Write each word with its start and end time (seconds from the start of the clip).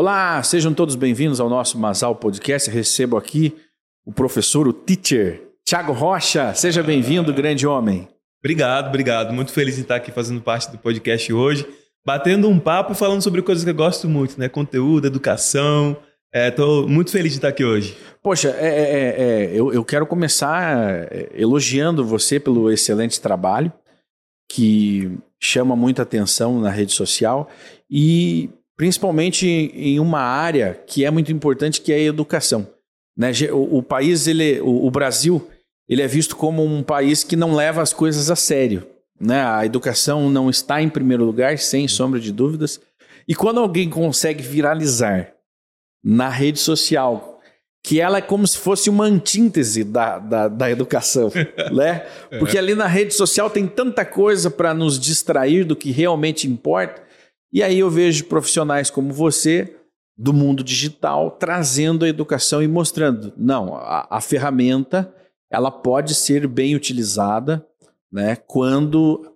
Olá, 0.00 0.40
sejam 0.44 0.72
todos 0.72 0.94
bem-vindos 0.94 1.40
ao 1.40 1.48
nosso 1.48 1.76
Masal 1.76 2.14
Podcast. 2.14 2.70
Recebo 2.70 3.16
aqui 3.16 3.56
o 4.06 4.12
professor, 4.12 4.68
o 4.68 4.72
teacher, 4.72 5.42
Tiago 5.64 5.92
Rocha. 5.92 6.54
Seja 6.54 6.84
bem-vindo, 6.84 7.34
grande 7.34 7.66
homem. 7.66 8.06
Obrigado, 8.38 8.86
obrigado. 8.86 9.32
Muito 9.34 9.50
feliz 9.50 9.76
em 9.76 9.80
estar 9.80 9.96
aqui 9.96 10.12
fazendo 10.12 10.40
parte 10.40 10.70
do 10.70 10.78
podcast 10.78 11.32
hoje, 11.32 11.66
batendo 12.06 12.48
um 12.48 12.60
papo 12.60 12.92
e 12.92 12.94
falando 12.94 13.22
sobre 13.22 13.42
coisas 13.42 13.64
que 13.64 13.70
eu 13.70 13.74
gosto 13.74 14.08
muito, 14.08 14.38
né? 14.38 14.48
Conteúdo, 14.48 15.08
educação. 15.08 15.96
Estou 16.32 16.84
é, 16.84 16.86
muito 16.86 17.10
feliz 17.10 17.32
de 17.32 17.38
estar 17.38 17.48
aqui 17.48 17.64
hoje. 17.64 17.98
Poxa, 18.22 18.50
é, 18.50 18.68
é, 18.68 19.20
é, 19.20 19.50
eu, 19.52 19.72
eu, 19.72 19.84
quero 19.84 20.06
começar 20.06 21.08
é, 21.10 21.28
elogiando 21.34 22.04
você 22.04 22.38
pelo 22.38 22.70
excelente 22.70 23.20
trabalho, 23.20 23.72
que 24.48 25.18
chama 25.42 25.74
muita 25.74 26.02
atenção 26.02 26.60
na 26.60 26.70
rede 26.70 26.92
social 26.92 27.50
e 27.90 28.48
principalmente 28.78 29.44
em 29.46 29.98
uma 29.98 30.20
área 30.20 30.80
que 30.86 31.04
é 31.04 31.10
muito 31.10 31.32
importante, 31.32 31.80
que 31.80 31.92
é 31.92 31.96
a 31.96 32.02
educação. 32.02 32.66
Né? 33.16 33.32
O, 33.50 33.78
o 33.78 33.82
país, 33.82 34.28
ele, 34.28 34.60
o, 34.60 34.86
o, 34.86 34.90
Brasil, 34.90 35.50
ele 35.88 36.00
é 36.00 36.06
visto 36.06 36.36
como 36.36 36.64
um 36.64 36.80
país 36.80 37.24
que 37.24 37.34
não 37.34 37.56
leva 37.56 37.82
as 37.82 37.92
coisas 37.92 38.30
a 38.30 38.36
sério. 38.36 38.86
Né? 39.20 39.42
A 39.42 39.66
educação 39.66 40.30
não 40.30 40.48
está 40.48 40.80
em 40.80 40.88
primeiro 40.88 41.24
lugar, 41.24 41.58
sem 41.58 41.88
sombra 41.88 42.20
de 42.20 42.30
dúvidas. 42.32 42.80
E 43.26 43.34
quando 43.34 43.58
alguém 43.58 43.90
consegue 43.90 44.44
viralizar 44.44 45.32
na 46.02 46.28
rede 46.28 46.60
social, 46.60 47.40
que 47.82 48.00
ela 48.00 48.18
é 48.18 48.22
como 48.22 48.46
se 48.46 48.58
fosse 48.58 48.88
uma 48.88 49.06
antítese 49.06 49.82
da, 49.82 50.20
da, 50.20 50.46
da 50.46 50.70
educação, 50.70 51.32
né? 51.74 52.06
Porque 52.38 52.56
ali 52.56 52.76
na 52.76 52.86
rede 52.86 53.12
social 53.12 53.50
tem 53.50 53.66
tanta 53.66 54.04
coisa 54.04 54.48
para 54.48 54.72
nos 54.72 55.00
distrair 55.00 55.64
do 55.64 55.74
que 55.74 55.90
realmente 55.90 56.46
importa 56.46 57.07
e 57.52 57.62
aí 57.62 57.78
eu 57.78 57.90
vejo 57.90 58.26
profissionais 58.26 58.90
como 58.90 59.12
você, 59.12 59.76
do 60.16 60.32
mundo 60.32 60.64
digital, 60.64 61.30
trazendo 61.30 62.04
a 62.04 62.08
educação 62.08 62.62
e 62.62 62.68
mostrando, 62.68 63.32
não, 63.36 63.76
a, 63.76 64.06
a 64.10 64.20
ferramenta 64.20 65.14
ela 65.50 65.70
pode 65.70 66.14
ser 66.14 66.46
bem 66.46 66.74
utilizada 66.74 67.66
né, 68.12 68.36
quando 68.36 69.34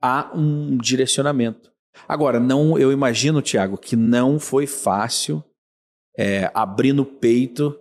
há 0.00 0.30
um 0.34 0.76
direcionamento. 0.78 1.70
Agora, 2.08 2.40
não, 2.40 2.78
eu 2.78 2.92
imagino, 2.92 3.42
Tiago, 3.42 3.76
que 3.76 3.96
não 3.96 4.38
foi 4.38 4.66
fácil 4.66 5.44
é, 6.16 6.50
abrir 6.54 6.92
no 6.92 7.04
peito 7.04 7.78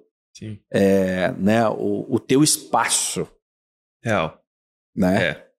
é, 0.71 1.31
né, 1.33 1.67
o, 1.69 2.05
o, 2.09 2.19
teu 2.19 2.43
espaço. 2.43 3.27
Real. 4.03 4.41
Né? 4.95 5.29
É. 5.29 5.49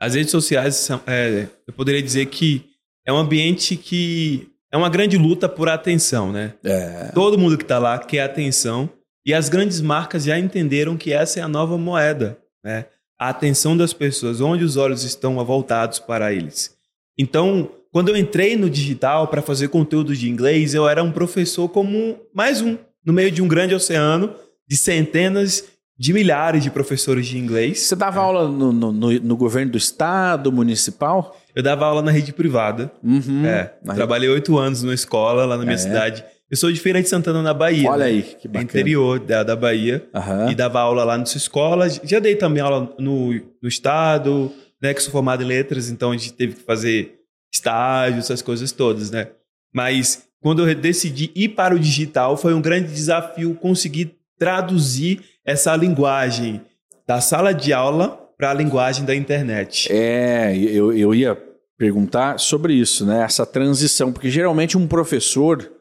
As 0.00 0.14
redes 0.14 0.30
sociais, 0.30 0.76
são, 0.76 1.00
é, 1.06 1.48
eu 1.66 1.72
poderia 1.74 2.02
dizer 2.02 2.26
que 2.26 2.70
é 3.08 3.12
um 3.12 3.16
ambiente 3.16 3.74
que 3.74 4.50
é 4.70 4.76
uma 4.76 4.90
grande 4.90 5.16
luta 5.16 5.48
por 5.48 5.66
atenção, 5.66 6.30
né? 6.30 6.52
É. 6.62 7.10
Todo 7.14 7.38
mundo 7.38 7.56
que 7.56 7.64
está 7.64 7.78
lá 7.78 7.98
quer 7.98 8.20
atenção 8.20 8.90
e 9.24 9.32
as 9.32 9.48
grandes 9.48 9.80
marcas 9.80 10.24
já 10.24 10.38
entenderam 10.38 10.94
que 10.94 11.10
essa 11.10 11.40
é 11.40 11.42
a 11.42 11.48
nova 11.48 11.78
moeda, 11.78 12.38
né? 12.62 12.84
A 13.18 13.30
atenção 13.30 13.74
das 13.74 13.94
pessoas, 13.94 14.42
onde 14.42 14.62
os 14.62 14.76
olhos 14.76 15.04
estão 15.04 15.42
voltados 15.42 15.98
para 15.98 16.34
eles. 16.34 16.76
Então, 17.18 17.70
quando 17.90 18.10
eu 18.10 18.16
entrei 18.16 18.56
no 18.56 18.68
digital 18.68 19.26
para 19.28 19.40
fazer 19.40 19.68
conteúdo 19.68 20.14
de 20.14 20.28
inglês, 20.28 20.74
eu 20.74 20.86
era 20.86 21.02
um 21.02 21.10
professor 21.10 21.66
como 21.66 22.20
mais 22.34 22.60
um, 22.60 22.76
no 23.02 23.14
meio 23.14 23.30
de 23.30 23.40
um 23.40 23.48
grande 23.48 23.74
oceano 23.74 24.34
de 24.68 24.76
centenas 24.76 25.64
de 25.98 26.12
milhares 26.12 26.62
de 26.62 26.70
professores 26.70 27.26
de 27.26 27.36
inglês. 27.36 27.80
Você 27.80 27.96
dava 27.96 28.20
é. 28.20 28.22
aula 28.22 28.48
no, 28.48 28.72
no, 28.72 28.92
no, 28.92 29.36
governo 29.36 29.72
do 29.72 29.78
estado, 29.78 30.52
municipal? 30.52 31.36
Eu 31.54 31.62
dava 31.62 31.86
aula 31.86 32.00
na 32.00 32.12
rede 32.12 32.32
privada. 32.32 32.92
Uhum, 33.02 33.44
é, 33.44 33.72
trabalhei 33.94 34.28
oito 34.28 34.56
anos 34.56 34.82
numa 34.82 34.94
escola 34.94 35.44
lá 35.44 35.56
na 35.56 35.64
minha 35.64 35.74
é. 35.74 35.78
cidade. 35.78 36.24
Eu 36.48 36.56
sou 36.56 36.72
de 36.72 36.80
Feira 36.80 37.02
de 37.02 37.08
Santana, 37.08 37.42
na 37.42 37.52
Bahia. 37.52 37.90
Olha 37.90 38.04
né? 38.04 38.10
aí, 38.10 38.22
que 38.22 38.46
bacana. 38.46 38.64
Interior 38.64 39.18
da, 39.18 39.42
da 39.42 39.56
Bahia. 39.56 40.08
Uhum. 40.14 40.50
E 40.50 40.54
dava 40.54 40.80
aula 40.80 41.04
lá 41.04 41.18
nessa 41.18 41.36
escola. 41.36 41.88
Já 41.88 42.20
dei 42.20 42.36
também 42.36 42.62
aula 42.62 42.94
no, 42.98 43.32
no 43.60 43.68
estado, 43.68 44.50
né? 44.80 44.94
Que 44.94 45.02
sou 45.02 45.12
formado 45.12 45.42
em 45.42 45.46
letras, 45.46 45.90
então 45.90 46.12
a 46.12 46.16
gente 46.16 46.32
teve 46.32 46.54
que 46.54 46.62
fazer 46.62 47.16
estágio, 47.52 48.20
essas 48.20 48.40
coisas 48.40 48.72
todas, 48.72 49.10
né? 49.10 49.28
Mas 49.74 50.26
quando 50.40 50.66
eu 50.66 50.74
decidi 50.74 51.30
ir 51.34 51.50
para 51.50 51.74
o 51.74 51.78
digital, 51.78 52.36
foi 52.36 52.54
um 52.54 52.62
grande 52.62 52.92
desafio 52.92 53.54
conseguir 53.54 54.16
traduzir 54.38 55.20
essa 55.48 55.74
linguagem 55.74 56.60
da 57.06 57.22
sala 57.22 57.54
de 57.54 57.72
aula 57.72 58.30
para 58.36 58.50
a 58.50 58.54
linguagem 58.54 59.06
da 59.06 59.14
internet. 59.14 59.90
É, 59.90 60.54
eu, 60.54 60.92
eu 60.92 61.14
ia 61.14 61.34
perguntar 61.78 62.38
sobre 62.38 62.74
isso, 62.74 63.06
né? 63.06 63.22
Essa 63.22 63.46
transição, 63.46 64.12
porque 64.12 64.28
geralmente 64.28 64.76
um 64.76 64.86
professor 64.86 65.72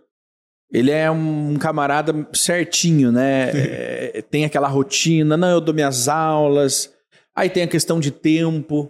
ele 0.72 0.90
é 0.90 1.12
um 1.12 1.56
camarada 1.58 2.14
certinho, 2.34 3.12
né? 3.12 3.52
é, 4.16 4.22
tem 4.22 4.46
aquela 4.46 4.70
rotina, 4.70 5.36
não, 5.36 5.50
eu 5.50 5.60
dou 5.60 5.76
minhas 5.76 6.08
aulas, 6.08 6.94
aí 7.36 7.50
tem 7.50 7.64
a 7.64 7.68
questão 7.68 8.00
de 8.00 8.10
tempo. 8.10 8.90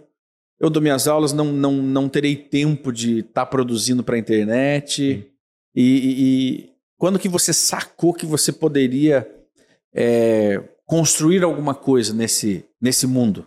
Eu 0.60 0.70
dou 0.70 0.82
minhas 0.82 1.08
aulas, 1.08 1.32
não, 1.32 1.46
não, 1.46 1.72
não 1.72 2.08
terei 2.08 2.36
tempo 2.36 2.92
de 2.92 3.20
estar 3.20 3.44
tá 3.44 3.46
produzindo 3.46 4.04
para 4.04 4.14
a 4.14 4.18
internet. 4.18 5.26
E, 5.74 5.82
e, 5.82 6.22
e, 6.22 6.70
quando 6.96 7.18
que 7.18 7.28
você 7.28 7.52
sacou 7.52 8.14
que 8.14 8.26
você 8.26 8.52
poderia 8.52 9.37
é, 9.94 10.60
construir 10.86 11.42
alguma 11.42 11.74
coisa 11.74 12.12
nesse, 12.14 12.64
nesse 12.80 13.06
mundo? 13.06 13.46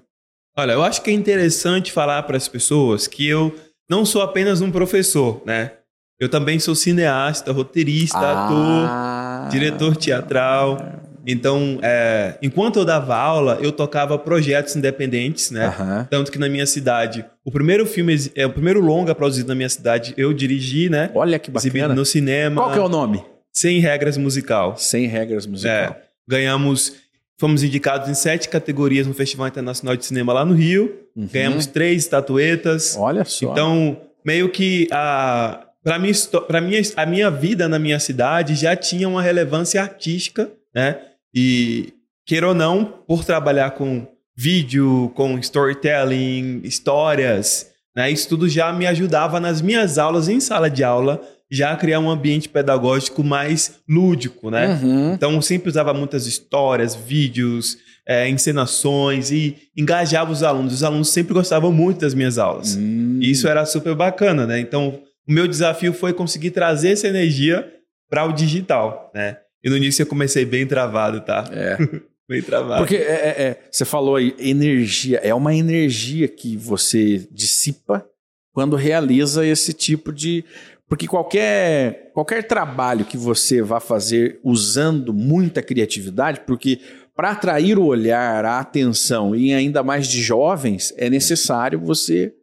Olha, 0.58 0.74
eu 0.74 0.84
acho 0.84 1.02
que 1.02 1.10
é 1.10 1.14
interessante 1.14 1.92
falar 1.92 2.24
para 2.24 2.38
as 2.38 2.48
pessoas 2.48 3.08
que 3.08 3.28
eu 3.28 3.56
não 3.90 4.06
sou 4.06 4.22
apenas 4.22 4.62
um 4.62 4.72
professor, 4.72 5.42
né? 5.46 5.72
Eu 6.20 6.30
também 6.30 6.60
sou 6.60 6.76
cineasta, 6.76 7.52
roteirista, 7.52 8.20
ah. 8.20 9.46
ator, 9.46 9.52
diretor 9.52 9.96
teatral. 9.96 10.78
Então, 11.26 11.80
é, 11.82 12.38
enquanto 12.42 12.78
eu 12.78 12.86
dava 12.86 13.16
aula, 13.16 13.58
eu 13.60 13.72
tocava 13.72 14.18
projetos 14.18 14.76
independentes, 14.76 15.52
né? 15.52 15.68
Uhum. 15.68 16.06
Tanto 16.10 16.32
que 16.32 16.38
na 16.38 16.48
minha 16.48 16.66
cidade, 16.66 17.26
o 17.44 17.52
primeiro 17.52 17.86
filme, 17.86 18.16
é 18.36 18.46
o 18.46 18.52
primeiro 18.52 18.80
longa 18.80 19.16
produzido 19.16 19.48
na 19.48 19.56
minha 19.56 19.70
cidade, 19.70 20.14
eu 20.16 20.32
dirigi, 20.32 20.90
né? 20.90 21.10
Olha 21.16 21.40
que 21.40 21.50
bacana. 21.50 21.70
Exibido 21.70 21.96
no 21.96 22.06
cinema. 22.06 22.62
Qual 22.62 22.72
que 22.72 22.80
é 22.80 22.82
o 22.82 22.90
nome? 22.90 23.24
Sem 23.52 23.80
regras 23.80 24.16
musical. 24.16 24.78
Sem 24.78 25.08
regras 25.08 25.46
musical. 25.46 25.74
É, 25.74 25.96
ganhamos 26.28 27.02
Fomos 27.42 27.64
indicados 27.64 28.08
em 28.08 28.14
sete 28.14 28.48
categorias 28.50 29.08
no 29.08 29.16
Festival 29.16 29.48
Internacional 29.48 29.98
de 29.98 30.06
Cinema 30.06 30.32
lá 30.32 30.46
no 30.46 30.54
Rio. 30.54 30.96
Uhum. 31.16 31.26
Ganhamos 31.26 31.66
três 31.66 32.04
estatuetas. 32.04 32.96
Olha 32.96 33.26
só. 33.26 33.52
Então, 33.52 34.00
meio 34.24 34.48
que 34.48 34.88
a 34.92 35.66
para 35.84 35.98
mim, 35.98 36.12
para 36.48 36.62
minha, 36.62 36.82
a 36.96 37.04
minha 37.04 37.32
vida 37.32 37.68
na 37.68 37.80
minha 37.80 38.00
cidade 38.00 38.54
já 38.54 38.76
tinha 38.76 39.10
uma 39.10 39.24
relevância 39.24 39.82
artística, 39.82 40.52
né? 40.72 41.00
E 41.34 41.92
queira 42.28 42.48
ou 42.48 42.54
não, 42.54 42.86
por 42.86 43.26
trabalhar 43.26 43.72
com 43.72 44.06
vídeo, 44.38 45.12
com 45.16 45.40
storytelling, 45.40 46.62
histórias, 46.64 47.72
né? 47.96 48.12
Isso 48.12 48.30
tudo 48.30 48.48
já 48.48 48.72
me 48.72 48.86
ajudava 48.86 49.40
nas 49.40 49.64
minhas 49.64 49.98
aulas 49.98 50.30
em 50.30 50.40
sala 50.40 50.70
de 50.70 50.84
aula 50.84 51.20
já 51.52 51.76
criar 51.76 52.00
um 52.00 52.10
ambiente 52.10 52.48
pedagógico 52.48 53.24
mais 53.24 53.80
lúdico, 53.88 54.50
né? 54.50 54.80
Uhum. 54.82 55.14
Então, 55.14 55.42
sempre 55.42 55.70
usava 55.70 55.94
muitas 55.94 56.26
histórias, 56.26 56.96
vídeos, 56.96 57.78
é, 58.08 58.30
encenações 58.30 59.32
e 59.32 59.58
engajava 59.76 60.32
os 60.32 60.44
alunos. 60.44 60.74
Os 60.74 60.84
alunos 60.84 61.10
sempre 61.10 61.34
gostavam 61.34 61.72
muito 61.72 62.00
das 62.00 62.14
minhas 62.14 62.38
aulas. 62.38 62.76
Uhum. 62.76 63.20
E 63.22 63.30
isso 63.30 63.50
era 63.50 63.66
super 63.66 63.94
bacana, 63.96 64.48
né? 64.48 64.60
Então, 64.62 65.02
o 65.28 65.32
meu 65.32 65.46
desafio 65.46 65.92
foi 65.92 66.14
conseguir 66.14 66.52
trazer 66.52 66.92
essa 66.92 67.08
energia 67.08 67.70
para 68.10 68.26
o 68.26 68.32
digital, 68.32 69.12
né? 69.14 69.38
E 69.64 69.70
no 69.70 69.76
início 69.78 70.04
eu 70.04 70.08
comecei 70.08 70.46
bem 70.46 70.66
travado, 70.66 71.22
tá? 71.22 71.50
É. 71.52 71.78
bem 72.28 72.42
travado. 72.42 72.82
Porque 72.82 72.96
é, 72.96 73.00
é, 73.00 73.42
é, 73.44 73.60
você 73.70 73.84
falou 73.84 74.16
aí, 74.16 74.34
energia. 74.40 75.20
É 75.22 75.34
uma 75.34 75.54
energia 75.54 76.28
que 76.30 76.56
você 76.56 77.28
dissipa 77.30 78.06
quando 78.54 78.76
realiza 78.76 79.46
esse 79.46 79.74
tipo 79.74 80.12
de 80.12 80.44
porque 80.92 81.08
qualquer, 81.08 82.12
qualquer 82.12 82.46
trabalho 82.46 83.06
que 83.06 83.16
você 83.16 83.62
vá 83.62 83.80
fazer 83.80 84.42
usando 84.44 85.14
muita 85.14 85.64
criatividade, 85.64 86.42
porque 86.46 86.82
para 87.16 87.32
atrair 87.32 87.80
o 87.80 87.86
olhar, 87.86 88.44
a 88.44 88.60
atenção 88.60 89.34
e 89.34 89.54
ainda 89.54 89.84
mais 89.84 90.06
de 90.06 90.22
jovens, 90.22 90.94
é 90.98 91.10
necessário 91.10 91.80
você 91.80 92.34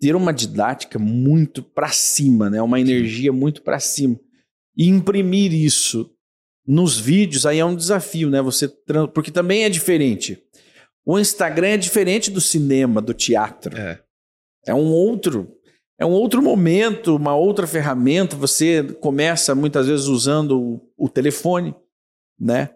ter 0.00 0.14
uma 0.14 0.32
didática 0.32 0.96
muito 0.96 1.60
para 1.60 1.88
cima, 1.88 2.48
né? 2.48 2.62
uma 2.62 2.78
energia 2.78 3.32
muito 3.32 3.62
para 3.62 3.80
cima. 3.80 4.16
E 4.76 4.86
imprimir 4.86 5.52
isso 5.52 6.08
nos 6.64 6.96
vídeos 6.96 7.44
aí 7.46 7.58
é 7.58 7.64
um 7.64 7.74
desafio, 7.74 8.30
né? 8.30 8.40
Você 8.42 8.72
porque 9.12 9.32
também 9.32 9.64
é 9.64 9.68
diferente. 9.68 10.40
O 11.04 11.18
Instagram 11.18 11.70
é 11.70 11.76
diferente 11.78 12.30
do 12.30 12.40
cinema, 12.40 13.02
do 13.02 13.12
teatro. 13.12 13.76
É, 13.76 14.00
é 14.68 14.72
um 14.72 14.86
outro 14.86 15.60
é 16.02 16.06
um 16.06 16.10
outro 16.10 16.42
momento, 16.42 17.14
uma 17.14 17.36
outra 17.36 17.64
ferramenta. 17.64 18.34
Você 18.34 18.82
começa 19.00 19.54
muitas 19.54 19.86
vezes 19.86 20.06
usando 20.06 20.80
o, 20.96 21.08
telefone, 21.08 21.76
né? 22.38 22.70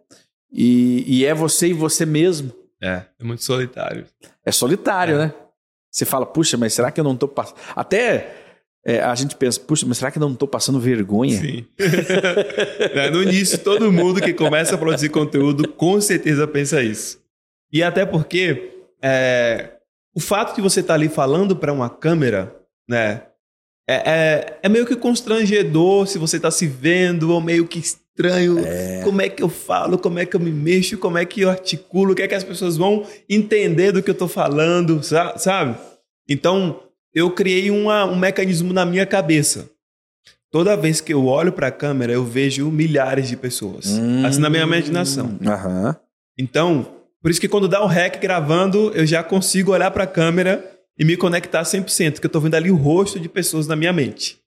E, 0.52 1.05
e, 1.08 1.25
é 1.25 1.34
você 1.34 1.69
e 1.69 1.73
você 1.73 2.06
mesmo. 2.06 2.52
É, 2.81 3.02
é 3.19 3.25
muito 3.25 3.43
solitário. 3.43 4.06
É 4.44 4.52
solitário, 4.52 5.17
é. 5.17 5.19
né? 5.19 5.34
Você 5.90 6.05
fala, 6.05 6.25
puxa, 6.25 6.56
mas 6.56 6.73
será 6.73 6.93
que 6.93 7.00
eu 7.00 7.05
não 7.05 7.14
estou 7.14 7.28
passando. 7.28 7.56
Até 7.75 8.32
é, 8.84 9.00
a 9.00 9.12
gente 9.17 9.34
pensa, 9.34 9.58
puxa, 9.58 9.84
mas 9.84 9.99
será 9.99 10.12
que 10.12 10.20
não 10.20 10.32
estou 10.32 10.46
passando 10.46 10.78
vergonha? 10.78 11.40
Sim. 11.40 11.67
É, 12.94 13.11
no 13.11 13.23
início, 13.23 13.58
todo 13.58 13.90
mundo 13.90 14.20
que 14.20 14.32
começa 14.32 14.76
a 14.76 14.78
produzir 14.78 15.08
conteúdo 15.08 15.69
com 15.69 16.00
certeza 16.00 16.46
pensa 16.46 16.81
isso. 16.81 17.20
E 17.73 17.82
até 17.82 18.06
porque 18.06 18.73
é, 19.02 19.73
o 20.14 20.20
fato 20.20 20.55
de 20.55 20.62
você 20.62 20.81
estar 20.81 20.94
tá 20.94 20.94
ali 20.94 21.08
falando 21.08 21.56
para 21.56 21.73
uma 21.73 21.90
câmera, 21.90 22.55
né, 22.88 23.22
é, 23.88 23.94
é, 23.94 24.58
é, 24.64 24.68
meio 24.68 24.84
que 24.84 24.96
constrangedor 24.96 26.08
se 26.08 26.18
você 26.18 26.36
está 26.36 26.50
se 26.50 26.66
vendo, 26.66 27.32
ou 27.32 27.40
meio 27.40 27.68
que 27.68 27.78
estranho. 27.78 28.58
É. 28.58 29.02
Como 29.04 29.22
é 29.22 29.28
que 29.28 29.42
eu 29.42 29.48
falo, 29.48 29.96
como 29.96 30.18
é 30.18 30.26
que 30.26 30.34
eu 30.34 30.40
me 30.40 30.50
mexo, 30.50 30.98
como 30.98 31.16
é 31.18 31.24
que 31.24 31.42
eu 31.42 31.50
articulo, 31.50 32.12
o 32.12 32.14
que 32.16 32.22
é 32.22 32.28
que 32.28 32.34
as 32.34 32.42
pessoas 32.42 32.76
vão 32.76 33.06
entender 33.30 33.92
do 33.92 34.02
que 34.02 34.10
eu 34.10 34.12
estou 34.14 34.26
falando, 34.26 35.00
sabe? 35.02 35.78
Então, 36.28 36.80
eu 37.14 37.30
criei 37.30 37.70
uma, 37.70 38.04
um 38.04 38.16
mecanismo 38.16 38.72
na 38.72 38.84
minha 38.84 39.06
cabeça. 39.06 39.70
Toda 40.50 40.76
vez 40.76 41.00
que 41.00 41.12
eu 41.12 41.24
olho 41.26 41.52
para 41.52 41.68
a 41.68 41.72
câmera, 41.72 42.12
eu 42.12 42.24
vejo 42.24 42.68
milhares 42.70 43.28
de 43.28 43.36
pessoas. 43.36 43.86
Hum, 43.86 44.24
assim 44.26 44.40
na 44.40 44.50
minha 44.50 44.64
imaginação. 44.64 45.26
Uhum. 45.26 45.94
Então, 46.38 46.86
por 47.22 47.30
isso 47.30 47.40
que 47.40 47.48
quando 47.48 47.68
dá 47.68 47.82
o 47.82 47.86
rec 47.86 48.20
gravando, 48.20 48.90
eu 48.94 49.06
já 49.06 49.22
consigo 49.22 49.72
olhar 49.72 49.90
para 49.90 50.04
a 50.04 50.06
câmera 50.08 50.75
e 50.98 51.04
me 51.04 51.16
conectar 51.16 51.62
100%, 51.62 52.19
que 52.19 52.26
eu 52.26 52.28
estou 52.28 52.40
vendo 52.40 52.54
ali 52.54 52.70
o 52.70 52.76
rosto 52.76 53.20
de 53.20 53.28
pessoas 53.28 53.66
na 53.66 53.76
minha 53.76 53.93
mente. 53.93 54.38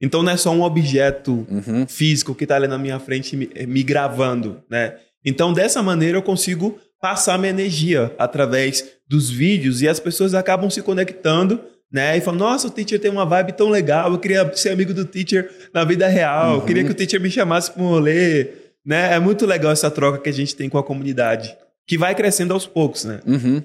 Então 0.00 0.22
não 0.22 0.32
é 0.32 0.36
só 0.36 0.50
um 0.52 0.62
objeto 0.62 1.46
uhum. 1.50 1.86
físico 1.86 2.34
que 2.34 2.44
está 2.44 2.56
ali 2.56 2.68
na 2.68 2.78
minha 2.78 2.98
frente 3.00 3.36
me, 3.36 3.50
me 3.66 3.82
gravando, 3.82 4.62
né? 4.70 4.96
Então 5.24 5.52
dessa 5.52 5.82
maneira 5.82 6.16
eu 6.18 6.22
consigo 6.22 6.78
passar 7.00 7.38
minha 7.38 7.50
energia 7.50 8.14
através 8.18 8.84
dos 9.08 9.28
vídeos 9.28 9.82
e 9.82 9.88
as 9.88 9.98
pessoas 9.98 10.34
acabam 10.34 10.70
se 10.70 10.82
conectando 10.82 11.60
né? 11.90 12.16
E 12.16 12.20
falou, 12.20 12.38
nossa, 12.38 12.68
o 12.68 12.70
teacher 12.70 13.00
tem 13.00 13.10
uma 13.10 13.24
vibe 13.24 13.52
tão 13.52 13.68
legal, 13.68 14.12
eu 14.12 14.18
queria 14.18 14.54
ser 14.54 14.70
amigo 14.70 14.92
do 14.92 15.04
teacher 15.04 15.50
na 15.72 15.84
vida 15.84 16.06
real, 16.06 16.50
uhum. 16.50 16.54
eu 16.56 16.60
queria 16.62 16.84
que 16.84 16.90
o 16.90 16.94
teacher 16.94 17.20
me 17.20 17.30
chamasse 17.30 17.72
para 17.72 17.82
um 17.82 17.88
rolê, 17.88 18.48
né? 18.84 19.14
É 19.14 19.18
muito 19.18 19.46
legal 19.46 19.72
essa 19.72 19.90
troca 19.90 20.18
que 20.18 20.28
a 20.28 20.32
gente 20.32 20.54
tem 20.54 20.68
com 20.68 20.78
a 20.78 20.84
comunidade, 20.84 21.56
que 21.86 21.96
vai 21.96 22.14
crescendo 22.14 22.52
aos 22.52 22.66
poucos, 22.66 23.04
né? 23.04 23.20
Uhum. 23.26 23.62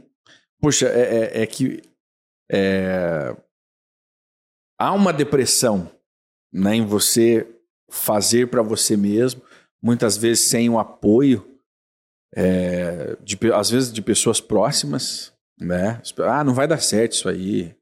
Puxa, 0.62 0.88
é, 0.88 1.32
é, 1.34 1.42
é 1.44 1.46
que 1.46 1.82
é... 2.52 3.36
há 4.80 4.94
uma 4.94 5.14
depressão 5.14 5.90
né, 6.52 6.76
em 6.76 6.86
você 6.86 7.48
fazer 7.90 8.48
para 8.48 8.62
você 8.62 8.96
mesmo, 8.96 9.42
muitas 9.82 10.18
vezes 10.18 10.46
sem 10.46 10.70
o 10.70 10.80
apoio, 10.80 11.46
é, 12.36 13.16
de, 13.24 13.38
às 13.54 13.70
vezes 13.70 13.94
de 13.94 14.02
pessoas 14.02 14.42
próximas, 14.42 15.32
né? 15.60 16.02
Ah, 16.20 16.44
não 16.44 16.54
vai 16.54 16.68
dar 16.68 16.80
certo 16.80 17.14
isso 17.14 17.30
aí. 17.30 17.76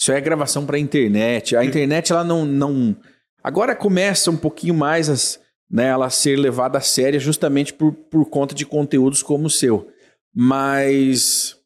Isso 0.00 0.12
é 0.12 0.20
gravação 0.20 0.66
para 0.66 0.78
internet. 0.78 1.56
A 1.56 1.64
internet 1.64 2.12
ela 2.12 2.24
não, 2.24 2.44
não 2.44 2.96
agora 3.42 3.74
começa 3.74 4.30
um 4.30 4.36
pouquinho 4.36 4.74
mais 4.74 5.08
a, 5.08 5.40
né, 5.70 5.86
ela 5.86 6.06
a 6.06 6.10
ser 6.10 6.36
levada 6.36 6.78
a 6.78 6.82
séria 6.82 7.20
justamente 7.20 7.72
por, 7.72 7.92
por 7.92 8.28
conta 8.28 8.54
de 8.54 8.66
conteúdos 8.66 9.22
como 9.22 9.46
o 9.46 9.50
seu. 9.50 9.88
Mas 10.34 11.56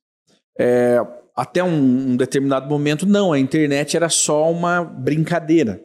é, 0.59 0.99
até 1.35 1.63
um, 1.63 2.13
um, 2.13 2.17
determinado 2.17 2.69
momento 2.69 3.07
não, 3.07 3.33
a 3.33 3.39
internet 3.39 3.97
era 3.97 4.09
só 4.09 4.51
uma 4.51 4.85
brincadeira. 4.85 5.83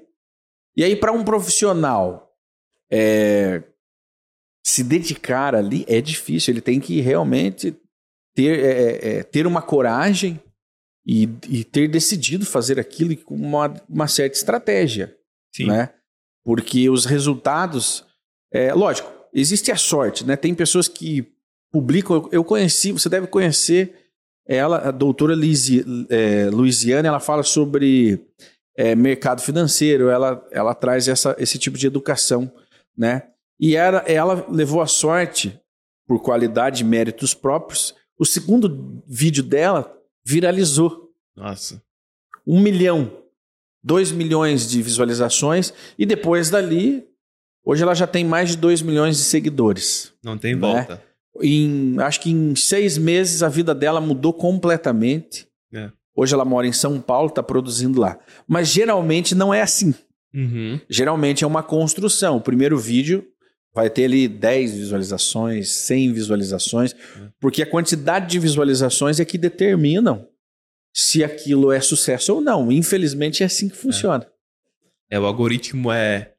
E 0.75 0.83
aí 0.83 0.95
para 0.95 1.11
um 1.11 1.23
profissional 1.23 2.33
é, 2.91 3.63
se 4.65 4.83
dedicar 4.83 5.55
ali 5.55 5.85
é 5.88 6.01
difícil. 6.01 6.53
Ele 6.53 6.61
tem 6.61 6.79
que 6.79 6.99
realmente 6.99 7.75
ter, 8.35 8.59
é, 8.59 8.71
é, 8.71 9.17
é 9.19 9.23
ter 9.23 9.47
uma 9.47 9.61
coragem 9.61 10.39
e, 11.05 11.29
e 11.47 11.63
ter 11.63 11.88
decidido 11.88 12.45
fazer 12.45 12.77
aquilo 12.77 13.15
com 13.17 13.35
uma, 13.35 13.73
uma 13.89 14.07
certa 14.09 14.35
estratégia. 14.35 15.15
Sim. 15.55 15.67
Né? 15.67 15.89
Porque 16.44 16.89
os 16.89 17.05
resultados. 17.05 18.05
É, 18.51 18.73
lógico, 18.73 19.11
existe 19.33 19.71
a 19.71 19.77
sorte, 19.77 20.25
né? 20.25 20.35
Tem 20.35 20.53
pessoas 20.53 20.88
que 20.88 21.25
publicam. 21.71 22.27
Eu 22.31 22.44
conheci, 22.44 22.91
você 22.91 23.07
deve 23.07 23.27
conhecer 23.27 24.06
ela, 24.47 24.89
a 24.89 24.91
doutora 24.91 25.35
Lisi, 25.35 25.83
é, 26.09 26.49
Luiziane, 26.49 27.07
ela 27.07 27.19
fala 27.19 27.44
sobre 27.44 28.19
é, 28.75 28.95
mercado 28.95 29.41
financeiro, 29.41 30.09
ela, 30.09 30.45
ela 30.51 30.73
traz 30.73 31.07
essa, 31.07 31.35
esse 31.38 31.57
tipo 31.57 31.77
de 31.77 31.88
educação, 31.88 32.51
né? 32.97 33.23
E 33.59 33.75
ela, 33.75 34.03
ela 34.07 34.45
levou 34.49 34.81
a 34.81 34.88
sorte, 34.88 35.59
por 36.07 36.21
qualidade 36.21 36.81
e 36.81 36.85
méritos 36.85 37.33
próprios. 37.33 37.94
O 38.17 38.25
segundo 38.25 39.03
vídeo 39.05 39.44
dela 39.44 39.94
viralizou. 40.25 41.11
Nossa. 41.35 41.83
Um 42.45 42.61
milhão, 42.61 43.11
dois 43.83 44.11
milhões 44.11 44.67
de 44.69 44.81
visualizações 44.81 45.73
e 45.99 46.05
depois 46.05 46.49
dali, 46.49 47.05
hoje 47.63 47.83
ela 47.83 47.94
já 47.94 48.07
tem 48.07 48.23
mais 48.23 48.51
de 48.51 48.57
dois 48.57 48.81
milhões 48.81 49.17
de 49.17 49.23
seguidores. 49.23 50.13
Não 50.23 50.38
tem 50.38 50.55
né? 50.55 50.61
volta. 50.61 51.03
Em, 51.42 51.95
acho 52.00 52.22
que 52.22 52.31
em 52.31 52.56
seis 52.56 52.98
meses 52.98 53.44
a 53.44 53.50
vida 53.50 53.74
dela 53.74 54.01
mudou 54.01 54.34
completamente. 54.34 55.48
É. 55.74 55.92
Hoje 56.16 56.34
ela 56.34 56.45
mora 56.45 56.68
em 56.68 56.74
São 56.74 57.00
Paulo, 57.00 57.30
está 57.30 57.44
produzindo 57.44 58.00
lá. 58.00 58.19
Mas 58.48 58.68
geralmente 58.69 59.36
não 59.36 59.54
é 59.54 59.62
assim. 59.62 59.94
Uhum. 60.34 60.80
Geralmente 60.89 61.44
é 61.44 61.48
uma 61.48 61.63
construção. 61.63 62.38
O 62.38 62.42
primeiro 62.42 62.78
vídeo 62.78 63.25
vai 63.74 63.89
ter 63.89 64.06
ali 64.06 64.28
10 64.28 64.74
visualizações, 64.74 65.69
100 65.69 66.13
visualizações, 66.13 66.95
porque 67.40 67.62
a 67.62 67.69
quantidade 67.69 68.28
de 68.28 68.40
visualizações 68.40 69.19
é 69.19 69.25
que 69.25 69.38
determinam 69.38 70.28
se 70.94 71.24
aquilo 71.24 71.72
é 71.72 71.80
sucesso 71.80 72.33
ou 72.33 72.42
não. 72.42 72.72
Infelizmente 72.72 73.44
é 73.44 73.45
assim 73.45 73.69
que 73.69 73.78
funciona. 73.78 74.28
É, 75.10 75.18
é 75.18 75.19
o 75.19 75.25
algoritmo 75.25 75.92
é 75.92 76.33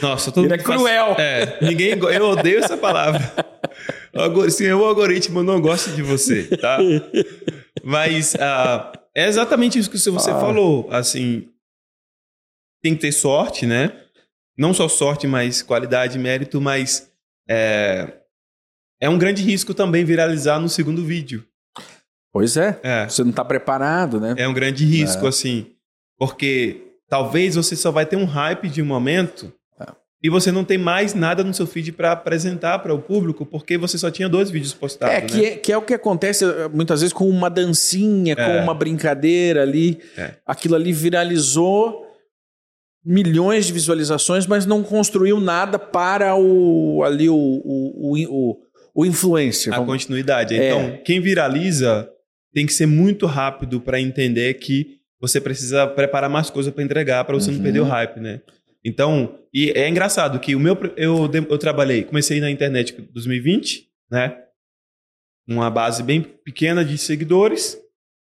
nossa, 0.00 0.30
todo 0.30 0.46
Ele 0.46 0.54
é 0.54 0.58
cruel. 0.58 1.14
Faz... 1.14 1.18
É, 1.18 1.58
ninguém 1.62 1.90
eu 1.90 2.24
odeio 2.30 2.58
essa 2.58 2.76
palavra. 2.76 3.20
Se 4.50 4.72
o 4.72 4.84
algoritmo 4.84 5.42
não 5.42 5.60
gosta 5.60 5.90
de 5.90 6.02
você, 6.02 6.44
tá? 6.56 6.78
Mas 7.84 8.34
uh, 8.34 8.92
é 9.14 9.26
exatamente 9.26 9.78
isso 9.78 9.90
que 9.90 9.98
você 9.98 10.30
ah. 10.30 10.40
falou, 10.40 10.88
assim, 10.90 11.48
tem 12.82 12.94
que 12.94 13.02
ter 13.02 13.12
sorte, 13.12 13.66
né? 13.66 13.92
não 14.58 14.74
só 14.74 14.88
sorte, 14.88 15.26
mas 15.28 15.62
qualidade, 15.62 16.18
mérito, 16.18 16.60
mas 16.60 17.08
é, 17.48 18.12
é 19.00 19.08
um 19.08 19.16
grande 19.16 19.40
risco 19.42 19.72
também 19.72 20.04
viralizar 20.04 20.58
no 20.58 20.68
segundo 20.68 21.04
vídeo. 21.04 21.46
Pois 22.32 22.56
é. 22.56 22.78
é. 22.82 23.08
Você 23.08 23.22
não 23.22 23.30
está 23.30 23.44
preparado, 23.44 24.20
né? 24.20 24.34
É 24.36 24.48
um 24.48 24.52
grande 24.52 24.84
risco, 24.84 25.24
é. 25.24 25.28
assim. 25.28 25.72
Porque 26.18 26.96
talvez 27.08 27.54
você 27.54 27.76
só 27.76 27.92
vai 27.92 28.04
ter 28.04 28.16
um 28.16 28.24
hype 28.24 28.68
de 28.68 28.82
um 28.82 28.86
momento. 28.86 29.52
E 30.22 30.28
você 30.28 30.50
não 30.50 30.64
tem 30.64 30.76
mais 30.76 31.14
nada 31.14 31.44
no 31.44 31.54
seu 31.54 31.66
feed 31.66 31.92
para 31.92 32.10
apresentar 32.10 32.80
para 32.80 32.92
o 32.92 33.00
público, 33.00 33.46
porque 33.46 33.78
você 33.78 33.96
só 33.96 34.10
tinha 34.10 34.28
dois 34.28 34.50
vídeos 34.50 34.74
postados. 34.74 35.14
É, 35.14 35.20
que, 35.20 35.36
né? 35.36 35.44
é, 35.44 35.56
que 35.56 35.72
é 35.72 35.76
o 35.76 35.82
que 35.82 35.94
acontece 35.94 36.44
eh, 36.44 36.68
muitas 36.72 37.00
vezes 37.00 37.12
com 37.12 37.28
uma 37.28 37.48
dancinha, 37.48 38.34
com 38.34 38.42
é. 38.42 38.60
uma 38.60 38.74
brincadeira 38.74 39.62
ali. 39.62 40.00
É. 40.16 40.34
Aquilo 40.44 40.74
ali 40.74 40.92
viralizou 40.92 42.04
milhões 43.04 43.66
de 43.66 43.72
visualizações, 43.72 44.44
mas 44.44 44.66
não 44.66 44.82
construiu 44.82 45.40
nada 45.40 45.78
para 45.78 46.34
o 46.34 47.02
ali 47.04 47.28
o, 47.28 47.36
o, 47.36 48.18
o, 48.28 48.56
o 48.92 49.06
influencer. 49.06 49.72
A 49.72 49.84
continuidade. 49.84 50.56
É. 50.56 50.68
Então, 50.68 50.98
quem 51.04 51.20
viraliza 51.20 52.10
tem 52.52 52.66
que 52.66 52.72
ser 52.72 52.86
muito 52.86 53.24
rápido 53.24 53.80
para 53.80 54.00
entender 54.00 54.54
que 54.54 54.98
você 55.20 55.40
precisa 55.40 55.86
preparar 55.86 56.28
mais 56.28 56.50
coisas 56.50 56.74
para 56.74 56.82
entregar 56.82 57.24
para 57.24 57.34
você 57.34 57.50
uhum. 57.50 57.56
não 57.56 57.62
perder 57.62 57.80
o 57.80 57.84
uhum. 57.84 57.88
hype, 57.88 58.20
né? 58.20 58.40
Então, 58.88 59.38
e 59.52 59.70
é 59.72 59.86
engraçado 59.86 60.40
que 60.40 60.56
o 60.56 60.60
meu 60.60 60.76
eu, 60.96 61.30
eu 61.32 61.58
trabalhei, 61.58 62.02
comecei 62.02 62.40
na 62.40 62.50
internet 62.50 62.96
em 62.98 63.02
2020, 63.12 63.86
né? 64.10 64.36
Uma 65.46 65.70
base 65.70 66.02
bem 66.02 66.22
pequena 66.22 66.82
de 66.82 66.96
seguidores, 66.96 67.78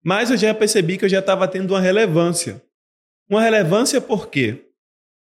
mas 0.04 0.32
eu 0.32 0.38
já 0.38 0.54
percebi 0.54 0.98
que 0.98 1.06
eu 1.06 1.10
já 1.10 1.20
estava 1.20 1.48
tendo 1.48 1.74
uma 1.74 1.82
relevância. 1.82 2.62
Uma 3.30 3.42
relevância 3.42 4.02
por 4.02 4.30
quê? 4.30 4.66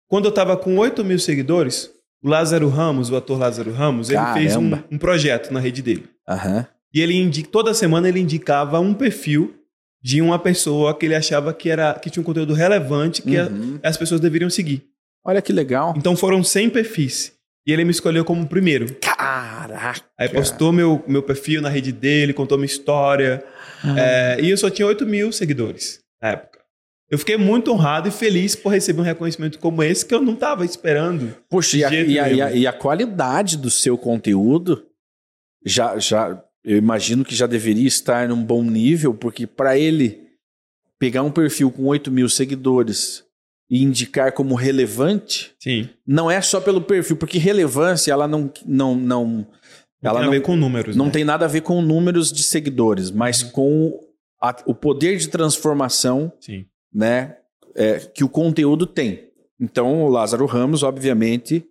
Quando 0.09 0.25
eu 0.25 0.31
estava 0.31 0.57
com 0.57 0.77
8 0.77 1.05
mil 1.05 1.19
seguidores, 1.19 1.91
o 2.23 2.29
Lázaro 2.29 2.69
Ramos, 2.69 3.11
o 3.11 3.17
ator 3.17 3.39
Lázaro 3.39 3.73
Ramos, 3.73 4.09
Caramba. 4.09 4.31
ele 4.31 4.41
fez 4.41 4.57
um, 4.57 4.73
um, 4.91 4.99
projeto 4.99 5.53
na 5.53 5.61
rede 5.61 5.81
dele. 5.81 6.09
Uhum. 6.29 6.65
E 6.93 7.01
ele 7.01 7.15
indica, 7.15 7.49
toda 7.51 7.73
semana 7.73 8.09
ele 8.09 8.19
indicava 8.19 8.81
um 8.81 8.93
perfil 8.93 9.55
de 10.03 10.21
uma 10.21 10.39
pessoa 10.39 10.97
que 10.97 11.07
ele 11.07 11.15
achava 11.15 11.55
que, 11.55 11.69
era, 11.71 11.95
que 11.95 12.11
tinha 12.11 12.21
um 12.21 12.25
conteúdo 12.25 12.55
relevante 12.55 13.23
que 13.23 13.39
uhum. 13.39 13.79
a, 13.83 13.89
as 13.89 13.97
pessoas 13.97 14.21
deveriam 14.21 14.51
seguir. 14.51 14.90
Olha 15.25 15.43
que 15.43 15.53
legal. 15.53 15.95
Então 15.97 16.17
foram 16.17 16.43
100 16.43 16.71
perfis. 16.71 17.33
E 17.67 17.73
ele 17.73 17.85
me 17.85 17.91
escolheu 17.91 18.25
como 18.25 18.47
primeiro. 18.47 18.95
Caraca! 19.01 20.03
Aí 20.19 20.29
postou 20.29 20.73
meu, 20.73 21.05
meu 21.07 21.23
perfil 21.23 21.61
na 21.61 21.69
rede 21.69 21.93
dele, 21.93 22.33
contou 22.33 22.57
minha 22.57 22.67
história. 22.67 23.45
Uhum. 23.85 23.99
É, 23.99 24.41
e 24.41 24.51
eu 24.51 24.57
só 24.57 24.71
tinha 24.71 24.87
8 24.87 25.05
mil 25.07 25.31
seguidores 25.31 26.01
na 26.21 26.31
época. 26.31 26.61
Eu 27.11 27.19
fiquei 27.19 27.37
muito 27.37 27.73
honrado 27.73 28.09
e 28.09 28.13
feliz 28.13 28.55
por 28.55 28.71
receber 28.71 29.01
um 29.01 29.05
reconhecimento 29.05 29.59
como 29.59 29.83
esse 29.83 30.07
que 30.07 30.15
eu 30.15 30.23
não 30.23 30.35
estava 30.35 30.65
esperando. 30.65 31.37
Poxa, 31.49 31.77
e 31.77 31.85
a, 31.85 31.93
e, 31.93 32.19
a, 32.19 32.29
e, 32.29 32.43
a, 32.43 32.53
e 32.53 32.67
a, 32.67 32.73
qualidade 32.73 33.57
do 33.57 33.69
seu 33.69 33.99
conteúdo 33.99 34.87
já, 35.67 35.99
já, 35.99 36.41
eu 36.65 36.77
imagino 36.77 37.25
que 37.25 37.35
já 37.35 37.49
deveria 37.49 37.89
estar 37.89 38.29
num 38.29 38.43
bom 38.43 38.63
nível, 38.63 39.13
porque 39.13 39.45
para 39.45 39.77
ele 39.77 40.25
pegar 41.01 41.23
um 41.25 41.33
perfil 41.33 41.71
com 41.73 41.85
8 41.87 42.13
mil 42.13 42.29
seguidores 42.29 43.25
e 43.71 43.83
indicar 43.85 44.33
como 44.33 44.55
relevante, 44.57 45.55
Sim. 45.61 45.89
não 46.07 46.29
é 46.31 46.41
só 46.41 46.61
pelo 46.61 46.81
perfil, 46.83 47.17
porque 47.17 47.39
relevância 47.39 48.11
ela 48.13 48.27
não 48.27 48.53
não 48.67 48.97
não 48.97 49.27
Não 49.27 49.47
ela 50.03 50.15
tem 50.19 50.23
a 50.23 50.25
não, 50.27 50.31
ver 50.33 50.41
com 50.43 50.57
números. 50.57 50.97
não 50.97 51.07
né? 51.07 51.11
tem 51.13 51.25
nada 51.25 51.45
a 51.45 51.49
ver 51.49 51.61
com 51.61 51.81
números 51.81 52.33
de 52.33 52.43
seguidores, 52.43 53.11
mas 53.11 53.43
Uhum. 53.43 53.51
com 53.51 54.01
a- 54.43 54.57
o 54.67 54.75
poder 54.75 55.17
de 55.19 55.29
transformação, 55.29 56.33
Sim. 56.41 56.67
né, 56.93 57.37
é, 57.77 57.99
que 58.01 58.25
o 58.25 58.29
conteúdo 58.29 58.87
tem. 58.87 59.29
Então, 59.61 60.03
o 60.03 60.09
Lázaro 60.09 60.47
Ramos, 60.47 60.83
obviamente, 60.83 61.65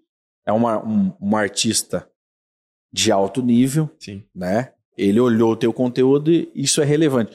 é 0.46 0.53
uma, 0.53 0.77
um, 0.86 1.12
um 1.20 1.36
artista 1.36 2.08
de 2.94 3.12
alto 3.12 3.41
nível, 3.41 3.89
Sim. 4.00 4.24
né? 4.34 4.72
Ele 4.98 5.20
olhou 5.20 5.51
o 5.51 5.56
teu 5.56 5.74
conteúdo 5.74 6.32
e 6.32 6.50
isso 6.56 6.82
é 6.82 6.86
relevante. 6.86 7.32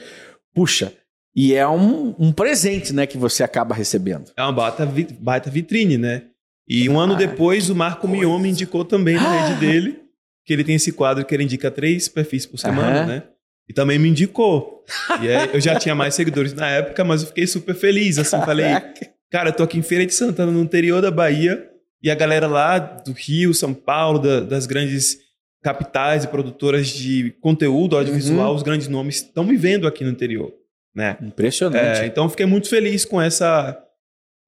Puxa, 0.54 0.92
e 1.34 1.54
é 1.54 1.66
um, 1.66 2.14
um 2.18 2.32
presente, 2.32 2.92
né, 2.92 3.06
que 3.06 3.18
você 3.18 3.42
acaba 3.42 3.74
recebendo. 3.74 4.30
É 4.36 4.42
uma 4.42 4.52
baita, 4.52 4.88
baita 5.18 5.50
vitrine, 5.50 5.98
né? 5.98 6.22
E 6.68 6.88
um 6.88 6.98
ano 6.98 7.14
Ah, 7.14 7.16
depois, 7.16 7.68
o 7.68 7.74
Marco. 7.74 8.06
Mion 8.08 8.38
me 8.38 8.48
indicou 8.50 8.84
também 8.84 9.16
na 9.16 9.28
Ah. 9.28 9.46
rede 9.48 9.60
dele, 9.60 10.00
que 10.46 10.52
ele 10.52 10.64
tem 10.64 10.76
esse 10.76 10.92
quadro 10.92 11.24
que 11.24 11.34
ele 11.34 11.44
indica 11.44 11.70
três 11.70 12.08
perfis 12.08 12.46
por 12.46 12.58
semana, 12.58 12.98
Aham. 13.00 13.06
né? 13.06 13.22
E 13.68 13.72
também 13.72 13.98
me 13.98 14.08
indicou. 14.08 14.84
E 15.22 15.28
aí, 15.28 15.50
eu 15.54 15.60
já 15.60 15.74
tinha 15.78 15.94
mais 15.94 16.14
seguidores 16.14 16.52
na 16.52 16.68
época, 16.68 17.02
mas 17.04 17.22
eu 17.22 17.28
fiquei 17.28 17.46
super 17.46 17.74
feliz, 17.74 18.18
assim, 18.18 18.36
falei, 18.44 18.66
Caraca. 18.66 19.10
cara, 19.30 19.48
eu 19.48 19.52
tô 19.54 19.62
aqui 19.62 19.78
em 19.78 19.82
Feira 19.82 20.04
de 20.04 20.12
Santana, 20.14 20.52
no 20.52 20.60
interior 20.60 21.00
da 21.00 21.10
Bahia, 21.10 21.66
e 22.02 22.10
a 22.10 22.14
galera 22.14 22.46
lá 22.46 22.78
do 22.78 23.12
Rio, 23.12 23.54
São 23.54 23.72
Paulo, 23.72 24.18
da- 24.18 24.40
das 24.40 24.66
grandes 24.66 25.18
capitais 25.62 26.24
e 26.24 26.28
produtoras 26.28 26.88
de 26.88 27.34
conteúdo 27.40 27.96
audiovisual, 27.96 28.50
Uhum. 28.50 28.56
os 28.56 28.62
grandes 28.62 28.88
nomes 28.88 29.16
estão 29.16 29.44
me 29.44 29.56
vendo 29.56 29.86
aqui 29.86 30.04
no 30.04 30.10
interior, 30.10 30.52
né? 30.94 31.16
Impressionante. 31.22 32.00
É, 32.02 32.06
então 32.06 32.28
fiquei 32.28 32.46
muito 32.46 32.68
feliz 32.68 33.04
com 33.04 33.20
essa 33.20 33.80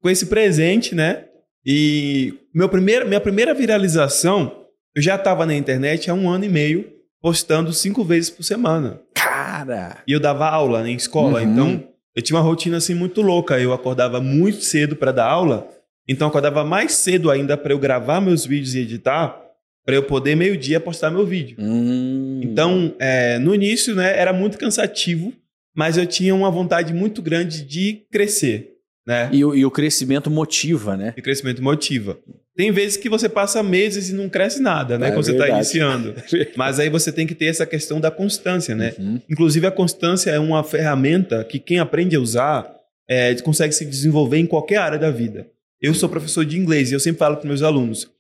com 0.02 0.08
esse 0.10 0.26
presente, 0.26 0.94
né? 0.94 1.24
E 1.64 2.34
meu 2.54 2.68
primeiro, 2.68 3.06
minha 3.08 3.20
primeira 3.20 3.52
viralização, 3.54 4.64
eu 4.94 5.02
já 5.02 5.16
estava 5.16 5.44
na 5.44 5.54
internet 5.54 6.10
há 6.10 6.14
um 6.14 6.28
ano 6.30 6.44
e 6.44 6.48
meio, 6.48 6.92
postando 7.20 7.72
cinco 7.72 8.04
vezes 8.04 8.30
por 8.30 8.42
semana. 8.44 9.00
Cara, 9.14 9.98
E 10.06 10.12
eu 10.12 10.20
dava 10.20 10.46
aula 10.48 10.82
né, 10.82 10.90
em 10.90 10.94
escola, 10.96 11.40
Uhum. 11.42 11.50
então 11.52 11.88
eu 12.14 12.22
tinha 12.22 12.36
uma 12.38 12.44
rotina 12.44 12.76
assim 12.76 12.94
muito 12.94 13.20
louca. 13.20 13.58
Eu 13.58 13.72
acordava 13.72 14.20
muito 14.20 14.60
cedo 14.62 14.94
para 14.94 15.10
dar 15.12 15.26
aula, 15.26 15.66
então 16.08 16.26
eu 16.26 16.30
acordava 16.30 16.64
mais 16.64 16.92
cedo 16.92 17.30
ainda 17.30 17.56
para 17.56 17.72
eu 17.72 17.78
gravar 17.78 18.20
meus 18.20 18.46
vídeos 18.46 18.74
e 18.74 18.80
editar, 18.80 19.36
para 19.84 19.94
eu 19.96 20.02
poder 20.04 20.36
meio-dia 20.36 20.78
postar 20.78 21.10
meu 21.10 21.26
vídeo. 21.26 21.56
Hum. 21.58 22.40
Então, 22.44 22.94
é, 22.98 23.38
no 23.38 23.54
início, 23.54 23.94
né, 23.94 24.16
era 24.18 24.32
muito 24.32 24.56
cansativo, 24.58 25.32
mas 25.76 25.96
eu 25.96 26.06
tinha 26.06 26.34
uma 26.34 26.50
vontade 26.50 26.92
muito 26.94 27.20
grande 27.22 27.62
de 27.62 28.02
crescer, 28.10 28.72
né? 29.06 29.28
E, 29.32 29.44
o- 29.44 29.54
e 29.54 29.64
o 29.64 29.70
crescimento 29.70 30.30
motiva, 30.30 30.96
né? 30.96 31.14
E 31.16 31.22
crescimento 31.22 31.62
motiva. 31.62 32.18
Tem 32.56 32.72
vezes 32.72 32.96
que 32.96 33.08
você 33.10 33.28
passa 33.28 33.62
meses 33.62 34.08
e 34.08 34.14
não 34.14 34.30
cresce 34.30 34.60
nada, 34.62 34.98
né? 34.98 35.08
É 35.08 35.10
quando 35.12 35.24
você 35.26 35.32
está 35.32 35.48
iniciando. 35.50 36.14
Mas 36.56 36.80
aí 36.80 36.88
você 36.88 37.12
tem 37.12 37.26
que 37.26 37.34
ter 37.34 37.44
essa 37.46 37.66
questão 37.66 38.00
da 38.00 38.10
constância, 38.10 38.74
né? 38.74 38.94
Uhum. 38.98 39.20
Inclusive, 39.28 39.66
a 39.66 39.70
constância 39.70 40.30
é 40.30 40.38
uma 40.38 40.64
ferramenta 40.64 41.44
que 41.44 41.58
quem 41.58 41.78
aprende 41.78 42.16
a 42.16 42.20
usar 42.20 42.74
é, 43.08 43.34
consegue 43.42 43.74
se 43.74 43.84
desenvolver 43.84 44.38
em 44.38 44.46
qualquer 44.46 44.78
área 44.78 44.98
da 44.98 45.10
vida. 45.10 45.46
Eu 45.82 45.92
sou 45.92 46.08
professor 46.08 46.46
de 46.46 46.58
inglês 46.58 46.90
e 46.90 46.94
eu 46.94 47.00
sempre 47.00 47.18
falo 47.18 47.36
para 47.36 47.46
meus 47.46 47.60
alunos: 47.62 48.10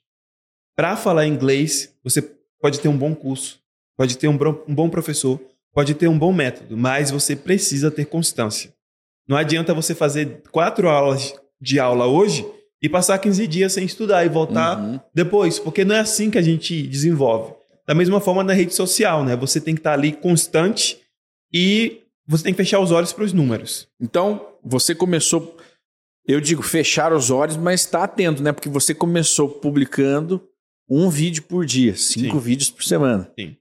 para 0.76 0.94
falar 0.96 1.26
inglês, 1.26 1.94
você 2.04 2.22
pode 2.60 2.78
ter 2.80 2.88
um 2.88 2.96
bom 2.96 3.14
curso, 3.14 3.58
pode 3.96 4.18
ter 4.18 4.28
um, 4.28 4.38
um 4.68 4.74
bom 4.74 4.90
professor, 4.90 5.40
pode 5.76 5.92
ter 5.94 6.08
um 6.08 6.18
bom 6.18 6.32
método, 6.32 6.74
mas 6.74 7.10
você 7.10 7.36
precisa 7.36 7.90
ter 7.90 8.06
constância. 8.06 8.72
Não 9.28 9.36
adianta 9.36 9.74
você 9.74 9.94
fazer 9.94 10.42
quatro 10.50 10.88
aulas 10.88 11.34
de 11.60 11.78
aula 11.78 12.06
hoje 12.06 12.46
e 12.82 12.88
passar 12.88 13.18
15 13.18 13.46
dias 13.46 13.74
sem 13.74 13.84
estudar 13.84 14.24
e 14.24 14.28
voltar 14.30 14.78
Uhum. 14.78 14.98
depois, 15.14 15.58
porque 15.58 15.84
não 15.84 15.94
é 15.94 16.00
assim 16.00 16.30
que 16.30 16.38
a 16.38 16.42
gente 16.42 16.86
desenvolve. 16.86 17.52
Da 17.86 17.94
mesma 17.94 18.20
forma 18.20 18.42
na 18.42 18.54
rede 18.54 18.74
social, 18.74 19.22
né? 19.22 19.36
Você 19.36 19.60
tem 19.60 19.74
que 19.74 19.80
estar 19.80 19.92
ali 19.92 20.12
constante 20.12 20.98
e 21.52 22.00
você 22.26 22.44
tem 22.44 22.54
que 22.54 22.56
fechar 22.56 22.80
os 22.80 22.90
olhos 22.90 23.12
para 23.12 23.24
os 23.24 23.34
números. 23.34 23.86
Então, 24.00 24.48
você 24.64 24.94
começou, 24.94 25.58
eu 26.26 26.40
digo 26.40 26.62
fechar 26.62 27.12
os 27.12 27.30
olhos, 27.30 27.56
mas 27.58 27.82
está 27.82 28.02
atento, 28.04 28.42
né? 28.42 28.50
Porque 28.50 28.70
você 28.70 28.94
começou 28.94 29.46
publicando 29.48 30.42
um 30.88 31.10
vídeo 31.10 31.42
por 31.42 31.66
dia, 31.66 31.94
cinco 31.94 32.36
Sim. 32.36 32.40
vídeos 32.40 32.70
por 32.70 32.82
semana. 32.82 33.30
Sim. 33.38 33.56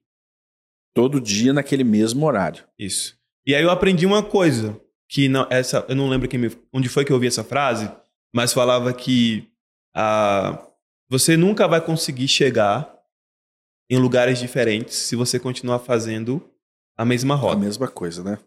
Todo 0.95 1.19
dia 1.19 1.51
naquele 1.53 1.83
mesmo 1.83 2.25
horário. 2.25 2.63
Isso. 2.79 3.15
E 3.45 3.53
aí 3.53 3.61
eu 3.61 3.69
aprendi 3.69 4.05
uma 4.05 4.23
coisa 4.23 4.79
que 5.09 5.27
não, 5.29 5.45
essa 5.51 5.85
eu 5.87 5.95
não 5.95 6.09
lembro 6.09 6.27
quem 6.27 6.39
me, 6.39 6.51
onde 6.73 6.89
foi 6.89 7.05
que 7.05 7.11
eu 7.11 7.15
ouvi 7.15 7.27
essa 7.27 7.43
frase, 7.43 7.91
mas 8.33 8.53
falava 8.53 8.91
que 8.93 9.47
ah, 9.93 10.65
você 11.09 11.37
nunca 11.37 11.67
vai 11.67 11.81
conseguir 11.81 12.27
chegar 12.27 12.91
em 13.89 13.97
lugares 13.99 14.39
diferentes 14.39 14.95
se 14.95 15.15
você 15.15 15.37
continuar 15.37 15.79
fazendo 15.79 16.41
a 16.97 17.05
mesma 17.05 17.35
A 17.35 17.37
roda. 17.37 17.59
mesma 17.59 17.87
coisa, 17.87 18.23
né? 18.23 18.39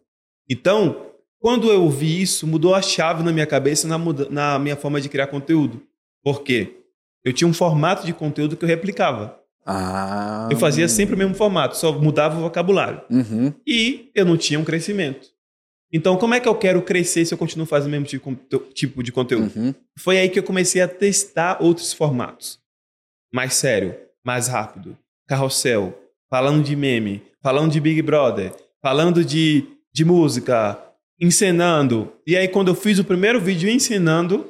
Então, 0.50 1.12
quando 1.38 1.71
eu 1.71 1.83
ouvi 1.83 2.21
isso, 2.21 2.47
mudou 2.47 2.75
a 2.75 2.83
chave 2.83 3.23
na 3.23 3.31
minha 3.31 3.47
cabeça 3.47 3.87
na, 3.87 3.99
na 4.31 4.59
minha 4.59 4.75
forma 4.75 5.00
de 5.00 5.09
criar 5.09 5.26
conteúdo. 5.28 5.87
Por 6.25 6.43
quê? 6.43 6.83
Eu 7.23 7.33
tinha 7.33 7.47
um 7.47 7.52
formato 7.55 8.05
de 8.05 8.12
conteúdo 8.12 8.57
que 8.57 8.64
eu 8.64 8.69
replicava. 8.69 9.38
Ah. 9.71 10.49
Eu 10.51 10.57
fazia 10.57 10.89
sempre 10.89 11.15
o 11.15 11.19
mesmo 11.19 11.35
formato, 11.35 11.77
só 11.77 11.93
mudava 11.93 12.39
o 12.39 12.41
vocabulário. 12.41 13.03
Uhum. 13.11 13.53
E 13.67 14.11
eu 14.15 14.25
não 14.25 14.39
tinha 14.39 14.59
um 14.59 14.65
crescimento. 14.65 15.29
Então, 15.93 16.17
como 16.17 16.33
é 16.33 16.41
que 16.41 16.49
eu 16.49 16.55
quero 16.55 16.81
crescer 16.81 17.27
se 17.27 17.35
eu 17.35 17.39
continuo 17.39 17.67
fazendo 17.67 17.89
o 17.89 17.91
mesmo 17.91 18.07
tipo 18.07 18.31
de 18.31 18.59
tipo 18.73 19.03
de 19.03 19.13
conteúdo? 19.13 19.53
Uhum. 19.55 19.75
Foi 19.99 20.19
aí 20.19 20.31
que 20.31 20.39
eu 20.39 20.43
comecei 20.43 20.81
a 20.81 20.89
testar 20.89 21.63
outros 21.63 21.93
formatos. 21.93 22.59
Mais 23.33 23.53
sério, 23.55 23.95
mais 24.25 24.49
rápido. 24.49 24.97
Carrossel, 25.27 25.99
falando 26.31 26.65
de 26.65 26.75
meme, 26.75 27.23
falando 27.43 27.71
de 27.71 27.79
Big 27.79 28.01
Brother, 28.01 28.55
falando 28.81 29.23
de, 29.23 29.67
de 29.93 30.03
música, 30.03 30.79
encenando. 31.21 32.11
E 32.27 32.39
aí, 32.39 32.49
quando 32.49 32.69
eu 32.69 32.75
fiz 32.75 32.99
o 32.99 33.05
primeiro 33.05 33.39
vídeo 33.39 33.69
ensinando, 33.69 34.49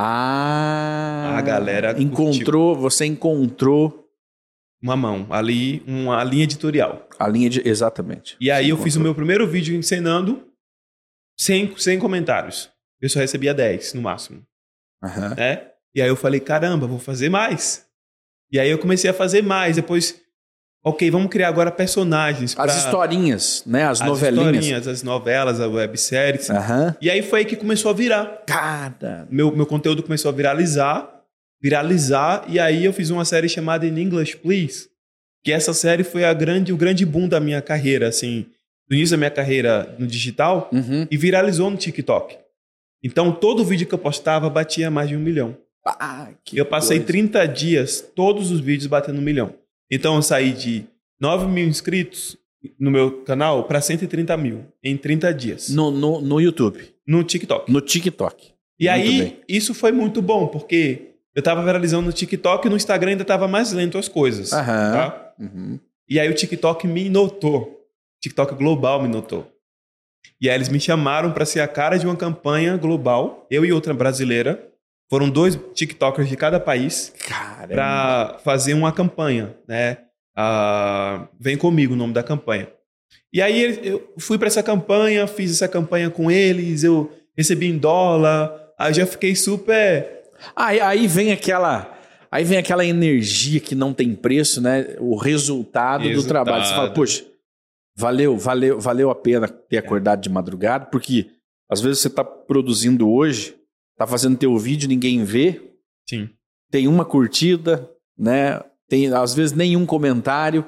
Ah. 0.00 1.34
A 1.36 1.42
galera 1.42 2.00
encontrou, 2.00 2.76
você 2.76 3.04
encontrou 3.04 4.08
uma 4.80 4.96
mão 4.96 5.26
ali, 5.28 5.82
uma 5.88 6.22
linha 6.22 6.44
editorial. 6.44 7.08
a 7.18 7.26
linha 7.26 7.50
de 7.50 7.68
exatamente. 7.68 8.36
E 8.40 8.48
aí 8.48 8.66
Você 8.66 8.72
eu 8.72 8.76
fiz 8.78 8.94
o 8.94 9.00
meu 9.00 9.12
primeiro 9.12 9.44
vídeo 9.46 9.76
encenando 9.76 10.46
sem, 11.36 11.76
sem 11.76 11.98
comentários. 11.98 12.70
Eu 13.00 13.08
só 13.08 13.18
recebia 13.18 13.52
10 13.52 13.94
no 13.94 14.02
máximo. 14.02 14.46
Aham. 15.02 15.34
né? 15.34 15.68
E 15.92 16.00
aí 16.00 16.08
eu 16.08 16.16
falei, 16.16 16.38
caramba, 16.38 16.86
vou 16.86 17.00
fazer 17.00 17.28
mais. 17.28 17.84
E 18.52 18.58
aí 18.60 18.70
eu 18.70 18.78
comecei 18.78 19.10
a 19.10 19.14
fazer 19.14 19.42
mais. 19.42 19.74
Depois, 19.74 20.20
ok, 20.88 21.10
vamos 21.10 21.28
criar 21.30 21.48
agora 21.48 21.70
personagens. 21.70 22.54
As 22.58 22.66
pra- 22.72 22.76
historinhas, 22.76 23.62
né? 23.66 23.84
As, 23.84 24.00
as 24.00 24.06
novelinhas. 24.06 24.46
historinhas, 24.56 24.88
as 24.88 25.02
novelas, 25.02 25.60
as 25.60 25.70
webséries. 25.72 26.50
Aham. 26.50 26.96
E 27.00 27.10
aí 27.10 27.22
foi 27.22 27.40
aí 27.40 27.44
que 27.44 27.56
começou 27.56 27.90
a 27.90 27.94
virar. 27.94 28.42
Cara. 28.46 29.26
Meu, 29.30 29.54
meu 29.54 29.66
conteúdo 29.66 30.02
começou 30.02 30.30
a 30.30 30.32
viralizar, 30.34 31.08
viralizar, 31.62 32.44
e 32.48 32.58
aí 32.58 32.84
eu 32.84 32.92
fiz 32.92 33.10
uma 33.10 33.24
série 33.24 33.48
chamada 33.48 33.86
In 33.86 33.98
English 33.98 34.36
Please, 34.36 34.88
que 35.44 35.52
essa 35.52 35.74
série 35.74 36.04
foi 36.04 36.24
a 36.24 36.32
grande, 36.32 36.72
o 36.72 36.76
grande 36.76 37.04
boom 37.04 37.28
da 37.28 37.40
minha 37.40 37.60
carreira, 37.60 38.08
assim, 38.08 38.46
no 38.88 38.96
início 38.96 39.12
da 39.16 39.18
minha 39.18 39.30
carreira 39.30 39.94
no 39.98 40.06
digital, 40.06 40.68
Uhum. 40.72 41.06
e 41.10 41.16
viralizou 41.16 41.70
no 41.70 41.76
TikTok. 41.76 42.36
Então, 43.02 43.30
todo 43.32 43.64
vídeo 43.64 43.86
que 43.86 43.94
eu 43.94 43.98
postava 43.98 44.48
batia 44.50 44.90
mais 44.90 45.08
de 45.08 45.16
um 45.16 45.20
milhão. 45.20 45.56
Ah, 45.86 46.28
eu 46.52 46.66
passei 46.66 46.98
coisa. 46.98 47.06
30 47.12 47.46
dias, 47.46 48.04
todos 48.14 48.50
os 48.50 48.60
vídeos 48.60 48.86
batendo 48.86 49.18
um 49.18 49.22
milhão. 49.22 49.54
Então 49.90 50.16
eu 50.16 50.22
saí 50.22 50.52
de 50.52 50.84
9 51.20 51.46
mil 51.46 51.66
inscritos 51.66 52.36
no 52.78 52.90
meu 52.90 53.22
canal 53.22 53.64
para 53.64 53.80
130 53.80 54.36
mil 54.36 54.64
em 54.82 54.96
30 54.96 55.32
dias. 55.34 55.68
No, 55.70 55.90
no, 55.90 56.20
no, 56.20 56.20
no 56.20 56.40
YouTube, 56.40 56.80
TikTok. 57.26 57.70
no 57.70 57.80
TikTok. 57.80 58.52
E 58.78 58.88
muito 58.88 58.94
aí, 58.94 59.20
bem. 59.20 59.40
isso 59.48 59.74
foi 59.74 59.90
muito 59.90 60.22
bom, 60.22 60.46
porque 60.46 61.08
eu 61.34 61.42
tava 61.42 61.64
viralizando 61.64 62.06
no 62.06 62.12
TikTok 62.12 62.66
e 62.66 62.70
no 62.70 62.76
Instagram 62.76 63.12
ainda 63.12 63.24
tava 63.24 63.48
mais 63.48 63.72
lento 63.72 63.98
as 63.98 64.08
coisas. 64.08 64.52
Aham. 64.52 64.92
tá? 64.92 65.34
Uhum. 65.38 65.78
E 66.08 66.18
aí 66.18 66.28
o 66.28 66.34
TikTok 66.34 66.86
me 66.86 67.08
notou. 67.08 67.86
TikTok 68.20 68.54
global 68.54 69.02
me 69.02 69.08
notou. 69.08 69.46
E 70.40 70.48
aí 70.48 70.54
eles 70.54 70.68
me 70.68 70.80
chamaram 70.80 71.32
para 71.32 71.44
ser 71.44 71.60
a 71.60 71.68
cara 71.68 71.96
de 71.96 72.06
uma 72.06 72.16
campanha 72.16 72.76
global, 72.76 73.46
eu 73.50 73.64
e 73.64 73.72
outra 73.72 73.92
brasileira. 73.92 74.67
Foram 75.10 75.30
dois 75.30 75.58
TikTokers 75.74 76.28
de 76.28 76.36
cada 76.36 76.60
país 76.60 77.14
para 77.68 78.38
fazer 78.44 78.74
uma 78.74 78.92
campanha, 78.92 79.56
né? 79.66 79.98
Ah, 80.36 81.26
vem 81.40 81.56
comigo 81.56 81.94
o 81.94 81.96
nome 81.96 82.12
da 82.12 82.22
campanha. 82.22 82.68
E 83.32 83.42
aí 83.42 83.80
eu 83.82 84.12
fui 84.18 84.38
para 84.38 84.48
essa 84.48 84.62
campanha, 84.62 85.26
fiz 85.26 85.50
essa 85.50 85.68
campanha 85.68 86.10
com 86.10 86.30
eles, 86.30 86.84
eu 86.84 87.10
recebi 87.36 87.68
em 87.68 87.78
dólar, 87.78 88.52
aí 88.78 88.92
já 88.94 89.06
fiquei 89.06 89.34
super. 89.34 90.22
Aí, 90.54 90.80
aí 90.80 91.06
vem 91.06 91.32
aquela. 91.32 91.94
Aí 92.30 92.44
vem 92.44 92.58
aquela 92.58 92.84
energia 92.84 93.58
que 93.58 93.74
não 93.74 93.94
tem 93.94 94.14
preço, 94.14 94.60
né? 94.60 94.96
O 94.98 95.16
resultado, 95.16 96.02
do 96.02 96.08
Resultado. 96.08 96.44
trabalho. 96.44 96.64
Você 96.64 96.74
fala, 96.74 96.90
poxa, 96.90 97.24
valeu, 97.96 98.36
valeu, 98.36 98.78
valeu 98.78 99.10
a 99.10 99.14
pena 99.14 99.48
ter 99.48 99.78
acordado 99.78 100.20
de 100.20 100.28
madrugada, 100.28 100.86
porque 100.86 101.30
às 101.70 101.80
vezes 101.80 102.00
você 102.00 102.08
está 102.08 102.22
produzindo 102.22 103.10
hoje 103.10 103.57
tá 103.98 104.06
fazendo 104.06 104.38
teu 104.38 104.56
vídeo, 104.56 104.88
ninguém 104.88 105.24
vê. 105.24 105.60
Sim. 106.08 106.30
Tem 106.70 106.86
uma 106.86 107.04
curtida, 107.04 107.90
né? 108.16 108.62
Tem 108.88 109.12
às 109.12 109.34
vezes 109.34 109.54
nenhum 109.54 109.84
comentário 109.84 110.64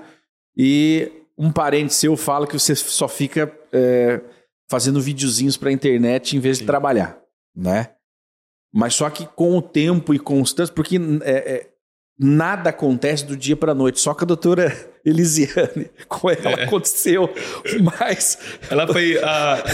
e 0.57 1.11
um 1.39 1.51
parente 1.51 1.95
seu 1.95 2.17
fala 2.17 2.47
que 2.47 2.59
você 2.59 2.75
só 2.75 3.09
fica 3.09 3.51
é, 3.73 4.21
fazendo 4.69 5.01
videozinhos 5.01 5.57
para 5.57 5.73
internet 5.73 6.37
em 6.37 6.41
vez 6.41 6.59
Sim. 6.59 6.65
de 6.65 6.67
trabalhar, 6.67 7.19
né? 7.57 7.95
Mas 8.73 8.95
só 8.95 9.09
que 9.09 9.27
com 9.27 9.57
o 9.57 9.63
tempo 9.63 10.13
e 10.13 10.19
constância, 10.19 10.75
porque 10.75 10.97
é, 11.23 11.55
é, 11.55 11.71
nada 12.23 12.69
acontece 12.69 13.25
do 13.25 13.35
dia 13.35 13.57
para 13.57 13.75
noite, 13.75 13.99
só 13.99 14.13
que 14.13 14.25
a 14.25 14.27
doutora 14.27 14.77
Elisiane, 15.03 15.91
com 16.07 16.29
ela 16.29 16.61
é. 16.61 16.65
aconteceu, 16.65 17.33
mas... 17.99 18.39
Ela 18.71 18.87
foi, 18.87 19.17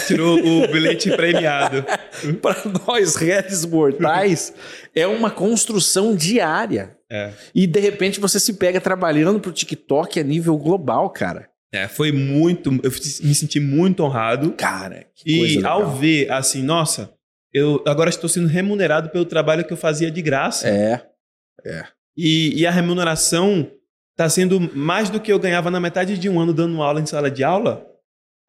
tirou 0.07 0.39
o 0.39 0.69
bilhete 0.69 1.11
premiado. 1.17 1.85
para 2.41 2.63
nós, 2.87 3.17
réis 3.17 3.65
mortais, 3.65 4.55
é 4.95 5.05
uma 5.07 5.31
construção 5.31 6.15
diária. 6.15 6.97
É. 7.11 7.33
E 7.53 7.67
de 7.67 7.81
repente 7.81 8.21
você 8.21 8.39
se 8.39 8.53
pega 8.55 8.81
trabalhando 8.81 9.41
pro 9.41 9.53
TikTok 9.53 10.21
a 10.21 10.23
nível 10.23 10.57
global, 10.57 11.11
cara. 11.11 11.51
É, 11.73 11.89
foi 11.89 12.13
muito. 12.13 12.71
Eu 12.83 12.91
me 12.91 13.35
senti 13.35 13.61
muito 13.61 14.03
honrado. 14.03 14.53
Cara, 14.53 15.07
que 15.15 15.59
E 15.59 15.65
ao 15.65 15.97
ver, 15.97 16.31
assim, 16.31 16.63
nossa, 16.63 17.13
eu 17.53 17.83
agora 17.87 18.09
estou 18.11 18.29
sendo 18.29 18.49
remunerado 18.49 19.11
pelo 19.11 19.25
trabalho 19.25 19.65
que 19.65 19.73
eu 19.73 19.77
fazia 19.77 20.11
de 20.11 20.23
graça. 20.23 20.69
É. 20.69 21.03
É. 21.65 21.85
E, 22.17 22.61
e 22.61 22.67
a 22.67 22.71
remuneração 22.71 23.71
está 24.13 24.29
sendo 24.29 24.59
mais 24.75 25.11
do 25.11 25.21
que 25.21 25.33
eu 25.33 25.39
ganhava 25.39 25.71
na 25.71 25.79
metade 25.79 26.17
de 26.17 26.29
um 26.29 26.41
ano 26.41 26.55
dando 26.55 26.83
aula 26.83 27.01
em 27.01 27.07
sala 27.07 27.31
de 27.31 27.45
aula. 27.45 27.87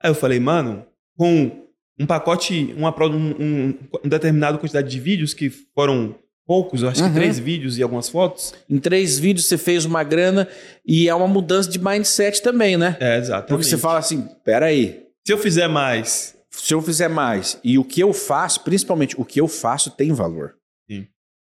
Aí 0.02 0.10
eu 0.10 0.16
falei, 0.16 0.40
mano, 0.40 0.86
com 1.18 1.68
um 2.00 2.06
pacote, 2.06 2.74
uma, 2.78 2.96
um, 3.06 3.16
um, 3.16 3.78
um 4.06 4.10
determinada 4.10 4.58
quantidade 4.58 4.90
de 4.90 5.00
vídeos 5.00 5.34
que 5.34 5.50
foram 5.50 6.16
poucos, 6.46 6.84
acho 6.84 7.02
uhum. 7.04 7.10
que 7.10 7.16
três 7.16 7.38
vídeos 7.38 7.78
e 7.78 7.84
algumas 7.84 8.08
fotos. 8.08 8.54
Em 8.70 8.80
três 8.80 9.20
vídeos 9.20 9.48
você 9.48 9.58
fez 9.58 9.84
uma 9.84 10.04
grana 10.04 10.48
e 10.86 11.10
é 11.10 11.14
uma 11.14 11.28
mudança 11.28 11.70
de 11.70 11.78
mindset 11.78 12.42
também, 12.42 12.78
né? 12.78 12.96
É, 13.02 13.18
exatamente. 13.18 13.50
Porque 13.50 13.66
você 13.66 13.78
fala 13.78 14.00
assim, 14.00 14.26
peraí. 14.46 15.08
Se 15.26 15.34
eu 15.34 15.38
fizer 15.38 15.68
mais... 15.68 16.38
Se 16.50 16.74
eu 16.74 16.82
fizer 16.82 17.08
mais 17.08 17.60
e 17.64 17.78
o 17.78 17.84
que 17.84 18.02
eu 18.02 18.12
faço, 18.14 18.64
principalmente 18.64 19.20
o 19.20 19.26
que 19.26 19.40
eu 19.40 19.48
faço 19.48 19.92
tem 19.92 20.12
valor. 20.12 20.56
Sim. 20.90 21.06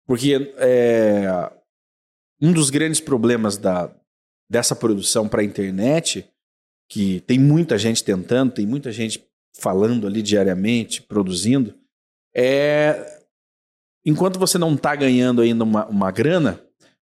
Porque 0.05 0.53
é, 0.57 1.49
um 2.41 2.51
dos 2.51 2.69
grandes 2.69 2.99
problemas 2.99 3.57
da, 3.57 3.91
dessa 4.49 4.75
produção 4.75 5.27
para 5.27 5.41
a 5.41 5.45
internet, 5.45 6.25
que 6.89 7.21
tem 7.21 7.37
muita 7.37 7.77
gente 7.77 8.03
tentando, 8.03 8.53
tem 8.53 8.65
muita 8.65 8.91
gente 8.91 9.23
falando 9.57 10.07
ali 10.07 10.21
diariamente, 10.21 11.01
produzindo, 11.01 11.75
é 12.35 13.19
enquanto 14.05 14.39
você 14.39 14.57
não 14.57 14.73
está 14.73 14.95
ganhando 14.95 15.41
ainda 15.41 15.63
uma, 15.63 15.85
uma 15.87 16.11
grana, 16.11 16.61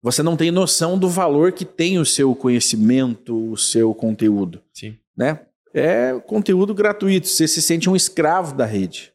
você 0.02 0.22
não 0.22 0.36
tem 0.36 0.50
noção 0.50 0.98
do 0.98 1.08
valor 1.08 1.52
que 1.52 1.64
tem 1.64 1.98
o 1.98 2.06
seu 2.06 2.34
conhecimento, 2.34 3.52
o 3.52 3.56
seu 3.56 3.94
conteúdo. 3.94 4.62
Sim. 4.72 4.96
Né? 5.16 5.40
É 5.72 6.18
conteúdo 6.26 6.74
gratuito, 6.74 7.28
você 7.28 7.46
se 7.46 7.62
sente 7.62 7.88
um 7.88 7.94
escravo 7.94 8.56
da 8.56 8.64
rede. 8.66 9.12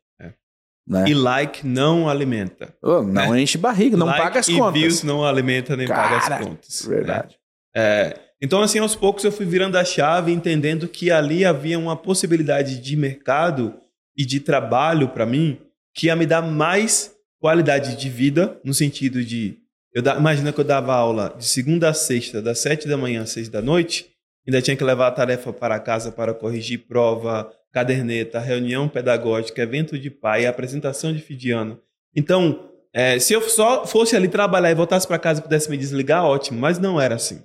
Né? 0.88 1.06
E 1.08 1.14
like 1.16 1.66
não 1.66 2.08
alimenta. 2.08 2.76
Oh, 2.82 3.02
não 3.02 3.32
né? 3.32 3.42
enche 3.42 3.58
barriga, 3.58 3.98
não 3.98 4.06
like 4.06 4.22
paga 4.22 4.40
as 4.40 4.48
contas. 4.48 4.76
E 4.76 4.80
views 4.80 5.04
não 5.04 5.26
alimenta 5.26 5.76
nem 5.76 5.88
Cara, 5.88 6.04
paga 6.04 6.18
as 6.18 6.46
contas. 6.46 6.88
Né? 6.88 6.96
Verdade. 6.96 7.36
Né? 7.76 7.82
É, 7.82 8.20
então, 8.42 8.62
assim, 8.62 8.80
aos 8.80 8.96
poucos 8.96 9.24
eu 9.24 9.32
fui 9.32 9.46
virando 9.46 9.78
a 9.78 9.84
chave, 9.84 10.32
entendendo 10.32 10.88
que 10.88 11.10
ali 11.10 11.44
havia 11.44 11.80
uma 11.80 11.96
possibilidade 11.96 12.80
de 12.80 12.96
mercado 12.96 13.74
e 14.16 14.26
de 14.26 14.40
trabalho 14.40 15.10
para 15.10 15.26
mim 15.26 15.60
que 15.94 16.08
ia 16.08 16.16
me 16.16 16.26
dar 16.26 16.42
mais 16.42 17.16
qualidade 17.40 17.96
de 17.96 18.10
vida, 18.10 18.60
no 18.64 18.74
sentido 18.74 19.24
de. 19.24 19.58
Eu 19.94 20.02
da, 20.02 20.18
imagina 20.18 20.52
que 20.52 20.60
eu 20.60 20.66
dava 20.66 20.94
aula 20.94 21.34
de 21.38 21.46
segunda 21.46 21.90
a 21.90 21.94
sexta, 21.94 22.42
das 22.42 22.60
sete 22.60 22.88
da 22.88 22.98
manhã 22.98 23.22
às 23.22 23.30
seis 23.30 23.48
da 23.48 23.62
noite, 23.62 24.12
ainda 24.46 24.62
tinha 24.62 24.76
que 24.76 24.84
levar 24.84 25.08
a 25.08 25.12
tarefa 25.12 25.54
para 25.54 25.80
casa 25.80 26.12
para 26.12 26.34
corrigir 26.34 26.86
prova, 26.86 27.50
caderneta, 27.76 28.40
reunião 28.40 28.88
pedagógica, 28.88 29.62
evento 29.62 30.00
de 30.00 30.10
pai, 30.10 30.46
apresentação 30.46 31.12
de 31.12 31.20
fidiano. 31.20 31.78
Então, 32.16 32.70
é, 32.94 33.20
se 33.20 33.34
eu 33.34 33.42
só 33.42 33.86
fosse 33.86 34.16
ali 34.16 34.30
trabalhar 34.30 34.72
e 34.72 34.76
voltasse 34.76 35.06
para 35.06 35.20
casa 35.20 35.42
e 35.42 35.44
pudesse 35.44 35.70
me 35.70 35.76
desligar, 35.76 36.24
ótimo, 36.24 36.58
mas 36.58 36.80
não 36.80 37.02
era 37.02 37.16
assim. 37.16 37.44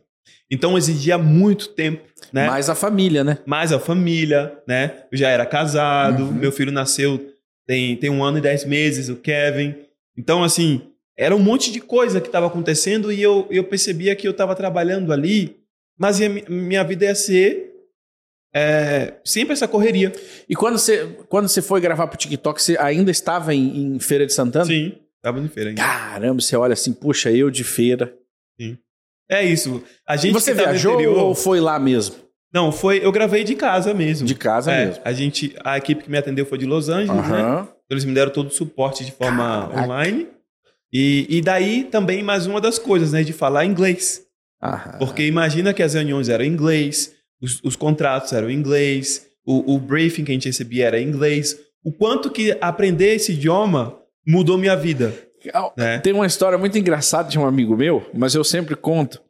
Então 0.49 0.79
exigia 0.79 1.19
muito 1.19 1.71
tempo, 1.71 2.05
né? 2.33 2.47
Mais 2.47 2.71
a 2.71 2.77
família, 2.77 3.25
né? 3.25 3.39
Mais 3.45 3.73
a 3.73 3.81
família, 3.81 4.57
né? 4.69 5.03
Eu 5.11 5.19
já 5.19 5.29
era 5.29 5.45
casado, 5.45 6.23
uhum. 6.23 6.33
meu 6.33 6.53
filho 6.53 6.71
nasceu 6.71 7.35
tem, 7.67 7.97
tem 7.97 8.09
um 8.09 8.23
ano 8.23 8.39
e 8.39 8.41
dez 8.41 8.65
meses, 8.65 9.09
o 9.09 9.17
Kevin. 9.17 9.75
Então, 10.17 10.45
assim, 10.45 10.93
era 11.19 11.35
um 11.35 11.41
monte 11.41 11.73
de 11.73 11.81
coisa 11.81 12.21
que 12.21 12.29
estava 12.29 12.47
acontecendo 12.47 13.11
e 13.11 13.21
eu, 13.21 13.49
eu 13.51 13.65
percebia 13.65 14.15
que 14.15 14.29
eu 14.29 14.33
estava 14.33 14.55
trabalhando 14.55 15.13
ali, 15.13 15.57
mas 15.99 16.21
ia, 16.21 16.29
minha 16.49 16.85
vida 16.85 17.07
ia 17.07 17.15
ser 17.17 17.70
é, 18.55 19.15
sempre 19.25 19.53
essa 19.53 19.69
correria. 19.69 20.13
E 20.49 20.55
quando 20.55 20.79
você, 20.79 21.07
quando 21.29 21.49
você 21.49 21.63
foi 21.63 21.81
gravar 21.81 22.07
pro 22.07 22.19
TikTok, 22.19 22.61
você 22.61 22.77
ainda 22.79 23.11
estava 23.11 23.55
em, 23.55 23.95
em 23.95 24.01
Feira 24.01 24.27
de 24.27 24.33
Santana? 24.33 24.65
Sim, 24.65 24.99
estava 25.17 25.39
em 25.39 25.49
feira 25.49 25.71
ainda. 25.71 25.83
Caramba, 25.83 26.41
você 26.41 26.57
olha 26.57 26.73
assim, 26.73 26.93
puxa, 26.93 27.31
eu 27.31 27.51
de 27.51 27.65
feira. 27.65 28.13
Sim. 28.61 28.77
É 29.31 29.45
isso. 29.45 29.83
A 30.07 30.17
gente 30.17 30.31
e 30.31 30.33
você 30.33 30.53
viajou 30.53 30.95
interior... 30.95 31.19
ou 31.19 31.35
foi 31.35 31.61
lá 31.61 31.79
mesmo? 31.79 32.17
Não, 32.53 32.73
foi. 32.73 33.05
Eu 33.05 33.13
gravei 33.13 33.45
de 33.45 33.55
casa 33.55 33.95
mesmo. 33.95 34.27
De 34.27 34.35
casa 34.35 34.73
é, 34.73 34.87
mesmo. 34.87 35.03
A 35.05 35.13
gente, 35.13 35.55
a 35.65 35.79
equipe 35.79 36.03
que 36.03 36.11
me 36.11 36.19
atendeu 36.19 36.45
foi 36.45 36.59
de 36.59 36.67
Los 36.67 36.89
Angeles, 36.89 37.25
uhum. 37.25 37.33
né? 37.33 37.41
Então 37.61 37.97
eles 37.97 38.05
me 38.05 38.13
deram 38.13 38.33
todo 38.33 38.49
o 38.49 38.53
suporte 38.53 39.05
de 39.05 39.13
forma 39.13 39.69
Caraca. 39.69 39.85
online. 39.85 40.27
E, 40.93 41.27
e 41.29 41.41
daí 41.41 41.85
também 41.85 42.25
mais 42.25 42.47
uma 42.47 42.61
das 42.61 42.77
coisas, 42.77 43.13
né? 43.13 43.23
De 43.23 43.33
falar 43.33 43.65
inglês. 43.65 44.27
Uhum. 44.61 44.99
Porque 44.99 45.25
imagina 45.25 45.73
que 45.73 45.83
as 45.83 45.95
reuniões 45.95 46.29
eram 46.29 46.45
em 46.45 46.49
inglês, 46.49 47.15
os, 47.41 47.61
os 47.63 47.77
contratos 47.77 48.33
eram 48.33 48.51
em 48.51 48.55
inglês, 48.55 49.27
o, 49.45 49.75
o 49.75 49.79
briefing 49.79 50.25
que 50.25 50.31
a 50.31 50.35
gente 50.35 50.49
recebia 50.49 50.87
era 50.87 51.01
em 51.01 51.09
inglês. 51.09 51.59
O 51.83 51.93
quanto 51.93 52.31
que 52.31 52.57
aprender 52.61 53.15
esse 53.15 53.33
idioma 53.33 53.99
mudou 54.27 54.59
minha 54.59 54.77
vida. 54.77 55.15
Né? 55.77 55.99
Tem 56.01 56.13
uma 56.13 56.27
história 56.27 56.59
muito 56.59 56.77
engraçada 56.77 57.29
de 57.29 57.39
um 57.39 57.47
amigo 57.47 57.77
meu, 57.77 58.09
mas 58.13 58.35
eu 58.35 58.45
sempre 58.45 58.77
conto. 58.77 59.21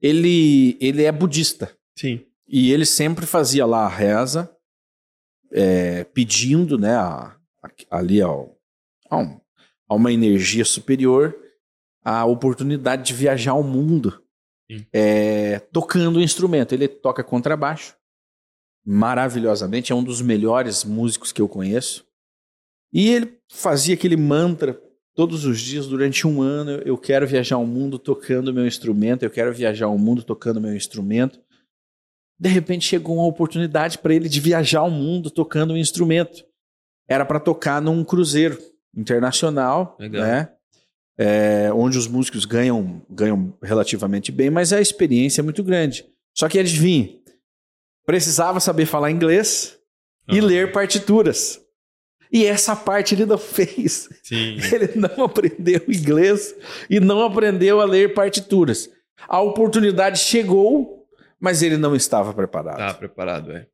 Ele, 0.00 0.76
ele 0.80 1.04
é 1.04 1.12
budista. 1.12 1.70
Sim. 1.96 2.20
E 2.48 2.72
ele 2.72 2.84
sempre 2.84 3.24
fazia 3.24 3.64
lá 3.64 3.84
a 3.84 3.88
reza, 3.88 4.50
é, 5.52 6.04
pedindo 6.04 6.76
né, 6.76 6.96
a, 6.96 7.36
a, 7.62 7.98
ali 7.98 8.20
ao, 8.20 8.56
a, 9.08 9.18
um, 9.18 9.40
a, 9.88 9.94
uma 9.94 10.12
energia 10.12 10.64
superior 10.64 11.36
a 12.04 12.24
oportunidade 12.24 13.04
de 13.04 13.14
viajar 13.14 13.52
ao 13.52 13.62
mundo 13.62 14.21
é, 14.92 15.58
tocando 15.72 16.16
o 16.16 16.22
instrumento. 16.22 16.72
Ele 16.72 16.88
toca 16.88 17.22
contrabaixo 17.24 17.96
maravilhosamente, 18.84 19.92
é 19.92 19.94
um 19.94 20.02
dos 20.02 20.20
melhores 20.20 20.84
músicos 20.84 21.32
que 21.32 21.40
eu 21.40 21.48
conheço. 21.48 22.04
E 22.92 23.08
ele 23.08 23.38
fazia 23.50 23.94
aquele 23.94 24.16
mantra 24.16 24.78
todos 25.14 25.44
os 25.44 25.60
dias 25.60 25.86
durante 25.86 26.26
um 26.26 26.42
ano. 26.42 26.72
Eu 26.84 26.98
quero 26.98 27.26
viajar 27.26 27.56
ao 27.56 27.66
mundo 27.66 27.98
tocando 27.98 28.52
meu 28.52 28.66
instrumento, 28.66 29.22
eu 29.22 29.30
quero 29.30 29.52
viajar 29.52 29.86
ao 29.86 29.96
mundo 29.96 30.22
tocando 30.22 30.60
meu 30.60 30.74
instrumento. 30.74 31.40
De 32.38 32.48
repente 32.48 32.84
chegou 32.84 33.16
uma 33.16 33.26
oportunidade 33.26 33.98
para 33.98 34.14
ele 34.14 34.28
de 34.28 34.40
viajar 34.40 34.80
ao 34.80 34.90
mundo 34.90 35.30
tocando 35.30 35.74
um 35.74 35.76
instrumento. 35.76 36.44
Era 37.08 37.24
para 37.24 37.38
tocar 37.38 37.80
num 37.80 38.04
cruzeiro 38.04 38.58
internacional, 38.94 39.96
Legal. 39.98 40.22
né? 40.22 40.52
É, 41.18 41.70
onde 41.74 41.98
os 41.98 42.08
músicos 42.08 42.44
ganham, 42.44 43.02
ganham 43.08 43.54
relativamente 43.62 44.32
bem, 44.32 44.50
mas 44.50 44.72
a 44.72 44.80
experiência 44.80 45.40
é 45.40 45.44
muito 45.44 45.62
grande. 45.62 46.06
Só 46.34 46.48
que 46.48 46.58
adivinha, 46.58 47.10
precisava 48.06 48.60
saber 48.60 48.86
falar 48.86 49.10
inglês 49.10 49.78
uhum. 50.28 50.36
e 50.36 50.40
ler 50.40 50.72
partituras. 50.72 51.60
E 52.32 52.46
essa 52.46 52.74
parte 52.74 53.14
ele 53.14 53.26
não 53.26 53.36
fez. 53.38 54.08
Sim. 54.22 54.56
Ele 54.72 54.92
não 54.96 55.24
aprendeu 55.24 55.82
inglês 55.86 56.54
e 56.88 56.98
não 56.98 57.22
aprendeu 57.22 57.80
a 57.80 57.84
ler 57.84 58.14
partituras. 58.14 58.88
A 59.28 59.40
oportunidade 59.40 60.18
chegou, 60.18 61.06
mas 61.38 61.62
ele 61.62 61.76
não 61.76 61.94
estava 61.94 62.32
preparado. 62.32 62.80
Estava 62.80 62.94
preparado, 62.94 63.52
é. 63.52 63.66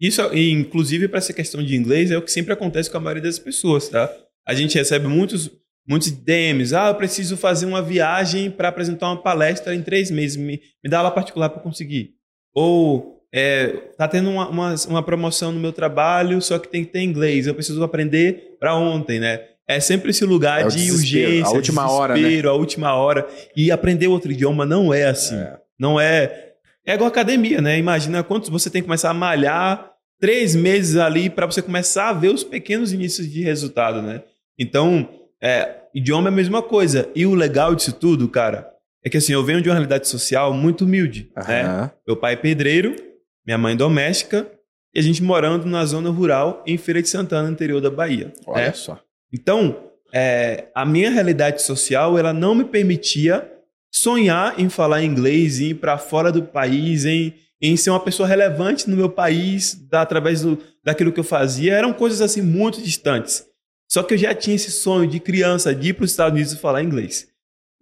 Isso, 0.00 0.20
inclusive, 0.34 1.06
para 1.06 1.18
essa 1.18 1.32
questão 1.32 1.62
de 1.62 1.76
inglês, 1.76 2.10
é 2.10 2.18
o 2.18 2.22
que 2.22 2.32
sempre 2.32 2.52
acontece 2.52 2.90
com 2.90 2.96
a 2.96 3.00
maioria 3.00 3.22
das 3.22 3.38
pessoas, 3.38 3.88
tá? 3.88 4.12
A 4.44 4.52
gente 4.52 4.76
recebe 4.76 5.06
muitos, 5.06 5.48
muitos 5.86 6.10
DMs. 6.10 6.74
Ah, 6.74 6.88
eu 6.88 6.94
preciso 6.94 7.36
fazer 7.36 7.66
uma 7.66 7.82
viagem 7.82 8.50
para 8.50 8.68
apresentar 8.68 9.08
uma 9.08 9.22
palestra 9.22 9.74
em 9.74 9.82
três 9.82 10.10
meses. 10.10 10.36
Me, 10.36 10.60
me 10.82 10.90
dá 10.90 10.98
aula 10.98 11.10
particular 11.10 11.48
para 11.48 11.62
conseguir. 11.62 12.14
Ou 12.54 13.20
é, 13.32 13.68
tá 13.96 14.06
tendo 14.06 14.30
uma, 14.30 14.48
uma, 14.48 14.74
uma, 14.88 15.02
promoção 15.02 15.52
no 15.52 15.60
meu 15.60 15.72
trabalho, 15.72 16.40
só 16.42 16.58
que 16.58 16.68
tem 16.68 16.84
que 16.84 16.92
ter 16.92 17.00
inglês. 17.00 17.46
Eu 17.46 17.54
preciso 17.54 17.82
aprender 17.82 18.56
para 18.60 18.74
ontem, 18.74 19.18
né? 19.18 19.40
É 19.66 19.80
sempre 19.80 20.10
esse 20.10 20.24
lugar 20.24 20.62
é 20.62 20.68
de 20.68 20.90
urgência, 20.90 21.46
a 21.46 21.50
última 21.50 21.90
hora, 21.90 22.14
né? 22.14 22.40
a 22.46 22.52
última 22.52 22.94
hora. 22.94 23.26
E 23.56 23.70
aprender 23.70 24.08
outro 24.08 24.30
idioma 24.30 24.66
não 24.66 24.92
é 24.92 25.04
assim. 25.04 25.36
É. 25.36 25.56
Não 25.78 25.98
é 25.98 26.52
é 26.84 26.94
igual 26.94 27.08
academia, 27.08 27.60
né? 27.60 27.78
Imagina 27.78 28.24
quantos 28.24 28.48
você 28.48 28.68
tem 28.68 28.82
que 28.82 28.86
começar 28.86 29.10
a 29.10 29.14
malhar 29.14 29.92
três 30.20 30.54
meses 30.54 30.96
ali 30.96 31.30
para 31.30 31.46
você 31.46 31.62
começar 31.62 32.08
a 32.08 32.12
ver 32.12 32.28
os 32.28 32.42
pequenos 32.42 32.92
inícios 32.92 33.30
de 33.30 33.42
resultado, 33.42 34.02
né? 34.02 34.22
Então, 34.58 35.08
é, 35.42 35.74
idioma 35.92 36.28
é 36.28 36.32
a 36.32 36.34
mesma 36.34 36.62
coisa. 36.62 37.10
E 37.14 37.26
o 37.26 37.34
legal 37.34 37.74
disso 37.74 37.92
tudo, 37.92 38.28
cara, 38.28 38.70
é 39.04 39.10
que 39.10 39.16
assim, 39.16 39.32
eu 39.32 39.44
venho 39.44 39.60
de 39.60 39.68
uma 39.68 39.74
realidade 39.74 40.06
social 40.06 40.54
muito 40.54 40.84
humilde. 40.84 41.30
Né? 41.48 41.90
Meu 42.06 42.16
pai 42.16 42.34
é 42.34 42.36
pedreiro, 42.36 42.94
minha 43.44 43.58
mãe 43.58 43.76
doméstica, 43.76 44.46
e 44.94 45.00
a 45.00 45.02
gente 45.02 45.22
morando 45.22 45.66
na 45.66 45.84
zona 45.84 46.10
rural 46.10 46.62
em 46.66 46.78
Feira 46.78 47.02
de 47.02 47.08
Santana, 47.08 47.50
interior 47.50 47.80
da 47.80 47.90
Bahia. 47.90 48.32
Olha 48.46 48.66
né? 48.66 48.72
só. 48.72 49.00
Então, 49.32 49.90
é, 50.12 50.66
a 50.74 50.84
minha 50.84 51.10
realidade 51.10 51.62
social, 51.62 52.18
ela 52.18 52.32
não 52.32 52.54
me 52.54 52.64
permitia 52.64 53.50
sonhar 53.90 54.58
em 54.60 54.68
falar 54.68 55.02
inglês, 55.02 55.60
em 55.60 55.70
ir 55.70 55.74
para 55.74 55.98
fora 55.98 56.30
do 56.30 56.42
país, 56.42 57.04
em, 57.04 57.34
em 57.60 57.76
ser 57.76 57.90
uma 57.90 58.00
pessoa 58.00 58.28
relevante 58.28 58.88
no 58.88 58.96
meu 58.96 59.08
país, 59.08 59.74
da, 59.74 60.02
através 60.02 60.42
do, 60.42 60.58
daquilo 60.84 61.10
que 61.10 61.20
eu 61.20 61.24
fazia. 61.24 61.74
Eram 61.74 61.92
coisas 61.92 62.20
assim 62.20 62.42
muito 62.42 62.80
distantes. 62.80 63.46
Só 63.92 64.02
que 64.02 64.14
eu 64.14 64.18
já 64.18 64.34
tinha 64.34 64.56
esse 64.56 64.70
sonho 64.70 65.06
de 65.06 65.20
criança 65.20 65.74
de 65.74 65.90
ir 65.90 65.92
para 65.92 66.04
os 66.04 66.12
Estados 66.12 66.32
Unidos 66.32 66.54
e 66.54 66.56
falar 66.56 66.82
inglês. 66.82 67.28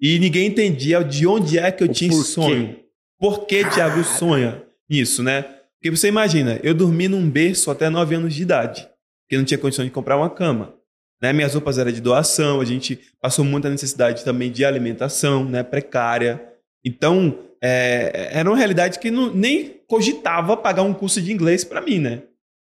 E 0.00 0.18
ninguém 0.18 0.48
entendia 0.48 1.04
de 1.04 1.24
onde 1.24 1.56
é 1.56 1.70
que 1.70 1.84
eu 1.84 1.88
o 1.88 1.92
tinha 1.92 2.10
esse 2.10 2.24
sonho. 2.24 2.76
Por 3.16 3.46
que 3.46 3.64
Tiago 3.70 4.02
sonha 4.02 4.60
nisso, 4.88 5.22
né? 5.22 5.42
Porque 5.78 5.96
você 5.96 6.08
imagina, 6.08 6.58
eu 6.64 6.74
dormi 6.74 7.06
num 7.06 7.30
berço 7.30 7.70
até 7.70 7.88
9 7.88 8.16
anos 8.16 8.34
de 8.34 8.42
idade, 8.42 8.88
porque 9.22 9.36
não 9.36 9.44
tinha 9.44 9.56
condição 9.56 9.84
de 9.84 9.90
comprar 9.92 10.16
uma 10.16 10.28
cama. 10.28 10.74
Né? 11.22 11.32
Minhas 11.32 11.54
roupas 11.54 11.78
eram 11.78 11.92
de 11.92 12.00
doação, 12.00 12.60
a 12.60 12.64
gente 12.64 12.98
passou 13.20 13.44
muita 13.44 13.70
necessidade 13.70 14.24
também 14.24 14.50
de 14.50 14.64
alimentação 14.64 15.44
né? 15.44 15.62
precária. 15.62 16.42
Então, 16.84 17.38
é, 17.62 18.30
era 18.32 18.50
uma 18.50 18.58
realidade 18.58 18.98
que 18.98 19.12
não, 19.12 19.32
nem 19.32 19.80
cogitava 19.86 20.56
pagar 20.56 20.82
um 20.82 20.92
curso 20.92 21.22
de 21.22 21.30
inglês 21.30 21.62
para 21.62 21.80
mim, 21.80 22.00
né? 22.00 22.22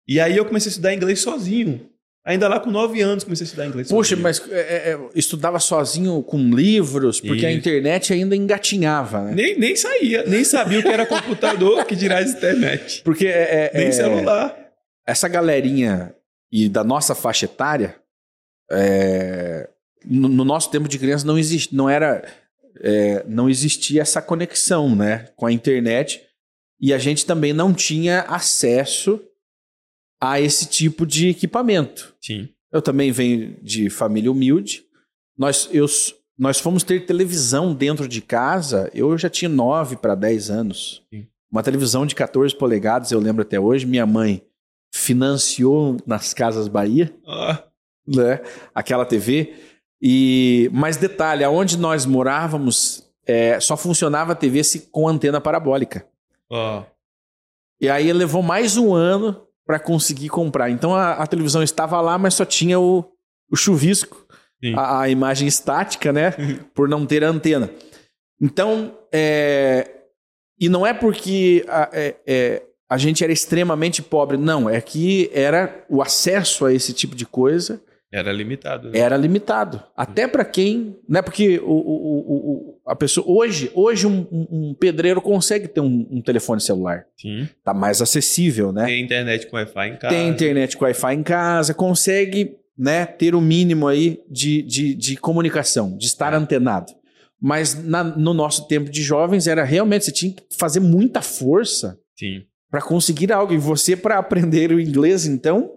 E 0.08 0.18
aí 0.20 0.36
eu 0.36 0.46
comecei 0.46 0.70
a 0.70 0.70
estudar 0.70 0.94
inglês 0.94 1.20
sozinho. 1.20 1.90
Ainda 2.26 2.48
lá 2.48 2.58
com 2.58 2.72
nove 2.72 3.00
anos 3.00 3.22
comecei 3.22 3.44
a 3.44 3.46
estudar 3.46 3.66
inglês. 3.66 3.88
Puxa, 3.88 4.16
mas 4.16 4.42
é, 4.50 4.90
é, 4.90 4.98
estudava 5.14 5.60
sozinho 5.60 6.20
com 6.24 6.50
livros, 6.50 7.20
porque 7.20 7.36
Isso. 7.36 7.46
a 7.46 7.52
internet 7.52 8.12
ainda 8.12 8.34
engatinhava, 8.34 9.22
né? 9.22 9.32
Nem, 9.32 9.56
nem 9.56 9.76
saía, 9.76 10.24
nem 10.26 10.42
sabia 10.42 10.80
o 10.80 10.82
que 10.82 10.88
era 10.88 11.06
computador, 11.06 11.84
que 11.84 11.94
dirá 11.94 12.20
internet. 12.20 13.02
Porque 13.04 13.28
é, 13.28 13.70
nem 13.72 13.86
é, 13.86 13.92
celular. 13.92 14.58
Essa 15.06 15.28
galerinha 15.28 16.12
e 16.50 16.68
da 16.68 16.82
nossa 16.82 17.14
faixa 17.14 17.44
etária, 17.44 17.94
é, 18.72 19.68
no, 20.04 20.28
no, 20.28 20.44
nosso 20.44 20.68
tempo 20.68 20.88
de 20.88 20.98
criança 20.98 21.24
não 21.24 21.38
existe, 21.38 21.76
não 21.76 21.88
era, 21.88 22.24
é, 22.80 23.24
não 23.28 23.48
existia 23.48 24.02
essa 24.02 24.20
conexão, 24.20 24.96
né, 24.96 25.28
com 25.36 25.46
a 25.46 25.52
internet 25.52 26.22
e 26.80 26.92
a 26.92 26.98
gente 26.98 27.24
também 27.24 27.52
não 27.52 27.72
tinha 27.72 28.22
acesso 28.22 29.20
a 30.20 30.40
esse 30.40 30.66
tipo 30.66 31.06
de 31.06 31.28
equipamento. 31.28 32.14
Sim. 32.20 32.48
Eu 32.72 32.82
também 32.82 33.12
venho 33.12 33.56
de 33.62 33.88
família 33.90 34.30
humilde. 34.30 34.84
Nós, 35.36 35.68
eu, 35.72 35.86
nós 36.38 36.58
fomos 36.58 36.82
ter 36.82 37.06
televisão 37.06 37.74
dentro 37.74 38.08
de 38.08 38.20
casa, 38.20 38.90
eu 38.94 39.16
já 39.16 39.28
tinha 39.28 39.48
9 39.48 39.96
para 39.96 40.14
10 40.14 40.50
anos. 40.50 41.02
Sim. 41.12 41.26
Uma 41.50 41.62
televisão 41.62 42.04
de 42.04 42.14
14 42.14 42.54
polegadas, 42.56 43.12
eu 43.12 43.20
lembro 43.20 43.42
até 43.42 43.58
hoje. 43.58 43.86
Minha 43.86 44.06
mãe 44.06 44.42
financiou 44.92 45.96
nas 46.06 46.34
Casas 46.34 46.68
Bahia, 46.68 47.14
ah. 47.26 47.62
né, 48.06 48.40
aquela 48.74 49.04
TV. 49.04 49.54
E 50.00 50.70
mais 50.72 50.96
detalhe, 50.96 51.44
aonde 51.44 51.78
nós 51.78 52.04
morávamos, 52.04 53.08
é, 53.26 53.58
só 53.60 53.76
funcionava 53.76 54.32
a 54.32 54.36
TV 54.36 54.62
se 54.64 54.80
com 54.90 55.08
antena 55.08 55.40
parabólica. 55.40 56.06
Ah. 56.50 56.84
E 57.80 57.88
aí 57.88 58.12
levou 58.12 58.42
mais 58.42 58.76
um 58.76 58.94
ano 58.94 59.45
para 59.66 59.80
conseguir 59.80 60.28
comprar. 60.28 60.70
Então 60.70 60.94
a, 60.94 61.14
a, 61.14 61.26
televisão 61.26 61.62
estava 61.62 62.00
lá, 62.00 62.16
mas 62.16 62.34
só 62.34 62.44
tinha 62.44 62.78
o, 62.78 63.04
o 63.50 63.56
chuvisco, 63.56 64.26
a, 64.76 65.00
a, 65.02 65.08
imagem 65.08 65.48
estática, 65.48 66.12
né? 66.12 66.32
por 66.72 66.88
não 66.88 67.04
ter 67.04 67.24
antena. 67.24 67.68
Então, 68.40 68.96
é, 69.12 69.90
e 70.58 70.68
não 70.68 70.86
é 70.86 70.94
porque 70.94 71.64
a, 71.68 71.90
é, 71.92 72.16
é, 72.26 72.62
a 72.88 72.96
gente 72.96 73.24
era 73.24 73.32
extremamente 73.32 74.02
pobre, 74.02 74.36
não, 74.36 74.70
é 74.70 74.80
que 74.80 75.30
era 75.34 75.84
o 75.88 76.00
acesso 76.00 76.64
a 76.64 76.72
esse 76.72 76.92
tipo 76.92 77.16
de 77.16 77.26
coisa 77.26 77.82
era 78.18 78.32
limitado. 78.32 78.90
Né? 78.90 78.98
Era 78.98 79.16
limitado. 79.16 79.82
Até 79.96 80.26
para 80.26 80.44
quem. 80.44 80.96
Né, 81.08 81.20
porque 81.20 81.58
o, 81.58 81.70
o, 81.70 82.18
o, 82.18 82.80
a 82.86 82.96
pessoa. 82.96 83.26
Hoje, 83.28 83.70
hoje 83.74 84.06
um, 84.06 84.26
um 84.30 84.74
pedreiro 84.74 85.20
consegue 85.20 85.68
ter 85.68 85.80
um, 85.80 86.06
um, 86.10 86.22
telefone 86.22 86.60
celular. 86.60 87.06
Sim. 87.16 87.48
Tá 87.62 87.74
mais 87.74 88.00
acessível, 88.00 88.72
né? 88.72 88.86
Tem 88.86 89.02
internet 89.02 89.46
com 89.46 89.56
Wi-Fi 89.56 89.88
em 89.88 89.96
casa. 89.96 90.14
Tem 90.14 90.28
internet 90.28 90.76
com 90.76 90.84
Wi-Fi 90.84 91.14
em 91.14 91.22
casa, 91.22 91.74
consegue 91.74 92.56
né, 92.76 93.04
ter 93.04 93.34
o 93.34 93.40
mínimo 93.40 93.86
aí 93.86 94.20
de, 94.30 94.62
de, 94.62 94.94
de 94.94 95.16
comunicação, 95.16 95.96
de 95.96 96.06
estar 96.06 96.32
é. 96.32 96.36
antenado. 96.36 96.92
Mas 97.40 97.84
na, 97.84 98.02
no 98.02 98.32
nosso 98.32 98.66
tempo 98.66 98.90
de 98.90 99.02
jovens 99.02 99.46
era 99.46 99.62
realmente, 99.62 100.06
você 100.06 100.12
tinha 100.12 100.32
que 100.32 100.42
fazer 100.58 100.80
muita 100.80 101.20
força 101.20 101.98
para 102.70 102.80
conseguir 102.80 103.30
algo. 103.32 103.52
E 103.52 103.58
você, 103.58 103.94
para 103.94 104.18
aprender 104.18 104.72
o 104.72 104.80
inglês, 104.80 105.26
então, 105.26 105.70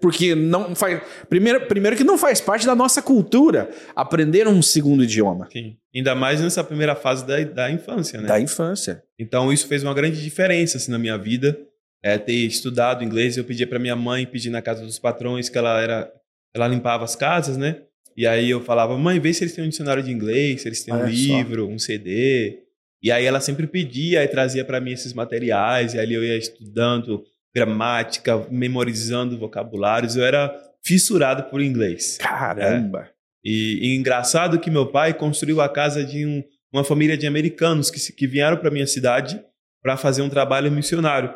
porque 0.00 0.34
não 0.34 0.74
faz. 0.74 1.00
Primeiro, 1.28 1.66
primeiro 1.66 1.96
que 1.96 2.04
não 2.04 2.18
faz 2.18 2.40
parte 2.40 2.66
da 2.66 2.74
nossa 2.74 3.02
cultura 3.02 3.70
aprender 3.94 4.46
um 4.48 4.60
segundo 4.62 5.04
idioma. 5.04 5.48
Sim. 5.52 5.76
Ainda 5.94 6.14
mais 6.14 6.40
nessa 6.40 6.64
primeira 6.64 6.94
fase 6.94 7.26
da, 7.26 7.42
da 7.44 7.70
infância, 7.70 8.20
né? 8.20 8.28
Da 8.28 8.40
infância. 8.40 9.02
Então 9.18 9.52
isso 9.52 9.66
fez 9.66 9.82
uma 9.82 9.94
grande 9.94 10.22
diferença 10.22 10.76
assim, 10.76 10.90
na 10.90 10.98
minha 10.98 11.16
vida. 11.16 11.58
É, 12.02 12.18
ter 12.18 12.34
estudado 12.34 13.02
inglês, 13.02 13.36
eu 13.36 13.44
pedia 13.44 13.66
para 13.66 13.78
minha 13.78 13.96
mãe 13.96 14.26
pedir 14.26 14.50
na 14.50 14.60
casa 14.60 14.84
dos 14.84 14.98
patrões 14.98 15.48
que 15.48 15.56
ela 15.56 15.80
era, 15.80 16.12
ela 16.54 16.68
limpava 16.68 17.04
as 17.04 17.16
casas, 17.16 17.56
né? 17.56 17.80
E 18.16 18.26
aí 18.26 18.50
eu 18.50 18.60
falava, 18.60 18.96
mãe, 18.98 19.18
vê 19.18 19.32
se 19.32 19.42
eles 19.42 19.54
têm 19.54 19.64
um 19.64 19.68
dicionário 19.68 20.02
de 20.02 20.12
inglês, 20.12 20.62
se 20.62 20.68
eles 20.68 20.84
têm 20.84 20.94
Olha 20.94 21.04
um 21.04 21.08
livro, 21.08 21.64
só. 21.64 21.70
um 21.70 21.78
CD. 21.78 22.60
E 23.02 23.10
aí 23.10 23.24
ela 23.24 23.40
sempre 23.40 23.66
pedia 23.66 24.22
e 24.22 24.28
trazia 24.28 24.64
para 24.64 24.80
mim 24.80 24.92
esses 24.92 25.12
materiais, 25.12 25.94
e 25.94 25.98
ali 25.98 26.14
eu 26.14 26.22
ia 26.22 26.36
estudando 26.36 27.24
gramática, 27.54 28.38
memorizando 28.50 29.38
vocabulários. 29.38 30.16
Eu 30.16 30.24
era 30.24 30.54
fissurado 30.84 31.44
por 31.44 31.62
inglês. 31.62 32.18
Caramba! 32.18 33.08
É. 33.08 33.14
E, 33.44 33.78
e, 33.82 33.96
engraçado 33.96 34.58
que 34.58 34.70
meu 34.70 34.86
pai 34.86 35.12
construiu 35.12 35.60
a 35.60 35.68
casa 35.68 36.02
de 36.02 36.26
um, 36.26 36.42
uma 36.72 36.82
família 36.82 37.16
de 37.16 37.26
americanos 37.26 37.90
que, 37.90 38.12
que 38.12 38.26
vieram 38.26 38.56
para 38.56 38.70
minha 38.70 38.86
cidade 38.86 39.40
para 39.82 39.96
fazer 39.96 40.22
um 40.22 40.30
trabalho 40.30 40.72
missionário. 40.72 41.32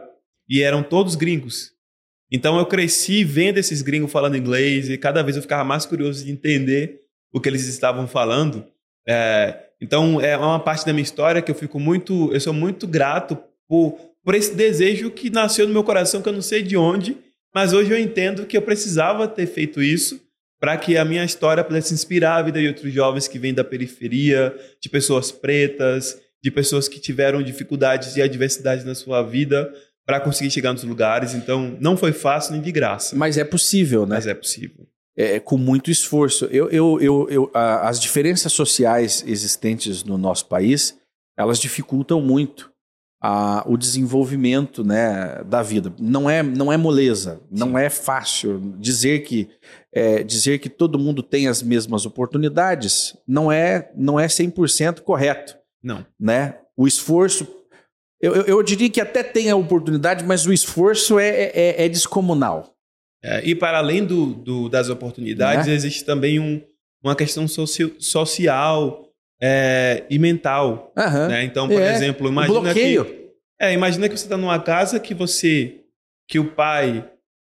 E 0.49 0.63
eram 0.63 0.83
todos 0.83 1.15
gringos. 1.15 1.73
Então 2.31 2.59
eu 2.59 2.67
cresci 2.67 3.25
vendo 3.25 3.59
esses 3.59 3.83
gringos 3.83 4.11
falando 4.11 4.37
inglês 4.37 4.89
e 4.89 4.99
cada 4.99 5.23
vez 5.23 5.37
eu 5.37 5.43
ficava 5.43 5.65
mais 5.65 5.87
curioso 5.87 6.25
de 6.25 6.31
entender 6.31 7.01
o 7.33 7.41
que 7.41 7.49
eles 7.49 7.67
estavam 7.67 8.07
falando. 8.07 8.67
É, 9.07 9.69
então 9.81 10.21
é 10.21 10.37
uma 10.37 10.61
parte 10.61 10.85
da 10.85 10.93
minha 10.93 11.03
história 11.03 11.41
que 11.41 11.51
eu 11.51 11.55
fico 11.55 11.79
muito, 11.79 12.33
eu 12.33 12.41
sou 12.41 12.53
muito 12.53 12.87
grato 12.87 13.39
por 13.69 13.99
por 14.29 14.35
esse 14.35 14.55
desejo 14.55 15.11
que 15.11 15.31
nasceu 15.31 15.67
no 15.67 15.73
meu 15.73 15.83
coração, 15.83 16.21
que 16.21 16.29
eu 16.29 16.35
não 16.35 16.43
sei 16.43 16.62
de 16.62 16.77
onde, 16.77 17.17
mas 17.55 17.73
hoje 17.73 17.91
eu 17.91 17.99
entendo 17.99 18.45
que 18.45 18.59
eu 18.59 18.61
precisava 18.61 19.27
ter 19.27 19.47
feito 19.47 19.83
isso 19.83 20.21
para 20.61 20.77
que 20.77 20.99
a 20.99 21.05
minha 21.07 21.25
história 21.25 21.64
pudesse 21.64 21.95
inspirar 21.95 22.37
a 22.37 22.43
vida 22.43 22.61
de 22.61 22.69
outros 22.69 22.93
jovens 22.93 23.27
que 23.27 23.38
vêm 23.38 23.55
da 23.55 23.64
periferia, 23.64 24.55
de 24.83 24.91
pessoas 24.91 25.33
pretas, 25.33 26.21
de 26.45 26.51
pessoas 26.51 26.88
que 26.88 27.01
tiveram 27.01 27.43
dificuldades 27.43 28.17
e 28.17 28.21
adversidades 28.21 28.85
na 28.85 28.95
sua 28.95 29.23
vida 29.23 29.73
para 30.05 30.21
conseguir 30.21 30.51
chegar 30.51 30.75
nos 30.75 30.85
lugares. 30.85 31.33
Então, 31.33 31.79
não 31.81 31.97
foi 31.97 32.12
fácil 32.12 32.53
nem 32.53 32.61
de 32.61 32.71
graça. 32.71 33.17
Mas 33.17 33.38
é 33.38 33.45
possível, 33.45 34.05
né? 34.05 34.17
Mas 34.17 34.27
é 34.27 34.35
possível. 34.35 34.87
É, 35.17 35.37
é 35.37 35.41
com 35.41 35.57
muito 35.57 35.91
esforço. 35.91 36.45
Eu, 36.51 36.69
eu, 36.69 37.01
eu, 37.01 37.29
eu 37.31 37.51
a, 37.55 37.88
as 37.88 37.99
diferenças 37.99 38.53
sociais 38.53 39.25
existentes 39.27 40.05
no 40.05 40.19
nosso 40.19 40.45
país, 40.49 40.99
elas 41.35 41.59
dificultam 41.59 42.21
muito 42.21 42.71
a, 43.21 43.65
o 43.67 43.77
desenvolvimento 43.77 44.85
né, 44.85 45.43
da 45.45 45.63
vida. 45.63 45.93
Não 45.99 46.29
é, 46.29 46.43
não 46.43 46.73
é 46.73 46.77
moleza, 46.77 47.41
não 47.51 47.77
é 47.77 47.91
fácil 47.91 48.75
dizer 48.79 49.21
que 49.21 49.49
é, 49.93 50.23
dizer 50.23 50.59
que 50.59 50.69
todo 50.69 50.99
mundo 50.99 51.23
tem 51.23 51.49
as 51.49 51.63
mesmas 51.63 52.07
oportunidades. 52.07 53.17
Não 53.27 53.51
é 53.51 53.91
não 53.97 54.19
é 54.19 54.27
100% 54.27 55.01
correto. 55.01 55.57
Não. 55.83 56.05
Né? 56.19 56.57
O 56.77 56.87
esforço 56.87 57.47
eu, 58.21 58.35
eu, 58.35 58.43
eu, 58.47 58.63
diria 58.65 58.91
que 58.91 59.01
até 59.01 59.23
tem 59.23 59.49
a 59.49 59.55
oportunidade, 59.55 60.25
mas 60.25 60.45
o 60.45 60.53
esforço 60.53 61.21
é, 61.21 61.53
é, 61.55 61.85
é 61.85 61.89
descomunal. 61.89 62.75
É, 63.23 63.45
e 63.45 63.55
para 63.55 63.79
além 63.79 64.05
do, 64.05 64.27
do 64.35 64.69
das 64.69 64.89
oportunidades, 64.89 65.67
né? 65.67 65.73
existe 65.73 66.05
também 66.05 66.41
um, 66.41 66.61
uma 67.03 67.15
questão 67.15 67.47
socio, 67.47 67.95
social 68.01 69.08
é, 69.40 70.05
e 70.09 70.18
mental. 70.18 70.92
Uhum. 70.96 71.29
Né? 71.29 71.44
Então, 71.44 71.68
por 71.68 71.81
é. 71.81 71.92
exemplo, 71.94 72.29
imagina 72.29 72.61
bloqueio. 72.61 73.05
que. 73.05 73.29
É, 73.61 73.72
imagina 73.72 74.09
que 74.09 74.16
você 74.16 74.24
está 74.24 74.37
numa 74.37 74.59
casa 74.61 75.01
que 75.01 75.14
você. 75.14 75.77
que 76.29 76.38
o 76.38 76.44
pai 76.44 77.05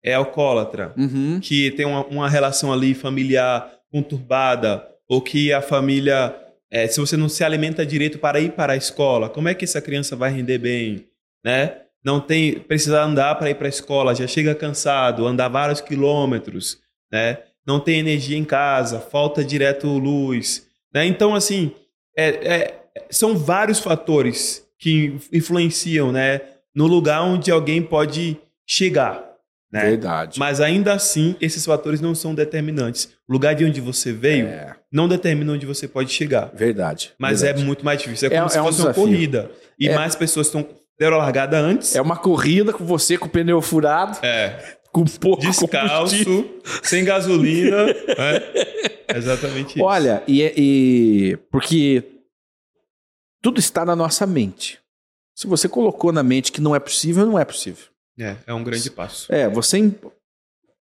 é 0.04 0.14
alcoólatra, 0.14 0.94
uhum. 0.98 1.40
que 1.42 1.72
tem 1.72 1.86
uma, 1.86 2.06
uma, 2.06 2.30
relação 2.30 2.72
ali 2.72 2.94
familiar 2.94 3.70
conturbada, 3.92 4.88
ou 5.08 5.22
que 5.22 5.52
a 5.52 5.62
família. 5.62 6.36
É, 6.72 6.88
se 6.88 7.00
você 7.00 7.18
não 7.18 7.28
se 7.28 7.44
alimenta 7.44 7.84
direito 7.86 8.20
para 8.20 8.40
ir 8.40 8.52
para 8.52 8.74
a 8.74 8.78
escola, 8.78 9.28
como 9.28 9.50
é 9.50 9.56
que 9.56 9.66
essa 9.66 9.82
criança 9.82 10.16
vai 10.16 10.32
render 10.32 10.60
bem? 10.60 11.08
Né? 11.44 11.78
Não 12.04 12.20
tem. 12.20 12.60
precisa 12.60 13.02
andar 13.02 13.36
para 13.36 13.50
ir 13.50 13.56
para 13.56 13.68
a 13.68 13.70
escola, 13.70 14.14
já 14.14 14.28
chega 14.28 14.54
cansado, 14.54 15.26
andar 15.26 15.48
vários 15.48 15.82
quilômetros. 15.82 16.78
Né? 17.12 17.40
não 17.70 17.80
tem 17.80 18.00
energia 18.00 18.36
em 18.36 18.44
casa, 18.44 19.00
falta 19.00 19.44
direto 19.44 19.88
luz. 19.88 20.68
Né? 20.94 21.06
Então, 21.06 21.36
assim, 21.36 21.72
é, 22.18 22.28
é, 22.28 22.80
são 23.10 23.38
vários 23.38 23.80
fatores 23.80 24.66
que 24.78 25.18
influenciam 25.32 26.12
né, 26.12 26.42
no 26.74 26.88
lugar 26.88 27.22
onde 27.24 27.52
alguém 27.52 27.82
pode 27.82 28.38
chegar. 28.68 29.28
Né? 29.72 29.82
Verdade. 29.82 30.40
Mas 30.40 30.60
ainda 30.62 30.94
assim, 30.94 31.36
esses 31.40 31.64
fatores 31.64 32.02
não 32.02 32.16
são 32.16 32.34
determinantes. 32.34 33.10
O 33.28 33.34
lugar 33.34 33.54
de 33.54 33.64
onde 33.66 33.80
você 33.80 34.12
veio 34.12 34.48
É, 34.48 34.76
não 34.92 35.08
determina 35.08 35.54
onde 35.54 35.66
você 35.66 35.88
pode 35.88 36.12
chegar. 36.12 36.50
verdade. 36.56 37.12
Mas 37.20 37.42
verdade. 37.42 37.62
é 37.62 37.66
muito 37.66 37.86
mais 37.86 38.02
difícil. 38.02 38.30
É 38.30 38.34
É- 38.34 38.38
como 38.40 38.50
se 38.50 38.58
é 38.58 38.62
um 38.62 38.66
fosse 38.66 38.80
uma 38.82 38.90
desafio. 38.92 39.04
corrida. 39.04 39.52
E 39.80 39.88
É. 39.90 39.94
mais 39.96 40.16
pessoas 40.16 40.48
estão 40.48 40.68
deram 41.00 41.16
a 41.16 41.20
largada 41.20 41.58
antes. 41.58 41.96
É 41.96 42.02
uma 42.02 42.18
corrida 42.18 42.74
com 42.74 42.84
você 42.84 43.18
com 43.18 43.28
o 43.28 43.30
pneu 43.30 43.62
furado, 43.62 44.18
É. 44.22 44.78
com 44.92 45.04
pouco. 45.06 45.42
Descalço, 45.42 46.46
sem 46.84 47.04
gasolina. 47.04 47.90
é. 48.18 49.18
Exatamente 49.18 49.76
isso. 49.76 49.84
Olha, 49.84 50.24
e, 50.28 50.42
é- 50.42 50.54
e 50.56 51.38
porque 51.52 52.04
tudo 53.42 53.60
está 53.60 53.86
na 53.86 53.96
nossa 53.96 54.26
mente. 54.28 54.80
Se 55.36 55.48
você 55.48 55.70
colocou 55.70 56.12
na 56.12 56.22
mente 56.22 56.52
que 56.52 56.62
não 56.62 56.76
é 56.76 56.80
possível, 56.80 57.26
não 57.26 57.40
é 57.40 57.46
possível. 57.46 57.86
É, 58.20 58.36
é 58.46 58.54
um 58.54 58.64
grande 58.64 58.92
passo. 58.92 59.34
É, 59.34 59.48
você 59.48 59.94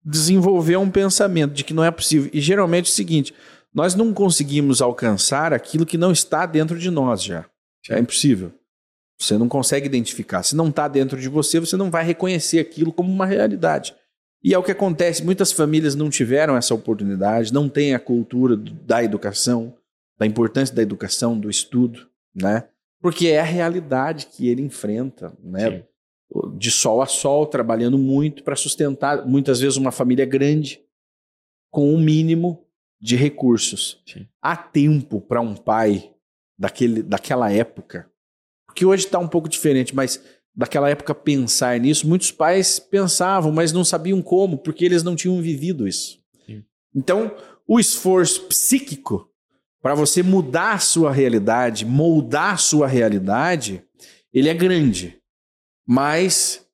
desenvolveu 0.05 0.81
um 0.81 0.91
pensamento 0.91 1.53
de 1.53 1.63
que 1.63 1.73
não 1.73 1.85
é 1.85 1.91
possível. 1.91 2.29
E 2.33 2.41
geralmente 2.41 2.87
é 2.87 2.93
o 2.93 2.95
seguinte: 2.95 3.35
nós 3.73 3.95
não 3.95 4.13
conseguimos 4.13 4.83
alcançar 4.83 5.53
aquilo 5.53 5.87
que 5.87 5.97
não 5.97 6.11
está 6.11 6.47
dentro 6.47 6.79
de 6.79 6.91
nós 6.91 7.23
já. 7.23 7.45
É 7.89 7.99
impossível. 7.99 8.53
Você 9.21 9.37
não 9.37 9.49
consegue 9.49 9.85
identificar. 9.87 10.43
Se 10.43 10.57
não 10.57 10.71
está 10.71 10.89
dentro 10.89 11.21
de 11.21 11.29
você, 11.29 11.61
você 11.61 11.77
não 11.77 11.91
vai 11.91 12.03
reconhecer 12.03 12.59
aquilo 12.59 12.91
como 12.91 13.13
uma 13.13 13.27
realidade. 13.27 13.95
E 14.43 14.55
é 14.55 14.59
o 14.59 14.63
que 14.63 14.73
acontece. 14.73 15.23
Muitas 15.23 15.53
famílias 15.53 15.95
não 15.95 16.09
tiveram 16.09 16.57
essa 16.57 16.75
oportunidade, 16.75 17.53
não 17.53 17.69
têm 17.69 17.95
a 17.95 18.01
cultura 18.01 18.57
da 18.57 19.05
educação, 19.05 19.75
da 20.19 20.25
importância 20.25 20.75
da 20.75 20.81
educação, 20.81 21.39
do 21.39 21.51
estudo, 21.51 22.09
né? 22.35 22.65
Porque 23.03 23.29
é 23.29 23.41
a 23.41 23.45
realidade 23.45 24.27
que 24.27 24.49
ele 24.49 24.63
enfrenta, 24.63 25.37
né? 25.43 25.71
Sim. 25.71 25.85
de 26.57 26.71
sol 26.71 27.03
a 27.03 27.07
sol, 27.07 27.45
trabalhando 27.47 27.99
muito 27.99 28.43
para 28.43 28.57
sustentar, 28.57 29.27
muitas 29.27 29.61
vezes, 29.61 29.77
uma 29.77 29.93
família 29.93 30.25
grande 30.25 30.81
com 31.71 31.93
um 31.93 32.01
mínimo 32.01 32.65
de 32.99 33.17
recursos. 33.17 34.01
Sim. 34.07 34.27
Há 34.41 34.57
tempo 34.57 35.21
para 35.21 35.43
um 35.43 35.55
pai 35.55 36.11
daquele, 36.59 37.03
daquela 37.03 37.53
época, 37.53 38.10
porque 38.71 38.87
hoje 38.87 39.05
está 39.05 39.19
um 39.19 39.27
pouco 39.27 39.49
diferente, 39.49 39.95
mas 39.95 40.23
daquela 40.55 40.89
época 40.89 41.13
pensar 41.13 41.79
nisso, 41.81 42.07
muitos 42.07 42.31
pais 42.31 42.79
pensavam, 42.79 43.51
mas 43.51 43.73
não 43.73 43.85
sabiam 43.85 44.23
como, 44.23 44.59
porque 44.59 44.85
eles 44.85 45.03
não 45.03 45.17
tinham 45.17 45.43
vivido 45.43 45.89
isso. 45.89 46.21
Sim. 46.47 46.65
Então, 46.95 47.35
o 47.67 47.81
esforço 47.81 48.43
psíquico 48.47 49.29
para 49.83 49.95
você 49.95 50.23
mudar 50.23 50.75
a 50.75 50.79
sua 50.79 51.11
realidade, 51.11 51.85
moldar 51.85 52.55
a 52.55 52.59
sua 52.59 52.87
realidade, 52.87 53.83
ele 54.33 54.49
é 54.49 54.55
grande. 54.55 55.19
Mas 55.85 56.65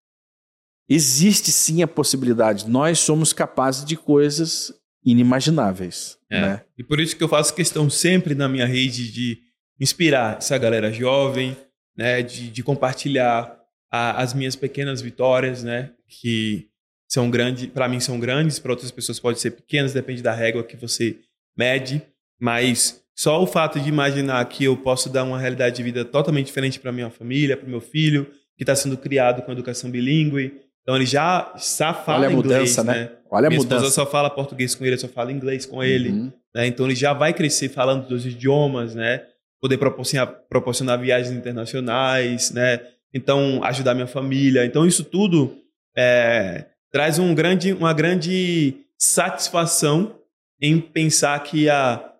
existe 0.86 1.50
sim 1.50 1.82
a 1.82 1.88
possibilidade. 1.88 2.68
Nós 2.68 2.98
somos 2.98 3.32
capazes 3.32 3.86
de 3.86 3.96
coisas 3.96 4.70
inimagináveis. 5.02 6.18
É. 6.30 6.40
Né? 6.40 6.64
E 6.76 6.84
por 6.84 7.00
isso 7.00 7.16
que 7.16 7.24
eu 7.24 7.28
faço 7.28 7.54
questão 7.54 7.88
sempre 7.88 8.34
na 8.34 8.48
minha 8.48 8.66
rede 8.66 9.10
de 9.10 9.38
inspirar 9.80 10.38
essa 10.38 10.58
galera 10.58 10.92
jovem, 10.92 11.56
né? 11.96 12.22
De, 12.22 12.50
de 12.50 12.62
compartilhar 12.62 13.56
a- 13.90 14.20
as 14.22 14.34
minhas 14.34 14.54
pequenas 14.56 15.00
vitórias, 15.00 15.62
né? 15.62 15.90
Que 16.08 16.68
são 17.08 17.30
grandes, 17.30 17.66
para 17.66 17.88
mim 17.88 18.00
são 18.00 18.18
grandes, 18.18 18.58
para 18.58 18.72
outras 18.72 18.90
pessoas 18.90 19.18
podem 19.20 19.38
ser 19.40 19.52
pequenas, 19.52 19.92
depende 19.92 20.22
da 20.22 20.32
régua 20.32 20.62
que 20.64 20.76
você 20.76 21.16
mede, 21.56 22.02
mas 22.40 23.02
só 23.14 23.42
o 23.42 23.46
fato 23.46 23.78
de 23.80 23.88
imaginar 23.88 24.44
que 24.48 24.64
eu 24.64 24.76
posso 24.76 25.08
dar 25.08 25.24
uma 25.24 25.38
realidade 25.38 25.76
de 25.76 25.82
vida 25.82 26.04
totalmente 26.04 26.46
diferente 26.46 26.78
para 26.80 26.92
minha 26.92 27.08
família, 27.08 27.56
para 27.56 27.68
meu 27.68 27.80
filho, 27.80 28.26
que 28.56 28.62
está 28.62 28.74
sendo 28.74 28.96
criado 28.96 29.42
com 29.42 29.52
educação 29.52 29.90
bilíngue, 29.90 30.60
então 30.82 30.94
ele 30.96 31.06
já, 31.06 31.52
já 31.78 31.92
fala 31.94 32.26
Olha 32.26 32.28
a 32.28 32.32
inglês, 32.32 32.58
mudança, 32.76 32.84
né? 32.84 33.10
Olha 33.30 33.46
a 33.46 33.50
Minha 33.50 33.62
mudança. 33.62 33.90
só 33.90 34.06
fala 34.06 34.30
português 34.30 34.74
com 34.74 34.84
ele, 34.84 34.94
eu 34.94 34.98
só 34.98 35.08
falo 35.08 35.30
inglês 35.30 35.64
com 35.66 35.82
ele. 35.82 36.10
Uhum. 36.10 36.32
né? 36.54 36.66
Então 36.66 36.86
ele 36.86 36.94
já 36.94 37.12
vai 37.12 37.32
crescer 37.34 37.68
falando 37.68 38.06
dos 38.06 38.24
idiomas, 38.26 38.94
né? 38.94 39.22
Poder 39.60 39.78
proporcionar, 39.78 40.26
proporcionar 40.48 41.00
viagens 41.00 41.34
internacionais, 41.36 42.50
né? 42.50 42.80
Então 43.12 43.62
ajudar 43.64 43.94
minha 43.94 44.06
família. 44.06 44.64
Então 44.66 44.86
isso 44.86 45.02
tudo 45.02 45.56
é, 45.96 46.66
traz 46.92 47.18
um 47.18 47.34
grande, 47.34 47.72
uma 47.72 47.92
grande 47.92 48.84
satisfação 48.98 50.18
em 50.60 50.80
pensar 50.80 51.42
que 51.42 51.68
há 51.68 52.12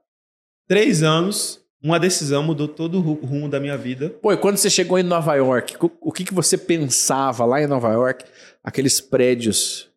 três 0.68 1.02
anos 1.02 1.64
uma 1.82 2.00
decisão 2.00 2.42
mudou 2.42 2.66
todo 2.66 2.98
o 2.98 3.00
ru- 3.00 3.20
rumo 3.24 3.48
da 3.48 3.60
minha 3.60 3.76
vida. 3.76 4.10
Pô, 4.10 4.32
e 4.32 4.36
quando 4.36 4.56
você 4.56 4.68
chegou 4.68 4.98
em 4.98 5.02
Nova 5.04 5.34
York, 5.36 5.76
o 6.00 6.10
que, 6.10 6.24
que 6.24 6.34
você 6.34 6.58
pensava 6.58 7.44
lá 7.44 7.62
em 7.62 7.66
Nova 7.66 7.92
York? 7.92 8.24
Aqueles 8.64 9.00
prédios 9.00 9.88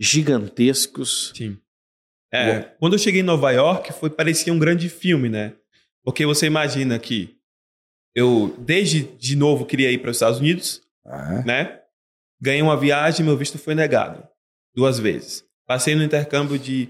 gigantescos. 0.00 1.32
Sim. 1.36 1.58
É, 2.32 2.60
quando 2.78 2.92
eu 2.94 2.98
cheguei 2.98 3.20
em 3.20 3.24
Nova 3.24 3.50
York, 3.50 3.92
foi 3.92 4.10
parecia 4.10 4.52
um 4.52 4.58
grande 4.58 4.88
filme, 4.88 5.28
né? 5.28 5.54
Porque 6.04 6.24
você 6.26 6.46
imagina 6.46 6.98
que 6.98 7.36
eu 8.14 8.54
desde 8.58 9.02
de 9.02 9.36
novo 9.36 9.64
queria 9.66 9.90
ir 9.90 9.98
para 9.98 10.10
os 10.10 10.16
Estados 10.16 10.38
Unidos, 10.40 10.82
Ah, 11.04 11.42
né? 11.44 11.80
Ganhei 12.40 12.62
uma 12.62 12.76
viagem, 12.76 13.24
meu 13.26 13.36
visto 13.36 13.58
foi 13.58 13.74
negado 13.74 14.26
duas 14.74 14.98
vezes. 14.98 15.44
Passei 15.66 15.94
no 15.94 16.04
intercâmbio 16.04 16.58
de, 16.58 16.88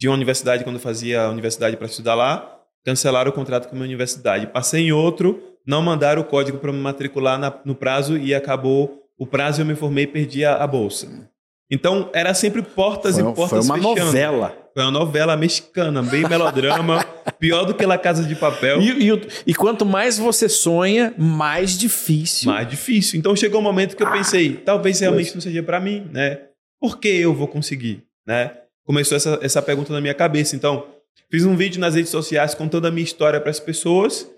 de 0.00 0.08
uma 0.08 0.14
universidade 0.14 0.62
quando 0.64 0.76
eu 0.76 0.80
fazia 0.82 1.22
a 1.22 1.30
universidade 1.30 1.76
para 1.76 1.86
estudar 1.86 2.14
lá, 2.14 2.60
cancelaram 2.84 3.30
o 3.30 3.34
contrato 3.34 3.64
com 3.68 3.72
a 3.72 3.74
minha 3.74 3.86
universidade. 3.88 4.46
Passei 4.46 4.82
em 4.86 4.92
outro, 4.92 5.42
não 5.66 5.82
mandaram 5.82 6.22
o 6.22 6.24
código 6.24 6.58
para 6.58 6.72
me 6.72 6.78
matricular 6.78 7.38
na- 7.38 7.60
no 7.64 7.74
prazo 7.74 8.16
e 8.16 8.34
acabou 8.34 9.02
o 9.18 9.26
prazo 9.26 9.60
eu 9.62 9.66
me 9.66 9.74
formei 9.74 10.04
e 10.04 10.06
perdi 10.06 10.44
a, 10.44 10.54
a 10.62 10.66
bolsa. 10.66 11.28
Então 11.70 12.10
era 12.14 12.32
sempre 12.32 12.62
portas 12.62 13.18
foi, 13.18 13.30
e 13.30 13.34
portas 13.34 13.66
foi 13.66 13.76
uma 13.78 13.90
fechando. 13.90 14.06
novela. 14.06 14.70
Foi 14.72 14.82
uma 14.84 14.92
novela 14.92 15.36
mexicana, 15.36 16.02
bem 16.02 16.22
melodrama, 16.28 17.04
pior 17.38 17.64
do 17.64 17.74
que 17.74 17.84
La 17.84 17.98
Casa 17.98 18.22
de 18.22 18.34
Papel. 18.34 18.80
E, 18.80 19.10
e 19.10 19.20
e 19.48 19.54
quanto 19.54 19.84
mais 19.84 20.18
você 20.18 20.48
sonha, 20.48 21.12
mais 21.18 21.76
difícil. 21.76 22.50
mais 22.50 22.68
difícil. 22.68 23.18
Então 23.18 23.34
chegou 23.34 23.60
um 23.60 23.64
momento 23.64 23.96
que 23.96 24.02
eu 24.02 24.10
pensei, 24.10 24.54
talvez 24.54 25.00
realmente 25.00 25.34
não 25.34 25.40
seja 25.40 25.62
para 25.62 25.80
mim, 25.80 26.08
né? 26.12 26.40
Por 26.80 26.98
que 26.98 27.08
eu 27.08 27.34
vou 27.34 27.48
conseguir, 27.48 28.04
né? 28.26 28.52
Começou 28.86 29.16
essa, 29.16 29.38
essa 29.42 29.60
pergunta 29.60 29.92
na 29.92 30.00
minha 30.00 30.14
cabeça. 30.14 30.56
Então, 30.56 30.86
fiz 31.30 31.44
um 31.44 31.54
vídeo 31.54 31.78
nas 31.80 31.94
redes 31.94 32.10
sociais 32.10 32.54
contando 32.54 32.86
a 32.86 32.90
minha 32.90 33.04
história 33.04 33.38
para 33.38 33.50
as 33.50 33.60
pessoas, 33.60 34.30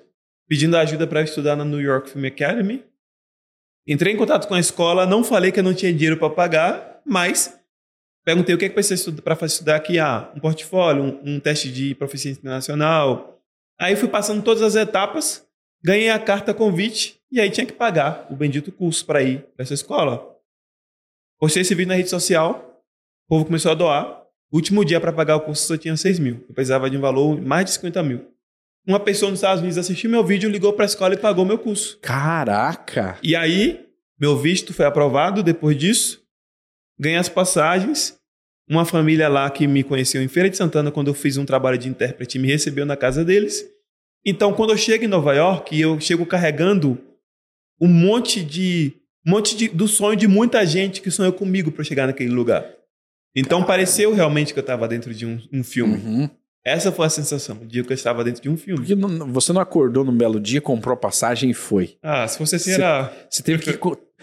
pedindo 0.49 0.77
ajuda 0.77 1.07
para 1.07 1.23
estudar 1.23 1.55
na 1.55 1.64
New 1.64 1.81
York 1.81 2.11
Film 2.11 2.25
Academy. 2.25 2.83
Entrei 3.87 4.12
em 4.12 4.16
contato 4.16 4.49
com 4.49 4.55
a 4.55 4.61
escola, 4.61 5.07
não 5.07 5.23
falei 5.23 5.53
que 5.53 5.61
eu 5.61 5.64
não 5.64 5.73
tinha 5.75 5.93
dinheiro 5.93 6.16
para 6.16 6.31
pagar, 6.31 6.89
mas 7.05 7.59
perguntei 8.25 8.55
o 8.55 8.59
que 8.59 8.67
é 8.67 8.69
que 8.69 8.75
precisa 8.75 9.13
para 9.13 9.47
estudar 9.47 9.77
aqui. 9.77 9.99
Ah, 9.99 10.31
um 10.35 10.41
portfólio, 10.41 11.03
um, 11.03 11.35
um 11.35 11.41
teste 11.41 11.71
de 11.71 11.95
proficiência 11.95 12.41
internacional. 12.41 13.41
Aí 13.79 13.97
fui 13.97 14.09
passando 14.09 14.43
todas 14.43 14.63
as 14.63 14.75
etapas, 14.77 15.47
ganhei 15.83 16.11
a 16.11 16.19
carta 16.19 16.53
convite 16.53 17.21
e 17.33 17.41
aí 17.41 17.51
tinha 17.51 17.67
que 17.67 17.73
pagar 17.73 18.27
o 18.31 18.37
bendito 18.37 18.71
curso 18.71 19.05
para 19.07 19.23
ir 19.23 19.41
para 19.57 19.63
essa 19.63 19.75
escola. 19.75 20.37
Postei 21.39 21.63
esse 21.63 21.75
vídeo 21.75 21.89
na 21.89 21.95
rede 21.95 22.11
social, 22.11 22.83
o 23.27 23.29
povo 23.29 23.47
começou 23.47 23.73
a 23.73 23.75
doar. 23.75 24.21
O 24.53 24.57
último 24.57 24.85
dia 24.85 25.01
para 25.01 25.13
pagar 25.13 25.37
o 25.37 25.41
curso 25.41 25.67
só 25.67 25.77
tinha 25.77 25.97
6 25.97 26.19
mil. 26.19 26.45
Eu 26.49 26.55
precisava 26.55 26.91
de 26.91 26.97
um 26.97 27.01
valor 27.01 27.37
de 27.37 27.47
mais 27.47 27.65
de 27.65 27.71
50 27.73 28.03
mil. 28.03 28.27
Uma 28.87 28.99
pessoa 28.99 29.31
nos 29.31 29.39
Estados 29.39 29.61
Unidos 29.61 29.79
assistiu 29.79 30.11
meu 30.11 30.25
vídeo, 30.25 30.51
ligou 30.51 30.73
para 30.73 30.85
a 30.85 30.87
escola 30.87 31.15
e 31.15 31.17
pagou 31.17 31.45
meu 31.45 31.59
curso. 31.59 31.99
Caraca! 32.01 33.19
E 33.23 33.37
aí, 33.37 33.87
meu 34.19 34.37
visto 34.37 34.75
foi 34.75 34.85
aprovado 34.85 35.43
depois 35.43 35.77
disso. 35.77 36.23
Ganhei 37.01 37.19
as 37.19 37.29
passagens. 37.29 38.17
Uma 38.69 38.85
família 38.85 39.29
lá 39.29 39.51
que 39.51 39.67
me 39.67 39.83
conheceu 39.83 40.23
em 40.23 40.29
Feira 40.29 40.49
de 40.49 40.57
Santana, 40.57 40.93
quando 40.93 41.09
eu 41.09 41.15
fiz 41.15 41.37
um 41.37 41.45
trabalho 41.45 41.77
de 41.79 41.89
intérprete, 41.89 42.39
me 42.39 42.47
recebeu 42.47 42.87
na 42.87 42.97
casa 42.97 43.25
deles. 43.25 43.65
Então, 44.25 44.53
quando 44.53 44.71
eu 44.71 44.77
chego 44.77 45.05
em 45.05 45.09
Nova 45.09 45.35
York, 45.35 45.81
eu 45.81 45.99
chego 45.99 46.25
carregando 46.27 46.97
um 47.81 47.89
monte 47.89 48.43
de. 48.45 48.93
Um 49.27 49.33
monte 49.33 49.57
de, 49.57 49.69
do 49.69 49.87
sonho 49.89 50.17
de 50.17 50.27
muita 50.29 50.65
gente 50.65 51.01
que 51.03 51.11
sonhou 51.11 51.33
comigo 51.33 51.71
para 51.73 51.85
chegar 51.85 52.07
naquele 52.07 52.31
lugar. 52.31 52.65
Então, 53.37 53.63
pareceu 53.65 54.15
realmente 54.15 54.53
que 54.55 54.59
eu 54.59 54.63
estava 54.63 54.87
dentro 54.89 55.13
de 55.15 55.27
um, 55.27 55.39
um 55.53 55.63
filme. 55.63 55.95
Uhum. 55.97 56.31
Essa 56.65 56.91
foi 56.93 57.07
a 57.07 57.11
sensação, 57.11 57.59
o 57.63 57.67
dia 57.67 57.83
que 57.83 57.91
eu 57.91 57.95
estava 57.95 58.23
dentro 58.25 58.43
de 58.43 58.49
um 58.49 58.57
filme. 58.57 58.81
Porque 58.81 58.95
não- 58.95 59.31
você 59.33 59.53
não 59.53 59.61
acordou 59.61 60.05
num 60.05 60.17
belo 60.17 60.39
dia, 60.41 60.61
comprou 60.61 60.97
passagem 60.97 61.51
e 61.51 61.55
foi. 61.55 61.97
Ah, 62.03 62.27
se 62.29 62.39
fosse 62.39 62.57
assim, 62.57 62.71
Cê- 62.73 62.81
era. 62.83 63.13
Você 63.31 63.43
teve 63.43 63.63
que, 63.63 63.79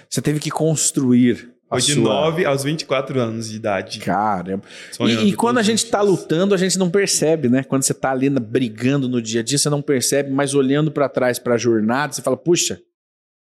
você 0.10 0.22
teve 0.22 0.40
que 0.40 0.50
construir. 0.52 1.52
A 1.69 1.75
Foi 1.75 1.82
de 1.82 1.93
sua- 1.95 2.03
9 2.03 2.45
aos 2.45 2.63
24 2.63 3.19
anos 3.19 3.49
de 3.49 3.58
idade. 3.58 3.99
Caramba. 3.99 4.63
E, 5.01 5.30
e 5.30 5.34
quando 5.34 5.58
a 5.58 5.63
gente 5.63 5.84
está 5.84 6.01
lutando, 6.01 6.56
a 6.56 6.58
gente 6.58 6.77
não 6.80 6.89
percebe, 6.89 7.49
né? 7.49 7.63
Quando 7.63 7.84
você 7.84 7.91
está 7.91 8.12
ali 8.12 8.30
na- 8.30 8.39
brigando 8.39 9.10
no 9.10 9.21
dia 9.21 9.41
a 9.41 9.43
dia, 9.43 9.58
você 9.58 9.69
não 9.69 9.82
percebe, 9.82 10.32
mas 10.32 10.53
olhando 10.53 10.91
para 10.91 11.10
trás 11.10 11.38
para 11.39 11.56
a 11.56 11.58
jornada, 11.58 12.13
você 12.13 12.21
fala, 12.21 12.38
puxa, 12.38 12.82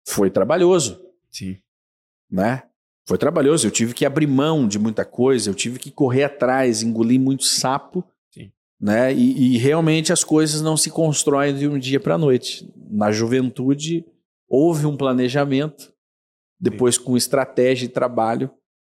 foi 0.08 0.30
trabalhoso, 0.30 1.02
Sim. 1.30 1.58
né? 2.32 2.64
Foi 3.06 3.18
trabalhoso. 3.18 3.68
Eu 3.68 3.72
tive 3.72 3.94
que 3.94 4.06
abrir 4.06 4.28
mão 4.28 4.66
de 4.68 4.80
muita 4.80 5.04
coisa, 5.04 5.50
eu 5.50 5.54
tive 5.54 5.78
que 5.78 5.92
correr 5.92 6.24
atrás, 6.24 6.82
engolir 6.82 7.20
muito 7.20 7.44
sapo. 7.44 8.04
Sim. 8.32 8.50
Né? 8.80 9.14
E, 9.14 9.56
e 9.56 9.58
realmente 9.58 10.14
as 10.14 10.24
coisas 10.24 10.62
não 10.62 10.78
se 10.78 10.90
constroem 10.90 11.54
de 11.54 11.68
um 11.68 11.78
dia 11.78 12.00
para 12.00 12.16
a 12.16 12.18
noite. 12.18 12.66
Na 12.90 13.12
juventude, 13.12 14.06
houve 14.48 14.86
um 14.86 14.96
planejamento, 14.96 15.92
depois, 16.64 16.98
com 16.98 17.18
estratégia 17.18 17.86
e 17.86 17.90
trabalho, 17.90 18.50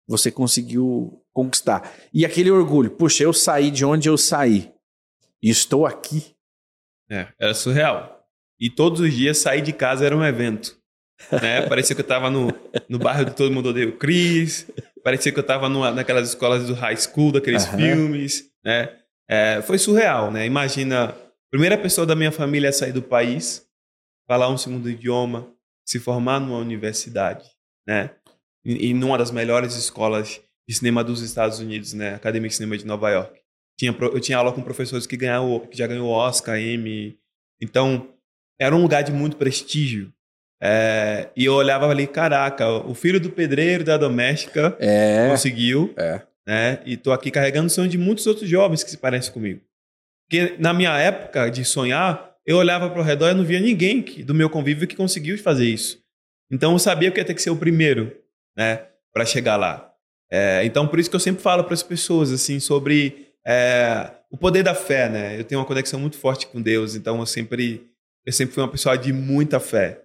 você 0.07 0.29
conseguiu 0.29 1.19
conquistar. 1.33 1.91
E 2.13 2.23
aquele 2.23 2.51
orgulho, 2.51 2.91
puxa, 2.91 3.23
eu 3.23 3.33
saí 3.33 3.71
de 3.71 3.83
onde 3.83 4.07
eu 4.07 4.17
saí 4.17 4.71
e 5.41 5.49
estou 5.49 5.83
aqui. 5.83 6.35
É, 7.09 7.27
era 7.39 7.55
surreal. 7.55 8.23
E 8.59 8.69
todos 8.69 8.99
os 8.99 9.11
dias 9.11 9.39
sair 9.39 9.61
de 9.61 9.73
casa 9.73 10.05
era 10.05 10.15
um 10.15 10.23
evento. 10.23 10.77
Né? 11.31 11.63
Parecia 11.67 11.95
que 11.95 12.01
eu 12.01 12.05
estava 12.05 12.29
no, 12.29 12.53
no 12.87 12.99
bairro 12.99 13.25
de 13.25 13.35
Todo 13.35 13.51
Mundo 13.51 13.69
Odeia 13.69 13.89
o 13.89 13.97
Chris. 13.97 14.67
Parecia 15.03 15.31
que 15.31 15.39
eu 15.39 15.41
estava 15.41 15.67
naquelas 15.91 16.29
escolas 16.29 16.67
do 16.67 16.75
high 16.75 16.97
school, 16.97 17.31
daqueles 17.31 17.65
uhum. 17.65 17.77
filmes. 17.77 18.51
Né? 18.63 18.95
É, 19.27 19.59
foi 19.63 19.79
surreal, 19.79 20.31
né? 20.31 20.45
Imagina, 20.45 21.15
primeira 21.49 21.79
pessoa 21.79 22.05
da 22.05 22.15
minha 22.15 22.31
família 22.31 22.69
a 22.69 22.73
sair 22.73 22.91
do 22.91 23.01
país, 23.01 23.67
falar 24.27 24.49
um 24.49 24.57
segundo 24.57 24.87
idioma, 24.87 25.51
se 25.83 25.99
formar 25.99 26.39
numa 26.39 26.57
universidade, 26.57 27.54
né? 27.87 28.11
E, 28.63 28.89
e 28.89 28.93
numa 28.93 29.17
das 29.17 29.31
melhores 29.31 29.75
escolas 29.75 30.41
de 30.67 30.75
cinema 30.75 31.03
dos 31.03 31.21
Estados 31.21 31.59
Unidos, 31.59 31.93
né? 31.93 32.15
Academia 32.15 32.49
de 32.49 32.55
Cinema 32.55 32.77
de 32.77 32.85
Nova 32.85 33.09
York. 33.09 33.39
Tinha, 33.77 33.95
eu 33.99 34.19
tinha 34.19 34.37
aula 34.37 34.53
com 34.53 34.61
professores 34.61 35.05
que, 35.05 35.17
ganharam, 35.17 35.59
que 35.59 35.77
já 35.77 35.85
ganhou 35.85 36.09
Oscar, 36.09 36.59
Emmy. 36.59 37.17
Então, 37.61 38.09
era 38.59 38.75
um 38.75 38.81
lugar 38.81 39.03
de 39.03 39.11
muito 39.11 39.37
prestígio. 39.37 40.13
É, 40.61 41.29
e 41.35 41.45
eu 41.45 41.53
olhava 41.53 41.87
ali, 41.89 42.07
caraca, 42.07 42.67
o 42.69 42.93
filho 42.95 43.19
do 43.19 43.29
pedreiro 43.29 43.83
da 43.83 43.97
doméstica 43.97 44.75
é, 44.79 45.27
conseguiu. 45.29 45.93
É. 45.97 46.21
Né? 46.47 46.79
E 46.85 46.95
tô 46.95 47.11
aqui 47.11 47.29
carregando 47.29 47.67
o 47.67 47.69
sonho 47.69 47.89
de 47.89 47.97
muitos 47.97 48.25
outros 48.27 48.49
jovens 48.49 48.83
que 48.83 48.89
se 48.89 48.97
parecem 48.97 49.33
comigo. 49.33 49.61
Porque 50.27 50.55
na 50.57 50.73
minha 50.73 50.97
época 50.97 51.49
de 51.49 51.65
sonhar, 51.65 52.35
eu 52.45 52.57
olhava 52.57 52.89
para 52.89 52.99
o 52.99 53.03
redor 53.03 53.31
e 53.31 53.33
não 53.33 53.43
via 53.43 53.59
ninguém 53.59 54.01
que, 54.01 54.23
do 54.23 54.33
meu 54.33 54.49
convívio 54.49 54.87
que 54.87 54.95
conseguiu 54.95 55.37
fazer 55.37 55.65
isso. 55.65 56.03
Então 56.51 56.73
eu 56.73 56.79
sabia 56.79 57.11
que 57.11 57.19
ia 57.19 57.25
ter 57.25 57.33
que 57.33 57.41
ser 57.41 57.49
o 57.49 57.57
primeiro, 57.57 58.15
né, 58.55 58.85
para 59.13 59.25
chegar 59.25 59.55
lá. 59.55 59.91
É, 60.31 60.63
então 60.65 60.87
por 60.87 60.99
isso 60.99 61.09
que 61.09 61.15
eu 61.15 61.19
sempre 61.19 61.41
falo 61.41 61.63
para 61.63 61.73
as 61.73 61.83
pessoas 61.83 62.31
assim 62.31 62.59
sobre 62.59 63.29
é, 63.45 64.11
o 64.29 64.37
poder 64.37 64.63
da 64.63 64.73
fé, 64.73 65.07
né? 65.07 65.39
Eu 65.39 65.43
tenho 65.43 65.61
uma 65.61 65.67
conexão 65.67 65.99
muito 65.99 66.17
forte 66.17 66.47
com 66.47 66.61
Deus, 66.61 66.95
então 66.95 67.19
eu 67.19 67.25
sempre 67.25 67.87
eu 68.25 68.33
sempre 68.33 68.55
fui 68.55 68.63
uma 68.63 68.71
pessoa 68.71 68.97
de 68.97 69.13
muita 69.13 69.59
fé, 69.59 70.01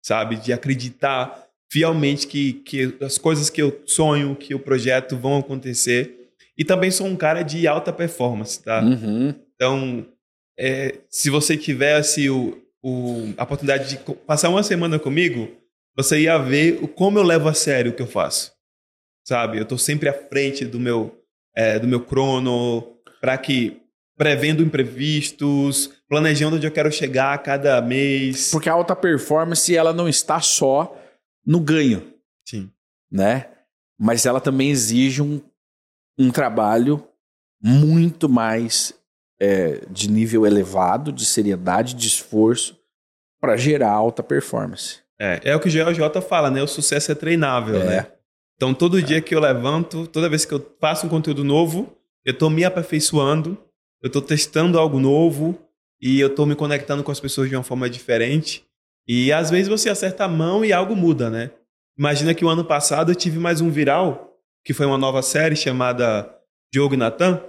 sabe, 0.00 0.36
de 0.36 0.52
acreditar 0.52 1.44
fielmente 1.70 2.26
que, 2.28 2.52
que 2.52 2.96
as 3.00 3.18
coisas 3.18 3.50
que 3.50 3.60
eu 3.60 3.82
sonho, 3.84 4.36
que 4.36 4.54
o 4.54 4.60
projeto 4.60 5.16
vão 5.16 5.38
acontecer. 5.38 6.30
E 6.56 6.64
também 6.64 6.90
sou 6.92 7.06
um 7.06 7.16
cara 7.16 7.42
de 7.42 7.66
alta 7.66 7.92
performance, 7.92 8.62
tá? 8.62 8.80
Uhum. 8.80 9.34
Então, 9.56 10.06
é, 10.56 10.98
se 11.10 11.30
você 11.30 11.56
tivesse 11.56 12.30
o, 12.30 12.62
o, 12.80 13.34
a 13.36 13.42
oportunidade 13.42 13.88
de 13.88 14.14
passar 14.24 14.50
uma 14.50 14.62
semana 14.62 15.00
comigo, 15.00 15.50
você 15.96 16.20
ia 16.22 16.38
ver 16.38 16.88
como 16.94 17.18
eu 17.18 17.22
levo 17.22 17.48
a 17.48 17.54
sério 17.54 17.92
o 17.92 17.94
que 17.94 18.02
eu 18.02 18.06
faço. 18.06 18.52
Sabe? 19.26 19.58
Eu 19.58 19.62
estou 19.62 19.78
sempre 19.78 20.08
à 20.08 20.12
frente 20.12 20.64
do 20.64 20.78
meu, 20.78 21.18
é, 21.54 21.78
do 21.78 21.86
meu 21.86 22.00
crono, 22.00 22.82
para 23.20 23.38
que 23.38 23.80
prevendo 24.16 24.62
imprevistos, 24.62 25.90
planejando 26.08 26.56
onde 26.56 26.66
eu 26.66 26.70
quero 26.70 26.92
chegar 26.92 27.34
a 27.34 27.38
cada 27.38 27.80
mês. 27.80 28.50
Porque 28.50 28.68
a 28.68 28.72
alta 28.72 28.94
performance 28.94 29.74
ela 29.74 29.92
não 29.92 30.08
está 30.08 30.40
só 30.40 30.96
no 31.44 31.60
ganho. 31.60 32.14
Sim. 32.46 32.70
Né? 33.10 33.48
Mas 33.98 34.26
ela 34.26 34.40
também 34.40 34.70
exige 34.70 35.22
um, 35.22 35.40
um 36.18 36.30
trabalho 36.30 37.06
muito 37.62 38.28
mais 38.28 38.94
é, 39.40 39.80
de 39.90 40.10
nível 40.10 40.46
elevado, 40.46 41.12
de 41.12 41.24
seriedade, 41.24 41.94
de 41.94 42.06
esforço, 42.06 42.78
para 43.40 43.56
gerar 43.56 43.90
alta 43.90 44.22
performance. 44.22 45.03
É, 45.20 45.40
é 45.44 45.56
o 45.56 45.60
que 45.60 45.68
o 45.68 45.70
GLJ 45.70 46.20
fala, 46.28 46.50
né? 46.50 46.62
O 46.62 46.66
sucesso 46.66 47.12
é 47.12 47.14
treinável, 47.14 47.80
é. 47.80 47.84
né? 47.84 48.06
Então, 48.56 48.72
todo 48.72 48.98
é. 48.98 49.02
dia 49.02 49.20
que 49.20 49.34
eu 49.34 49.40
levanto, 49.40 50.06
toda 50.06 50.28
vez 50.28 50.44
que 50.44 50.52
eu 50.54 50.76
faço 50.80 51.06
um 51.06 51.08
conteúdo 51.08 51.44
novo, 51.44 51.96
eu 52.24 52.32
estou 52.32 52.48
me 52.48 52.64
aperfeiçoando, 52.64 53.58
eu 54.02 54.08
estou 54.08 54.22
testando 54.22 54.78
algo 54.78 54.98
novo 54.98 55.58
e 56.00 56.20
eu 56.20 56.28
estou 56.28 56.46
me 56.46 56.54
conectando 56.54 57.02
com 57.02 57.10
as 57.10 57.20
pessoas 57.20 57.48
de 57.48 57.56
uma 57.56 57.62
forma 57.62 57.88
diferente. 57.88 58.64
E 59.06 59.32
às 59.32 59.50
vezes 59.50 59.68
você 59.68 59.90
acerta 59.90 60.24
a 60.24 60.28
mão 60.28 60.64
e 60.64 60.72
algo 60.72 60.96
muda, 60.96 61.28
né? 61.28 61.50
Imagina 61.98 62.34
que 62.34 62.44
o 62.44 62.48
ano 62.48 62.64
passado 62.64 63.12
eu 63.12 63.14
tive 63.14 63.38
mais 63.38 63.60
um 63.60 63.70
viral, 63.70 64.36
que 64.64 64.72
foi 64.72 64.86
uma 64.86 64.98
nova 64.98 65.22
série 65.22 65.54
chamada 65.54 66.28
Diogo 66.72 66.94
e 66.94 66.96
Natan. 66.96 67.40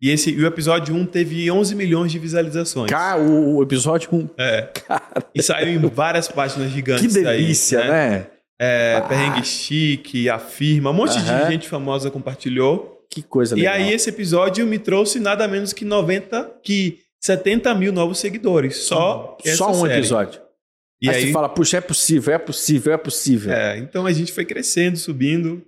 E 0.00 0.10
esse, 0.10 0.30
o 0.32 0.46
episódio 0.46 0.94
1 0.94 1.06
teve 1.06 1.50
11 1.50 1.74
milhões 1.74 2.12
de 2.12 2.18
visualizações. 2.18 2.90
Cara, 2.90 3.20
o, 3.20 3.56
o 3.56 3.62
episódio 3.62 4.08
1. 4.12 4.28
É. 4.38 4.62
Cara. 4.86 5.02
E 5.34 5.42
saiu 5.42 5.68
em 5.68 5.78
várias 5.88 6.28
páginas 6.28 6.70
gigantes. 6.70 7.14
Que 7.14 7.22
delícia, 7.22 7.78
daí, 7.78 7.88
né? 7.88 8.10
né? 8.10 8.26
É, 8.60 8.96
ah. 8.96 9.02
Perrengue 9.02 9.44
Chique, 9.44 10.28
Afirma, 10.28 10.90
um 10.90 10.94
monte 10.94 11.18
de 11.18 11.50
gente 11.50 11.68
famosa 11.68 12.10
compartilhou. 12.10 13.06
Que 13.10 13.22
coisa 13.22 13.56
legal. 13.56 13.74
E 13.74 13.82
aí 13.82 13.92
esse 13.92 14.10
episódio 14.10 14.66
me 14.66 14.78
trouxe 14.78 15.18
nada 15.18 15.48
menos 15.48 15.72
que 15.72 15.84
90, 15.84 16.58
que 16.62 17.00
70 17.20 17.74
mil 17.74 17.92
novos 17.92 18.18
seguidores. 18.18 18.76
Só 18.76 19.36
Só 19.56 19.70
um 19.70 19.86
série. 19.86 19.98
episódio. 19.98 20.40
E 21.00 21.08
aí, 21.08 21.16
aí 21.16 21.26
você 21.26 21.32
fala, 21.32 21.48
puxa, 21.48 21.78
é 21.78 21.80
possível, 21.80 22.34
é 22.34 22.38
possível, 22.38 22.92
é 22.92 22.96
possível. 22.96 23.52
É, 23.52 23.78
então 23.78 24.04
a 24.04 24.12
gente 24.12 24.32
foi 24.32 24.44
crescendo, 24.44 24.96
subindo. 24.96 25.62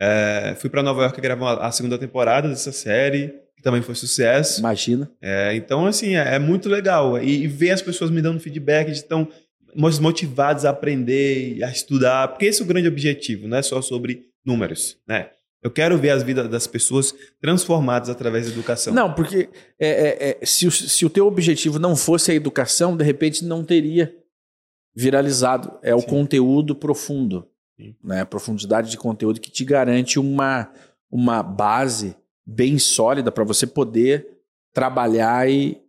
É, 0.00 0.56
fui 0.58 0.70
para 0.70 0.82
Nova 0.82 1.02
York 1.02 1.20
gravar 1.20 1.54
a 1.54 1.70
segunda 1.72 1.98
temporada 1.98 2.48
dessa 2.48 2.72
série, 2.72 3.34
que 3.60 3.64
também 3.64 3.82
foi 3.82 3.94
sucesso. 3.94 4.58
Imagina. 4.60 5.10
É, 5.20 5.54
então, 5.54 5.86
assim, 5.86 6.16
é, 6.16 6.36
é 6.36 6.38
muito 6.38 6.68
legal. 6.68 7.22
E, 7.22 7.44
e, 7.44 7.46
ver 7.46 7.70
as 7.70 7.82
pessoas 7.82 8.10
me 8.10 8.22
dando 8.22 8.40
feedback 8.40 8.86
de 8.86 8.92
estão 8.92 9.28
motivados 9.74 10.64
a 10.64 10.70
aprender, 10.70 11.62
a 11.62 11.70
estudar, 11.70 12.28
porque 12.28 12.46
esse 12.46 12.60
é 12.60 12.64
o 12.64 12.66
grande 12.66 12.88
objetivo, 12.88 13.46
não 13.46 13.58
é 13.58 13.62
só 13.62 13.80
sobre 13.80 14.24
números, 14.44 14.96
né? 15.06 15.30
Eu 15.62 15.70
quero 15.70 15.96
ver 15.98 16.10
as 16.10 16.22
vidas 16.22 16.48
das 16.48 16.66
pessoas 16.66 17.14
transformadas 17.38 18.08
através 18.08 18.46
da 18.46 18.52
educação. 18.52 18.94
Não, 18.94 19.12
porque 19.12 19.50
é, 19.78 19.88
é, 19.88 20.38
é, 20.40 20.46
se, 20.46 20.66
o, 20.66 20.70
se 20.70 21.04
o 21.04 21.10
teu 21.10 21.26
objetivo 21.26 21.78
não 21.78 21.94
fosse 21.94 22.32
a 22.32 22.34
educação, 22.34 22.96
de 22.96 23.04
repente 23.04 23.44
não 23.44 23.62
teria 23.62 24.12
viralizado. 24.96 25.78
É 25.82 25.94
o 25.94 26.02
conteúdo 26.02 26.74
profundo, 26.74 27.46
Sim. 27.78 27.94
né? 28.02 28.24
profundidade 28.24 28.90
de 28.90 28.96
conteúdo 28.96 29.38
que 29.38 29.50
te 29.50 29.62
garante 29.62 30.18
uma, 30.18 30.72
uma 31.12 31.42
base 31.42 32.16
bem 32.46 32.78
sólida 32.78 33.30
para 33.30 33.44
você 33.44 33.66
poder 33.66 34.26
trabalhar 34.72 35.48
e, 35.48 35.80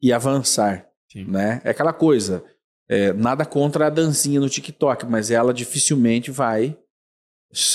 e 0.00 0.12
avançar. 0.12 0.88
Né? 1.14 1.60
É 1.64 1.70
aquela 1.70 1.92
coisa, 1.92 2.44
é, 2.88 3.12
nada 3.12 3.44
contra 3.46 3.86
a 3.86 3.90
dancinha 3.90 4.40
no 4.40 4.48
TikTok, 4.48 5.06
mas 5.06 5.30
ela 5.30 5.54
dificilmente 5.54 6.30
vai 6.30 6.76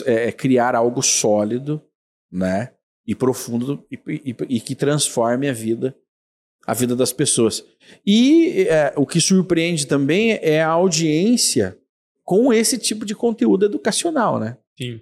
é, 0.05 0.31
criar 0.31 0.75
algo 0.75 1.01
sólido 1.01 1.81
né? 2.31 2.73
e 3.07 3.15
profundo 3.15 3.85
e, 3.89 3.97
e, 4.07 4.35
e 4.49 4.59
que 4.59 4.75
transforme 4.75 5.47
a 5.47 5.53
vida 5.53 5.95
a 6.69 6.73
vida 6.73 6.95
das 6.95 7.11
pessoas. 7.11 7.65
E 8.05 8.67
é, 8.69 8.93
o 8.95 9.05
que 9.05 9.19
surpreende 9.19 9.87
também 9.87 10.33
é 10.41 10.61
a 10.61 10.69
audiência 10.69 11.79
com 12.23 12.53
esse 12.53 12.77
tipo 12.77 13.05
de 13.05 13.15
conteúdo 13.15 13.65
educacional, 13.65 14.39
né? 14.39 14.55
Sim. 14.77 15.01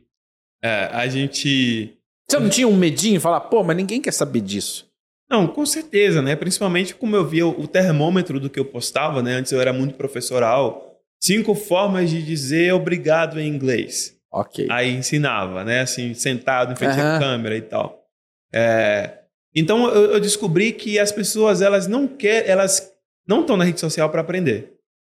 É, 0.63 0.85
a 0.93 1.05
gente. 1.09 1.96
Você 2.29 2.39
não 2.39 2.49
tinha 2.49 2.67
um 2.67 2.75
medinho 2.75 3.21
falar, 3.21 3.41
pô, 3.41 3.63
mas 3.63 3.77
ninguém 3.77 4.01
quer 4.01 4.11
saber 4.11 4.41
disso? 4.41 4.87
Não, 5.29 5.47
com 5.47 5.65
certeza, 5.65 6.21
né? 6.21 6.35
Principalmente 6.35 6.95
como 6.95 7.15
eu 7.15 7.25
via 7.25 7.45
o 7.45 7.67
termômetro 7.67 8.39
do 8.39 8.49
que 8.49 8.59
eu 8.59 8.65
postava, 8.65 9.21
né? 9.21 9.33
Antes 9.33 9.51
eu 9.51 9.61
era 9.61 9.73
muito 9.73 9.95
professoral. 9.95 10.99
Cinco 11.19 11.55
formas 11.55 12.09
de 12.09 12.21
dizer 12.21 12.73
obrigado 12.73 13.39
em 13.39 13.47
inglês. 13.47 14.15
Ok. 14.31 14.67
Aí 14.69 14.93
ensinava, 14.93 15.63
né? 15.63 15.81
Assim, 15.81 16.13
sentado 16.13 16.73
em 16.73 16.75
frente 16.75 16.99
uhum. 16.99 17.15
à 17.15 17.19
câmera 17.19 17.57
e 17.57 17.61
tal. 17.61 18.05
É, 18.53 19.19
então 19.53 19.87
eu, 19.89 20.13
eu, 20.13 20.19
descobri 20.19 20.71
que 20.71 20.97
as 20.99 21.11
pessoas 21.11 21.61
elas 21.61 21.87
não 21.87 22.07
querem, 22.07 22.49
elas 22.49 22.93
não 23.27 23.41
estão 23.41 23.57
na 23.57 23.65
rede 23.65 23.79
social 23.79 24.09
para 24.09 24.21
aprender. 24.21 24.73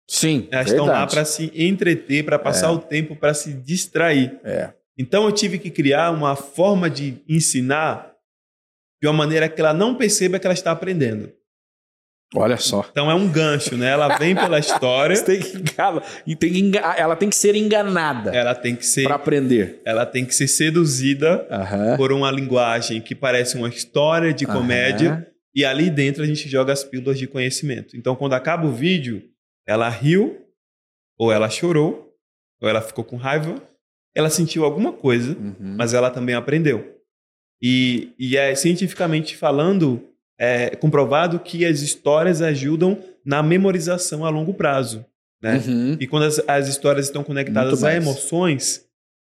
Sim, 0.08 0.48
elas 0.50 0.70
estão 0.70 0.84
lá 0.84 1.06
para 1.06 1.24
se 1.24 1.50
entreter, 1.54 2.24
para 2.24 2.38
passar 2.38 2.68
é. 2.68 2.70
o 2.72 2.78
tempo, 2.78 3.16
para 3.16 3.32
se 3.32 3.52
distrair. 3.52 4.38
É. 4.44 4.70
Então 4.98 5.24
eu 5.24 5.32
tive 5.32 5.58
que 5.58 5.70
criar 5.70 6.10
uma 6.10 6.36
forma 6.36 6.88
de 6.88 7.22
ensinar 7.28 8.12
de 9.02 9.08
uma 9.08 9.14
maneira 9.14 9.48
que 9.48 9.60
ela 9.60 9.74
não 9.74 9.94
perceba 9.94 10.38
que 10.38 10.46
ela 10.46 10.54
está 10.54 10.70
aprendendo. 10.70 11.32
Olha 12.34 12.56
só. 12.56 12.86
Então 12.90 13.10
é 13.10 13.14
um 13.14 13.28
gancho, 13.30 13.76
né? 13.76 13.90
Ela 13.90 14.16
vem 14.16 14.34
pela 14.34 14.58
história. 14.60 15.20
tem 15.22 15.40
que, 15.40 15.58
tem 16.36 16.70
que. 16.70 16.78
Ela 16.78 17.14
tem 17.14 17.28
que 17.28 17.36
ser 17.36 17.54
enganada. 17.54 18.34
Ela 18.34 18.54
tem 18.54 18.74
que 18.74 18.86
ser. 18.86 19.04
Para 19.04 19.16
aprender. 19.16 19.82
Ela 19.84 20.06
tem 20.06 20.24
que 20.24 20.34
ser 20.34 20.48
seduzida 20.48 21.46
por 21.96 22.10
uma 22.12 22.30
linguagem 22.30 23.00
que 23.00 23.14
parece 23.14 23.56
uma 23.56 23.68
história 23.68 24.32
de 24.32 24.46
comédia. 24.46 25.28
E 25.54 25.64
ali 25.66 25.90
dentro 25.90 26.22
a 26.22 26.26
gente 26.26 26.48
joga 26.48 26.72
as 26.72 26.82
pílulas 26.82 27.18
de 27.18 27.26
conhecimento. 27.26 27.96
Então 27.96 28.16
quando 28.16 28.32
acaba 28.32 28.66
o 28.66 28.72
vídeo, 28.72 29.22
ela 29.66 29.88
riu, 29.90 30.46
ou 31.18 31.30
ela 31.30 31.50
chorou, 31.50 32.14
ou 32.60 32.68
ela 32.68 32.80
ficou 32.80 33.04
com 33.04 33.16
raiva, 33.16 33.56
ela 34.14 34.28
sentiu 34.30 34.64
alguma 34.64 34.92
coisa, 34.92 35.36
Uhum. 35.36 35.74
mas 35.76 35.94
ela 35.94 36.10
também 36.10 36.34
aprendeu. 36.34 36.98
E, 37.62 38.12
e 38.18 38.36
é 38.36 38.54
cientificamente 38.54 39.36
falando, 39.36 40.02
é 40.38 40.70
comprovado 40.76 41.38
que 41.38 41.64
as 41.64 41.80
histórias 41.80 42.42
ajudam 42.42 42.98
na 43.24 43.42
memorização 43.42 44.24
a 44.24 44.28
longo 44.30 44.52
prazo. 44.54 45.04
né? 45.40 45.62
Uhum. 45.66 45.96
E 46.00 46.06
quando 46.06 46.24
as, 46.24 46.40
as 46.48 46.68
histórias 46.68 47.06
estão 47.06 47.24
conectadas 47.24 47.82
a 47.84 47.94
emoções, 47.94 48.84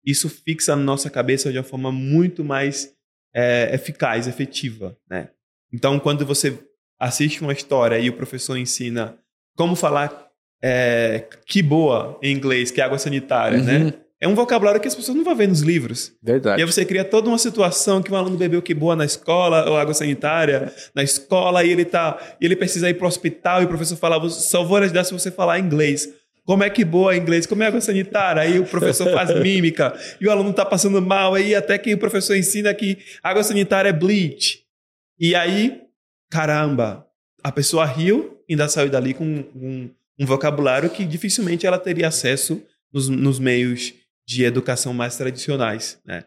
isso 0.04 0.28
fixa 0.28 0.74
na 0.76 0.82
nossa 0.82 1.08
cabeça 1.08 1.50
de 1.52 1.58
uma 1.58 1.64
forma 1.64 1.90
muito 1.92 2.42
mais 2.44 2.92
é, 3.34 3.70
eficaz, 3.74 4.26
efetiva. 4.26 4.96
Né? 5.08 5.28
Então, 5.72 5.98
quando 5.98 6.26
você 6.26 6.58
assiste 7.00 7.40
uma 7.42 7.52
história 7.52 7.98
e 7.98 8.08
o 8.10 8.12
professor 8.16 8.56
ensina 8.58 9.16
como 9.56 9.74
falar 9.74 10.28
é, 10.62 11.26
que 11.46 11.62
boa 11.62 12.18
em 12.22 12.34
inglês, 12.34 12.70
que 12.70 12.80
é 12.80 12.84
água 12.84 12.98
sanitária, 12.98 13.58
Uhum. 13.58 13.64
né? 13.64 13.94
É 14.22 14.28
um 14.28 14.36
vocabulário 14.36 14.80
que 14.80 14.86
as 14.86 14.94
pessoas 14.94 15.16
não 15.16 15.24
vão 15.24 15.34
ver 15.34 15.48
nos 15.48 15.62
livros. 15.62 16.12
Verdade. 16.22 16.60
E 16.60 16.62
aí 16.62 16.72
você 16.72 16.84
cria 16.84 17.04
toda 17.04 17.28
uma 17.28 17.38
situação 17.38 18.00
que 18.00 18.12
um 18.12 18.14
aluno 18.14 18.36
bebeu 18.36 18.62
que 18.62 18.72
boa 18.72 18.94
na 18.94 19.04
escola, 19.04 19.68
ou 19.68 19.76
água 19.76 19.92
sanitária 19.92 20.72
na 20.94 21.02
escola, 21.02 21.64
e 21.64 21.72
ele 21.72 21.84
tá, 21.84 22.36
e 22.40 22.44
ele 22.44 22.54
precisa 22.54 22.88
ir 22.88 22.94
para 22.94 23.04
o 23.04 23.08
hospital, 23.08 23.60
e 23.62 23.64
o 23.64 23.68
professor 23.68 23.96
fala, 23.96 24.30
só 24.30 24.62
vou 24.62 24.76
ajudar 24.76 25.02
se 25.02 25.12
você 25.12 25.28
falar 25.28 25.58
inglês. 25.58 26.08
Como 26.44 26.62
é 26.62 26.70
que 26.70 26.84
boa 26.84 27.16
inglês? 27.16 27.46
Como 27.46 27.64
é 27.64 27.66
água 27.66 27.80
sanitária? 27.80 28.42
Aí 28.42 28.60
o 28.60 28.64
professor 28.64 29.12
faz 29.12 29.34
mímica, 29.42 29.92
e 30.20 30.28
o 30.28 30.30
aluno 30.30 30.52
tá 30.52 30.64
passando 30.64 31.02
mal, 31.02 31.34
aí 31.34 31.52
até 31.52 31.76
que 31.76 31.92
o 31.92 31.98
professor 31.98 32.36
ensina 32.36 32.72
que 32.72 32.98
água 33.24 33.42
sanitária 33.42 33.88
é 33.88 33.92
bleach. 33.92 34.60
E 35.18 35.34
aí, 35.34 35.80
caramba, 36.30 37.04
a 37.42 37.50
pessoa 37.50 37.84
riu 37.84 38.38
e 38.48 38.52
ainda 38.52 38.68
saiu 38.68 38.88
dali 38.88 39.14
com 39.14 39.24
um, 39.24 39.90
um 40.16 40.24
vocabulário 40.24 40.88
que 40.90 41.04
dificilmente 41.04 41.66
ela 41.66 41.76
teria 41.76 42.06
acesso 42.06 42.62
nos, 42.92 43.08
nos 43.08 43.40
meios 43.40 44.00
de 44.32 44.44
educação 44.44 44.92
mais 44.94 45.16
tradicionais, 45.16 45.98
né? 46.04 46.24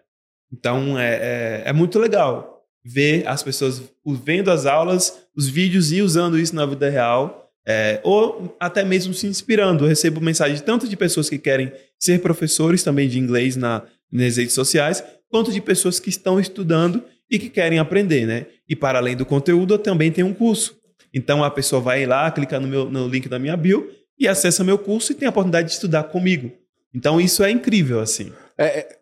Então 0.51 0.97
é, 0.97 1.15
é, 1.15 1.63
é 1.65 1.73
muito 1.73 1.99
legal 1.99 2.63
ver 2.83 3.27
as 3.27 3.41
pessoas 3.41 3.81
vendo 4.23 4.51
as 4.51 4.65
aulas, 4.65 5.27
os 5.35 5.49
vídeos 5.49 5.91
e 5.91 6.01
usando 6.01 6.37
isso 6.37 6.55
na 6.55 6.65
vida 6.65 6.89
real, 6.89 7.51
é, 7.67 7.99
ou 8.03 8.55
até 8.59 8.83
mesmo 8.85 9.13
se 9.13 9.25
inspirando. 9.25 9.83
Eu 9.83 9.89
recebo 9.89 10.21
mensagem 10.21 10.59
tanto 10.59 10.87
de 10.87 10.95
pessoas 10.95 11.29
que 11.29 11.39
querem 11.39 11.71
ser 11.99 12.21
professores 12.21 12.83
também 12.83 13.09
de 13.09 13.17
inglês 13.17 13.55
na, 13.55 13.83
nas 14.11 14.37
redes 14.37 14.53
sociais, 14.53 15.03
quanto 15.29 15.51
de 15.51 15.59
pessoas 15.59 15.99
que 15.99 16.09
estão 16.09 16.39
estudando 16.39 17.03
e 17.29 17.39
que 17.39 17.49
querem 17.49 17.79
aprender, 17.79 18.27
né? 18.27 18.45
E 18.69 18.75
para 18.75 18.99
além 18.99 19.15
do 19.15 19.25
conteúdo, 19.25 19.73
eu 19.73 19.79
também 19.79 20.11
tenho 20.11 20.27
um 20.27 20.33
curso. 20.33 20.77
Então 21.11 21.43
a 21.43 21.49
pessoa 21.49 21.81
vai 21.81 22.05
lá, 22.05 22.29
clica 22.29 22.59
no, 22.59 22.67
meu, 22.67 22.89
no 22.89 23.07
link 23.07 23.27
da 23.27 23.39
minha 23.39 23.57
bio 23.57 23.89
e 24.19 24.27
acessa 24.27 24.63
meu 24.63 24.77
curso 24.77 25.11
e 25.11 25.15
tem 25.15 25.25
a 25.25 25.29
oportunidade 25.29 25.69
de 25.69 25.73
estudar 25.73 26.03
comigo. 26.03 26.51
Então 26.95 27.19
isso 27.19 27.43
é 27.43 27.51
incrível, 27.51 27.99
assim. 27.99 28.31
É, 28.57 28.79
é, 28.79 28.99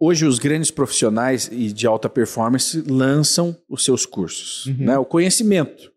hoje 0.00 0.24
os 0.24 0.38
grandes 0.38 0.70
profissionais 0.70 1.48
e 1.52 1.72
de 1.72 1.86
alta 1.86 2.08
performance 2.08 2.80
lançam 2.88 3.56
os 3.68 3.84
seus 3.84 4.06
cursos, 4.06 4.66
Uhum. 4.66 4.76
né? 4.86 4.98
O 4.98 5.04
conhecimento. 5.04 5.92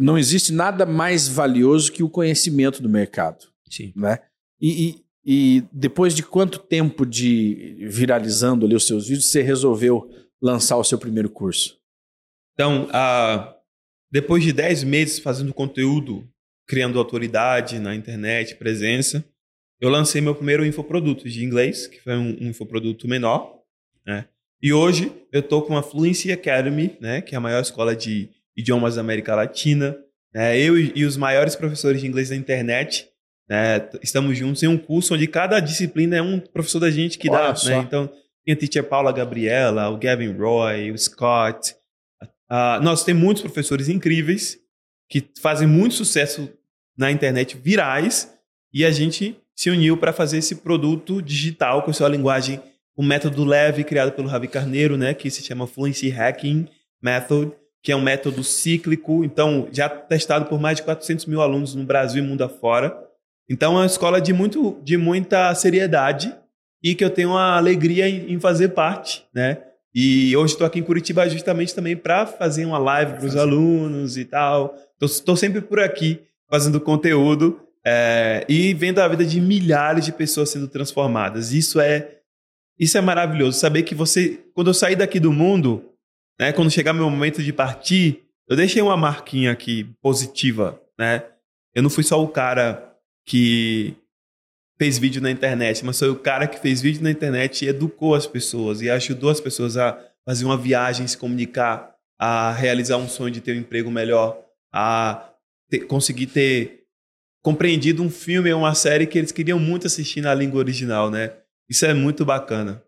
Não 0.00 0.16
existe 0.16 0.52
nada 0.52 0.86
mais 0.86 1.26
valioso 1.26 1.90
que 1.90 2.02
o 2.02 2.10
conhecimento 2.10 2.80
do 2.82 2.88
mercado, 2.88 3.46
Sim. 3.68 3.92
né? 3.96 4.18
E, 4.60 4.88
e- 4.90 5.06
e 5.28 5.64
depois 5.72 6.14
de 6.14 6.22
quanto 6.22 6.60
tempo 6.60 7.04
de 7.04 7.84
viralizando 7.90 8.64
ali 8.64 8.76
os 8.76 8.86
seus 8.86 9.08
vídeos, 9.08 9.26
você 9.26 9.42
resolveu 9.42 10.08
lançar 10.40 10.76
o 10.76 10.84
seu 10.84 10.98
primeiro 10.98 11.28
curso? 11.28 11.76
Então, 12.54 12.88
ah, 12.92 13.56
depois 14.08 14.44
de 14.44 14.52
10 14.52 14.84
meses 14.84 15.18
fazendo 15.18 15.52
conteúdo, 15.52 16.28
criando 16.64 16.96
autoridade 16.98 17.80
na 17.80 17.92
internet, 17.96 18.54
presença, 18.54 19.24
eu 19.80 19.88
lancei 19.88 20.20
meu 20.20 20.34
primeiro 20.34 20.64
infoproduto 20.64 21.28
de 21.28 21.44
inglês, 21.44 21.86
que 21.86 22.00
foi 22.00 22.14
um, 22.14 22.36
um 22.40 22.48
infoproduto 22.48 23.06
menor. 23.06 23.60
Né? 24.06 24.26
E 24.62 24.72
hoje 24.72 25.12
eu 25.32 25.40
estou 25.40 25.62
com 25.62 25.76
a 25.76 25.82
Fluency 25.82 26.32
Academy, 26.32 26.96
né? 27.00 27.20
que 27.20 27.34
é 27.34 27.38
a 27.38 27.40
maior 27.40 27.60
escola 27.60 27.94
de 27.94 28.30
idiomas 28.56 28.94
da 28.94 29.00
América 29.00 29.34
Latina. 29.34 29.96
né? 30.32 30.58
Eu 30.58 30.78
e, 30.78 30.92
e 30.94 31.04
os 31.04 31.16
maiores 31.16 31.54
professores 31.54 32.00
de 32.00 32.06
inglês 32.06 32.30
da 32.30 32.36
internet 32.36 33.08
né? 33.48 33.88
estamos 34.02 34.36
juntos 34.36 34.62
em 34.62 34.66
um 34.66 34.78
curso 34.78 35.14
onde 35.14 35.26
cada 35.26 35.60
disciplina 35.60 36.16
é 36.16 36.22
um 36.22 36.40
professor 36.40 36.80
da 36.80 36.90
gente 36.90 37.18
que 37.18 37.30
Olha 37.30 37.48
dá. 37.48 37.54
só. 37.54 37.70
Né? 37.70 37.78
Então, 37.78 38.10
tem 38.44 38.54
a 38.54 38.56
teacher 38.56 38.84
Paula 38.84 39.12
Gabriela, 39.12 39.88
o 39.88 39.98
Gavin 39.98 40.32
Roy, 40.32 40.90
o 40.90 40.98
Scott, 40.98 41.74
ah, 42.48 42.80
nós 42.82 43.04
temos 43.04 43.22
muitos 43.22 43.42
professores 43.42 43.88
incríveis 43.88 44.58
que 45.08 45.28
fazem 45.40 45.66
muito 45.66 45.94
sucesso 45.94 46.52
na 46.96 47.10
internet, 47.10 47.56
virais, 47.56 48.32
e 48.72 48.84
a 48.84 48.90
gente 48.90 49.36
se 49.56 49.70
uniu 49.70 49.96
para 49.96 50.12
fazer 50.12 50.38
esse 50.38 50.56
produto 50.56 51.22
digital 51.22 51.82
com 51.82 51.92
sua 51.92 52.08
linguagem, 52.08 52.60
um 52.96 53.04
método 53.04 53.42
leve 53.42 53.82
criado 53.84 54.12
pelo 54.12 54.28
Ravi 54.28 54.48
Carneiro, 54.48 54.96
né, 54.96 55.14
que 55.14 55.30
se 55.30 55.42
chama 55.42 55.66
Fluency 55.66 56.10
Hacking 56.10 56.68
Method, 57.02 57.52
que 57.82 57.90
é 57.90 57.96
um 57.96 58.02
método 58.02 58.44
cíclico, 58.44 59.24
então 59.24 59.68
já 59.72 59.88
testado 59.88 60.46
por 60.46 60.60
mais 60.60 60.76
de 60.76 60.82
400 60.82 61.24
mil 61.26 61.40
alunos 61.40 61.74
no 61.74 61.84
Brasil 61.84 62.22
e 62.22 62.26
mundo 62.26 62.44
afora. 62.44 62.96
Então 63.48 63.74
é 63.74 63.76
uma 63.76 63.86
escola 63.86 64.20
de, 64.20 64.32
muito, 64.32 64.80
de 64.82 64.96
muita 64.96 65.54
seriedade 65.54 66.34
e 66.82 66.94
que 66.94 67.04
eu 67.04 67.10
tenho 67.10 67.30
uma 67.30 67.56
alegria 67.56 68.08
em, 68.08 68.32
em 68.32 68.40
fazer 68.40 68.70
parte, 68.70 69.24
né? 69.32 69.62
E 69.94 70.36
hoje 70.36 70.52
estou 70.52 70.66
aqui 70.66 70.78
em 70.78 70.82
Curitiba 70.82 71.26
justamente 71.28 71.74
também 71.74 71.96
para 71.96 72.26
fazer 72.26 72.66
uma 72.66 72.76
live 72.76 73.14
para 73.14 73.24
os 73.24 73.36
alunos 73.36 74.18
e 74.18 74.26
tal. 74.26 74.74
Estou 75.00 75.36
sempre 75.36 75.62
por 75.62 75.80
aqui 75.80 76.20
fazendo 76.50 76.80
conteúdo 76.80 77.65
é, 77.86 78.44
e 78.48 78.74
vendo 78.74 78.98
a 78.98 79.06
vida 79.06 79.24
de 79.24 79.40
milhares 79.40 80.04
de 80.04 80.12
pessoas 80.12 80.50
sendo 80.50 80.66
transformadas. 80.66 81.52
Isso 81.52 81.78
é 81.78 82.14
isso 82.78 82.98
é 82.98 83.00
maravilhoso. 83.00 83.58
Saber 83.58 83.84
que 83.84 83.94
você, 83.94 84.40
quando 84.52 84.66
eu 84.68 84.74
sair 84.74 84.96
daqui 84.96 85.18
do 85.18 85.32
mundo, 85.32 85.92
né, 86.38 86.52
quando 86.52 86.70
chegar 86.70 86.92
meu 86.92 87.08
momento 87.08 87.42
de 87.42 87.52
partir, 87.52 88.24
eu 88.48 88.56
deixei 88.56 88.82
uma 88.82 88.96
marquinha 88.96 89.52
aqui 89.52 89.84
positiva, 90.02 90.78
né? 90.98 91.24
Eu 91.74 91.82
não 91.82 91.88
fui 91.88 92.04
só 92.04 92.22
o 92.22 92.28
cara 92.28 92.94
que 93.24 93.96
fez 94.78 94.98
vídeo 94.98 95.22
na 95.22 95.30
internet, 95.30 95.84
mas 95.84 95.98
foi 95.98 96.10
o 96.10 96.16
cara 96.16 96.46
que 96.46 96.58
fez 96.58 96.82
vídeo 96.82 97.02
na 97.02 97.10
internet 97.10 97.64
e 97.64 97.68
educou 97.68 98.14
as 98.14 98.26
pessoas 98.26 98.82
e 98.82 98.90
ajudou 98.90 99.30
as 99.30 99.40
pessoas 99.40 99.76
a 99.76 99.98
fazer 100.24 100.44
uma 100.44 100.56
viagem, 100.56 101.06
se 101.06 101.16
comunicar, 101.16 101.94
a 102.18 102.52
realizar 102.52 102.98
um 102.98 103.08
sonho 103.08 103.30
de 103.30 103.40
ter 103.40 103.52
um 103.56 103.60
emprego 103.60 103.90
melhor, 103.90 104.38
a 104.72 105.30
ter- 105.70 105.86
conseguir 105.86 106.26
ter 106.26 106.75
compreendido 107.46 108.02
um 108.02 108.10
filme 108.10 108.52
ou 108.52 108.62
uma 108.62 108.74
série 108.74 109.06
que 109.06 109.16
eles 109.16 109.30
queriam 109.30 109.56
muito 109.56 109.86
assistir 109.86 110.20
na 110.20 110.34
língua 110.34 110.58
original, 110.58 111.12
né? 111.12 111.32
Isso 111.70 111.86
é 111.86 111.94
muito 111.94 112.24
bacana. 112.24 112.82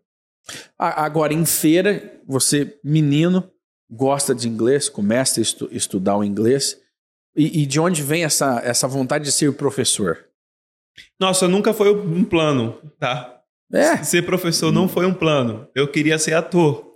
Agora, 0.77 1.33
em 1.33 1.47
feira, 1.47 2.21
você, 2.27 2.77
menino, 2.83 3.49
gosta 3.89 4.35
de 4.35 4.49
inglês, 4.49 4.89
começa 4.89 5.39
a 5.39 5.43
estu- 5.43 5.69
estudar 5.71 6.17
o 6.17 6.25
inglês. 6.25 6.77
E, 7.37 7.63
e 7.63 7.67
de 7.67 7.79
onde 7.79 8.03
vem 8.03 8.25
essa, 8.25 8.61
essa 8.65 8.89
vontade 8.89 9.27
de 9.27 9.31
ser 9.31 9.53
professor? 9.53 10.25
Nossa, 11.21 11.47
nunca 11.47 11.73
foi 11.73 11.95
um 11.95 12.25
plano, 12.25 12.81
tá? 12.99 13.41
É. 13.73 14.03
Ser 14.03 14.27
professor 14.27 14.73
não 14.73 14.89
foi 14.89 15.07
um 15.07 15.15
plano. 15.15 15.69
Eu 15.73 15.87
queria 15.87 16.19
ser 16.19 16.35
ator. 16.35 16.95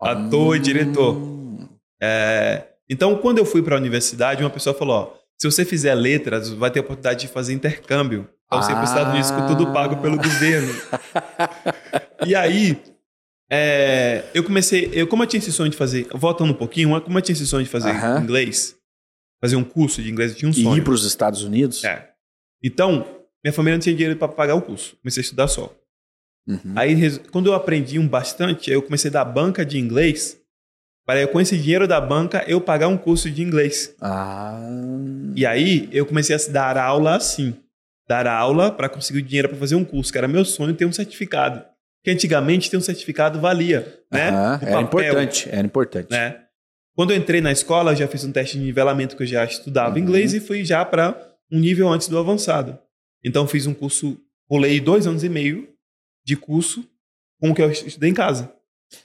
Ator 0.00 0.54
e 0.54 0.60
diretor. 0.60 1.16
Hum. 1.16 1.68
É, 2.00 2.68
então, 2.88 3.18
quando 3.18 3.38
eu 3.38 3.44
fui 3.44 3.62
para 3.62 3.74
a 3.74 3.80
universidade, 3.80 4.44
uma 4.44 4.50
pessoa 4.50 4.72
falou: 4.72 4.94
ó, 4.94 5.19
se 5.40 5.50
você 5.50 5.64
fizer 5.64 5.94
letras, 5.94 6.50
vai 6.50 6.70
ter 6.70 6.80
a 6.80 6.82
oportunidade 6.82 7.20
de 7.20 7.28
fazer 7.28 7.54
intercâmbio. 7.54 8.28
Então, 8.46 8.60
você 8.60 8.72
ir 8.72 8.74
para 8.74 8.84
os 8.84 8.90
Estados 8.90 9.12
Unidos 9.12 9.30
com 9.30 9.46
tudo 9.46 9.72
pago 9.72 9.96
pelo 10.02 10.16
governo. 10.18 10.68
e 12.26 12.34
aí, 12.34 12.78
é, 13.50 14.24
eu 14.34 14.44
comecei. 14.44 14.90
Eu, 14.92 15.06
como 15.06 15.22
eu 15.22 15.26
tinha 15.26 15.38
esse 15.38 15.50
sonho 15.50 15.70
de 15.70 15.78
fazer. 15.78 16.08
Voltando 16.12 16.50
um 16.50 16.56
pouquinho, 16.56 17.00
como 17.00 17.16
eu 17.16 17.22
tinha 17.22 17.32
esse 17.32 17.46
sonho 17.46 17.64
de 17.64 17.70
fazer 17.70 17.88
Aham. 17.90 18.20
inglês, 18.22 18.76
fazer 19.40 19.56
um 19.56 19.64
curso 19.64 20.02
de 20.02 20.10
inglês, 20.10 20.32
eu 20.32 20.36
tinha 20.36 20.48
um 20.48 20.52
E 20.52 20.62
sonho. 20.62 20.76
ir 20.76 20.84
para 20.84 20.92
os 20.92 21.06
Estados 21.06 21.42
Unidos? 21.42 21.82
É. 21.84 22.10
Então, 22.62 23.06
minha 23.42 23.52
família 23.52 23.76
não 23.76 23.80
tinha 23.80 23.94
dinheiro 23.94 24.18
para 24.18 24.28
pagar 24.28 24.56
o 24.56 24.60
curso. 24.62 24.96
Comecei 24.96 25.22
a 25.22 25.24
estudar 25.24 25.48
só. 25.48 25.74
Uhum. 26.46 26.74
Aí, 26.76 27.18
quando 27.30 27.46
eu 27.46 27.54
aprendi 27.54 27.98
um 27.98 28.06
bastante, 28.06 28.70
eu 28.70 28.82
comecei 28.82 29.08
a 29.08 29.12
dar 29.12 29.24
banca 29.24 29.64
de 29.64 29.78
inglês. 29.78 30.39
Para 31.10 31.22
eu, 31.22 31.26
com 31.26 31.40
esse 31.40 31.58
dinheiro 31.58 31.88
da 31.88 32.00
banca, 32.00 32.44
eu 32.46 32.60
pagar 32.60 32.86
um 32.86 32.96
curso 32.96 33.28
de 33.28 33.42
inglês. 33.42 33.92
Ah. 34.00 34.60
E 35.34 35.44
aí, 35.44 35.88
eu 35.90 36.06
comecei 36.06 36.36
a 36.36 36.38
dar 36.52 36.76
aula 36.76 37.16
assim. 37.16 37.52
Dar 38.08 38.28
aula 38.28 38.70
para 38.70 38.88
conseguir 38.88 39.18
o 39.18 39.22
dinheiro 39.22 39.48
para 39.48 39.58
fazer 39.58 39.74
um 39.74 39.84
curso, 39.84 40.12
que 40.12 40.18
era 40.18 40.28
meu 40.28 40.44
sonho 40.44 40.72
ter 40.72 40.84
um 40.84 40.92
certificado. 40.92 41.64
Porque 41.98 42.12
antigamente 42.12 42.70
ter 42.70 42.76
um 42.76 42.80
certificado 42.80 43.40
valia, 43.40 44.00
né? 44.08 44.30
O 44.30 44.34
Era 44.34 44.58
papel, 44.58 44.82
importante, 44.82 45.48
era 45.50 45.66
importante. 45.66 46.10
Né? 46.12 46.42
Quando 46.94 47.10
eu 47.10 47.16
entrei 47.16 47.40
na 47.40 47.50
escola, 47.50 47.90
eu 47.90 47.96
já 47.96 48.06
fiz 48.06 48.22
um 48.22 48.30
teste 48.30 48.56
de 48.56 48.62
nivelamento 48.62 49.16
que 49.16 49.24
eu 49.24 49.26
já 49.26 49.44
estudava 49.44 49.96
Uhum. 49.96 50.02
inglês 50.02 50.32
e 50.32 50.38
fui 50.38 50.64
já 50.64 50.84
para 50.84 51.20
um 51.50 51.58
nível 51.58 51.88
antes 51.88 52.06
do 52.06 52.16
avançado. 52.18 52.78
Então 53.24 53.48
fiz 53.48 53.66
um 53.66 53.74
curso, 53.74 54.16
pulei 54.48 54.78
dois 54.78 55.08
anos 55.08 55.24
e 55.24 55.28
meio 55.28 55.70
de 56.24 56.36
curso 56.36 56.88
com 57.40 57.50
o 57.50 57.54
que 57.54 57.62
eu 57.62 57.68
estudei 57.68 58.10
em 58.10 58.14
casa. 58.14 58.52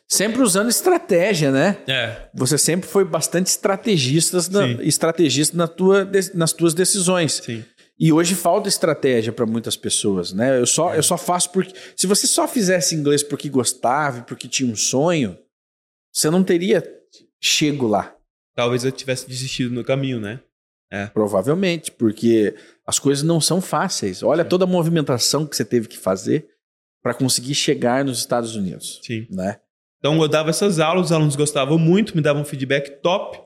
Sempre 0.08 0.42
usando 0.42 0.70
estratégia, 0.70 1.52
né? 1.52 1.78
É. 1.88 2.30
Você 2.34 2.58
sempre 2.58 2.88
foi 2.88 3.04
bastante 3.04 3.48
estrategista, 3.48 4.38
na, 4.52 4.84
estrategista 4.84 5.56
na 5.58 5.68
tua, 5.68 6.10
nas 6.34 6.54
tuas 6.54 6.74
decisões. 6.74 7.42
Sim. 7.44 7.64
E 7.98 8.12
hoje 8.12 8.36
falta 8.36 8.68
estratégia 8.68 9.32
para 9.32 9.46
muitas 9.46 9.76
pessoas, 9.78 10.34
né? 10.34 10.60
Eu 10.60 10.66
só, 10.66 10.94
É. 10.94 10.98
eu 10.98 11.04
só 11.04 11.18
faço 11.18 11.52
porque. 11.52 11.74
Se 11.96 12.06
você 12.08 12.28
só 12.28 12.48
fizesse 12.48 12.94
inglês 12.96 13.24
porque 13.24 13.48
gostava, 13.50 14.20
e 14.20 14.22
porque 14.24 14.48
tinha 14.48 14.72
um 14.72 14.76
sonho, 14.76 15.38
você 16.14 16.30
não 16.30 16.44
teria 16.44 16.84
chego 17.42 17.88
lá. 17.88 18.16
Talvez 18.56 18.84
eu 18.84 18.92
tivesse 18.92 19.28
desistido 19.28 19.74
no 19.74 19.84
caminho, 19.84 20.20
né? 20.20 20.40
Provavelmente, 21.14 21.92
porque 21.92 22.56
as 22.88 23.00
coisas 23.00 23.24
não 23.24 23.42
são 23.42 23.60
fáceis. 23.60 24.24
Olha 24.24 24.44
Sim. 24.44 24.50
toda 24.50 24.64
a 24.64 24.68
movimentação 24.68 25.46
que 25.46 25.56
você 25.56 25.66
teve 25.66 25.88
que 25.90 25.98
fazer 25.98 26.48
para 27.04 27.14
conseguir 27.14 27.54
chegar 27.54 28.06
nos 28.06 28.20
Estados 28.20 28.56
Unidos, 28.56 29.02
Sim. 29.04 29.28
né? 29.30 29.60
Então 30.06 30.22
eu 30.22 30.28
dava 30.28 30.52
essas 30.52 30.80
aulas, 30.80 31.08
os 31.08 31.12
alunos 31.12 31.36
gostavam 31.36 31.80
muito, 31.80 32.16
me 32.16 32.22
davam 32.22 32.44
um 32.44 32.46
feedback 32.46 33.02
top. 33.02 33.40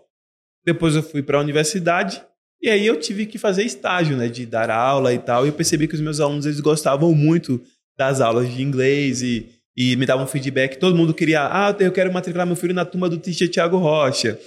Depois 0.65 0.93
eu 0.93 1.01
fui 1.01 1.23
para 1.23 1.37
a 1.37 1.41
universidade 1.41 2.21
e 2.61 2.69
aí 2.69 2.85
eu 2.85 2.99
tive 2.99 3.25
que 3.25 3.37
fazer 3.37 3.63
estágio, 3.63 4.17
né, 4.17 4.27
de 4.27 4.45
dar 4.45 4.69
aula 4.69 5.13
e 5.13 5.19
tal. 5.19 5.45
E 5.45 5.47
eu 5.47 5.53
percebi 5.53 5.87
que 5.87 5.95
os 5.95 6.01
meus 6.01 6.19
alunos 6.19 6.45
eles 6.45 6.59
gostavam 6.59 7.15
muito 7.15 7.61
das 7.97 8.19
aulas 8.19 8.53
de 8.53 8.61
inglês 8.61 9.21
e, 9.21 9.47
e 9.73 9.95
me 9.95 10.05
davam 10.05 10.27
feedback. 10.27 10.75
Todo 10.75 10.97
mundo 10.97 11.13
queria, 11.13 11.47
ah, 11.47 11.73
eu 11.79 11.93
quero 11.93 12.11
matricular 12.11 12.45
meu 12.45 12.57
filho 12.57 12.73
na 12.73 12.83
turma 12.83 13.07
do 13.07 13.17
teacher 13.17 13.49
Thiago 13.49 13.77
Rocha. 13.77 14.37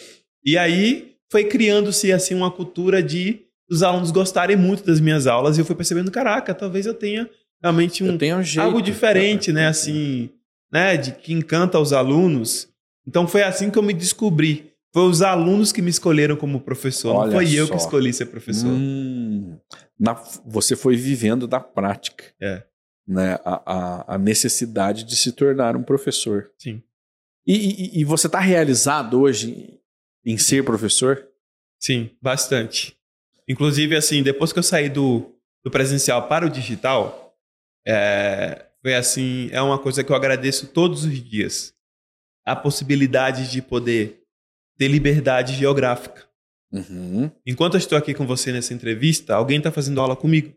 E 0.45 0.59
aí 0.59 1.15
foi 1.31 1.45
criando-se 1.45 2.13
assim 2.13 2.35
uma 2.35 2.51
cultura 2.51 3.03
de 3.03 3.41
os 3.71 3.83
alunos 3.83 4.11
gostarem 4.11 4.55
muito 4.55 4.85
das 4.85 5.01
minhas 5.01 5.27
aulas 5.27 5.57
e 5.57 5.63
eu 5.63 5.65
fui 5.65 5.75
percebendo, 5.75 6.11
caraca, 6.11 6.53
talvez 6.53 6.85
eu 6.85 6.93
tenha 6.93 7.27
realmente 7.63 8.05
um 8.05 8.09
Eu 8.09 8.19
tenho 8.19 8.37
um 8.37 8.43
jeito. 8.43 8.67
algo 8.67 8.83
diferente, 8.83 9.51
né? 9.51 9.69
Assim, 9.69 10.29
né? 10.73 10.97
De 10.97 11.13
que 11.13 11.33
encanta 11.33 11.79
os 11.79 11.93
alunos. 11.93 12.69
Então 13.07 13.27
foi 13.29 13.43
assim 13.43 13.71
que 13.71 13.79
eu 13.79 13.83
me 13.83 13.93
descobri. 13.93 14.73
Foi 14.93 15.05
os 15.05 15.23
alunos 15.23 15.73
que 15.73 15.81
me 15.83 15.91
escolheram 15.91 16.37
como 16.37 16.61
professor. 16.61 17.15
Olha 17.17 17.27
não 17.31 17.33
foi 17.39 17.53
eu 17.55 17.67
só. 17.67 17.73
que 17.75 17.79
escolhi 17.81 18.13
ser 18.13 18.27
professor. 18.27 18.69
Hum, 18.69 19.59
na- 19.99 20.15
você 20.45 20.77
foi 20.77 20.97
vivendo 20.97 21.47
da 21.47 21.59
prática. 21.61 22.25
É. 22.41 22.63
Né? 23.09 23.39
A, 23.45 23.63
a- 23.67 24.15
a 24.15 24.19
necessidade 24.19 25.05
de 25.05 25.17
se 25.17 25.33
tornar 25.33 25.77
um 25.77 25.83
professor. 25.83 26.51
Sim. 26.59 26.83
E, 27.47 27.55
e- 27.99 28.01
e 28.01 28.05
você 28.05 28.27
está 28.29 28.39
realizado 28.39 29.21
hoje 29.21 29.79
em 30.25 30.37
ser 30.39 30.63
professor? 30.65 31.27
Sim, 31.81 32.11
bastante. 32.23 32.97
Inclusive, 33.49 33.97
assim, 33.97 34.23
depois 34.23 34.53
que 34.53 34.59
eu 34.61 34.63
saí 34.63 34.89
do, 34.89 35.33
do 35.65 35.71
presencial 35.71 36.29
para 36.29 36.47
o 36.47 36.51
digital, 36.51 37.35
é, 37.85 38.67
foi 38.83 38.95
assim, 38.95 39.49
é 39.53 39.63
uma 39.63 39.79
coisa 39.79 40.03
que 40.03 40.11
eu 40.11 40.17
agradeço 40.17 40.67
todos 40.67 41.05
os 41.05 41.23
dias. 41.23 41.73
A 42.45 42.57
possibilidade 42.57 43.51
de 43.51 43.63
poder 43.63 44.23
ter 44.77 44.89
liberdade 44.89 45.55
geográfica. 45.55 46.27
Uhum. 46.73 47.31
Enquanto 47.47 47.75
eu 47.75 47.79
estou 47.79 47.97
aqui 47.97 48.13
com 48.13 48.27
você 48.27 48.51
nessa 48.51 48.75
entrevista, 48.75 49.35
alguém 49.35 49.59
está 49.59 49.71
fazendo 49.71 50.01
aula 50.01 50.17
comigo. 50.17 50.49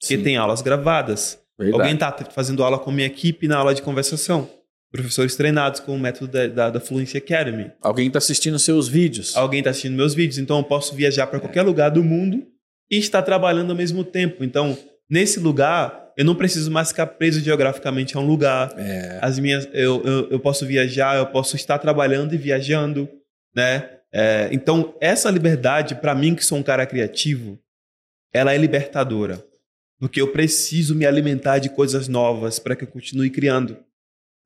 Porque 0.00 0.16
Sim, 0.16 0.22
tem 0.22 0.36
aulas 0.36 0.62
gravadas. 0.62 1.42
verdade. 1.58 1.80
Alguém 1.80 1.94
está 1.94 2.12
fazendo 2.30 2.62
aula 2.62 2.78
com 2.78 2.92
minha 2.92 3.06
equipe 3.06 3.48
na 3.48 3.58
aula 3.58 3.74
de 3.74 3.82
conversação. 3.82 4.48
Professores 4.92 5.34
treinados 5.34 5.80
com 5.80 5.94
o 5.94 5.98
método 5.98 6.30
da, 6.30 6.46
da, 6.46 6.70
da 6.70 6.80
Fluency 6.80 7.16
Academy. 7.16 7.72
Alguém 7.80 8.06
está 8.08 8.18
assistindo 8.18 8.58
seus 8.58 8.86
vídeos. 8.88 9.36
Alguém 9.36 9.60
está 9.60 9.70
assistindo 9.70 9.96
meus 9.96 10.14
vídeos, 10.14 10.38
então 10.38 10.58
eu 10.58 10.64
posso 10.64 10.94
viajar 10.94 11.26
para 11.26 11.40
qualquer 11.40 11.62
lugar 11.62 11.90
do 11.90 12.02
mundo 12.02 12.46
e 12.90 12.98
estar 12.98 13.22
trabalhando 13.22 13.70
ao 13.70 13.76
mesmo 13.76 14.04
tempo. 14.04 14.42
Então, 14.42 14.76
nesse 15.08 15.38
lugar, 15.38 16.09
eu 16.20 16.24
não 16.26 16.34
preciso 16.34 16.70
mais 16.70 16.88
ficar 16.88 17.06
preso 17.06 17.40
geograficamente 17.40 18.14
a 18.14 18.20
um 18.20 18.26
lugar. 18.26 18.74
É, 18.76 19.18
As 19.22 19.38
minhas, 19.38 19.66
eu, 19.72 20.02
eu, 20.04 20.30
eu 20.32 20.38
posso 20.38 20.66
viajar, 20.66 21.16
eu 21.16 21.24
posso 21.24 21.56
estar 21.56 21.78
trabalhando 21.78 22.34
e 22.34 22.36
viajando, 22.36 23.08
né? 23.56 23.88
É, 24.12 24.50
então, 24.52 24.94
essa 25.00 25.30
liberdade, 25.30 25.94
para 25.94 26.14
mim, 26.14 26.34
que 26.34 26.44
sou 26.44 26.58
um 26.58 26.62
cara 26.62 26.84
criativo, 26.84 27.58
ela 28.34 28.52
é 28.52 28.58
libertadora. 28.58 29.42
Porque 29.98 30.20
eu 30.20 30.30
preciso 30.30 30.94
me 30.94 31.06
alimentar 31.06 31.58
de 31.58 31.70
coisas 31.70 32.06
novas 32.06 32.58
para 32.58 32.76
que 32.76 32.84
eu 32.84 32.88
continue 32.88 33.30
criando. 33.30 33.78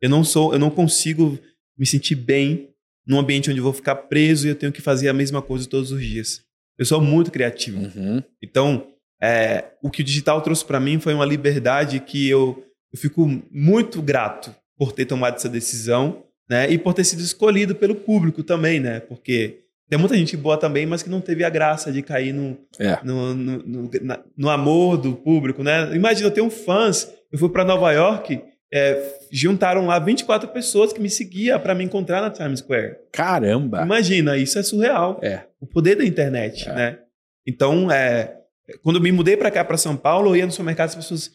Eu 0.01 0.09
não 0.09 0.23
sou, 0.23 0.53
eu 0.53 0.61
não 0.61 0.71
consigo 0.71 1.37
me 1.77 1.85
sentir 1.85 2.15
bem 2.15 2.71
num 3.05 3.19
ambiente 3.19 3.51
onde 3.51 3.59
eu 3.59 3.65
vou 3.65 3.73
ficar 3.73 3.97
preso 3.97 4.47
e 4.47 4.51
eu 4.51 4.55
tenho 4.55 4.71
que 4.71 4.81
fazer 4.81 5.09
a 5.09 5.13
mesma 5.13 5.43
coisa 5.43 5.69
todos 5.69 5.91
os 5.91 6.01
dias. 6.01 6.41
Eu 6.79 6.87
sou 6.87 7.01
muito 7.01 7.33
criativo. 7.33 7.81
uhum. 7.81 8.23
Então, 8.41 8.94
é, 9.23 9.65
o 9.83 9.91
que 9.91 10.03
o 10.03 10.05
digital 10.05 10.41
trouxe 10.43 10.65
para 10.65 10.81
mim 10.81 10.99
foi 11.01 11.15
uma 11.15 11.25
liberdade 11.25 12.01
que 12.01 12.29
eu, 12.29 12.65
eu 12.93 12.99
fico 12.99 13.27
muito 13.51 14.03
grato 14.03 14.55
por 14.77 14.93
ter 14.93 15.05
tomado 15.07 15.37
essa 15.37 15.49
decisão, 15.49 16.25
né? 16.51 16.71
E 16.71 16.77
por 16.79 16.93
ter 16.95 17.05
sido 17.05 17.21
escolhido 17.21 17.75
pelo 17.75 17.95
público 17.95 18.43
também, 18.43 18.81
né? 18.81 19.01
Porque 19.01 19.61
tem 19.89 19.99
muita 19.99 20.17
gente 20.17 20.37
boa 20.37 20.57
também, 20.59 20.85
mas 20.87 21.03
que 21.03 21.09
não 21.11 21.21
teve 21.21 21.45
a 21.45 21.49
graça 21.51 21.93
de 21.93 22.03
cair 22.03 22.33
no, 22.35 22.59
É. 22.79 22.99
no, 23.05 23.35
no, 23.35 23.59
no, 23.63 23.91
na- 24.03 24.21
no 24.37 24.51
amor 24.51 24.97
do 24.99 25.15
público, 25.15 25.63
né? 25.63 25.95
Imagina, 25.95 26.27
eu 26.29 26.33
tenho 26.33 26.51
fãs. 26.51 27.11
Eu 27.33 27.39
fui 27.39 27.49
para 27.49 27.65
Nova 27.65 27.93
York, 27.93 28.41
é, 28.73 29.19
juntaram 29.31 29.87
lá 29.87 29.99
24 29.99 30.49
pessoas 30.49 30.93
que 30.93 31.01
me 31.01 31.09
seguiam 31.11 31.59
para 31.61 31.75
me 31.75 31.85
encontrar 31.85 32.21
na 32.21 32.31
Times 32.31 32.61
Square. 32.61 32.97
Caramba! 33.13 33.83
Imagina, 33.83 34.37
isso 34.37 34.59
é 34.59 34.63
surreal 34.63 35.21
É. 35.23 35.43
o 35.61 35.67
poder 35.67 35.97
da 35.97 36.05
internet, 36.05 36.69
É. 36.69 36.75
né? 36.75 36.99
Então, 37.47 37.91
é, 37.91 38.37
quando 38.83 38.97
eu 38.97 39.03
me 39.03 39.13
mudei 39.13 39.37
para 39.37 39.51
cá, 39.51 39.65
para 39.65 39.77
São 39.77 39.97
Paulo, 39.97 40.31
eu 40.31 40.37
ia 40.37 40.47
no 40.47 40.53
supermercado, 40.53 40.89
as 40.89 40.95
pessoas 40.95 41.31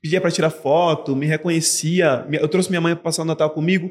pediam 0.00 0.20
para 0.20 0.30
tirar 0.30 0.50
foto, 0.50 1.16
me 1.16 1.26
reconhecia. 1.26 2.26
Eu 2.32 2.48
trouxe 2.48 2.68
minha 2.68 2.80
mãe 2.80 2.94
para 2.94 3.02
passar 3.04 3.22
o 3.22 3.24
Natal 3.24 3.50
comigo. 3.50 3.90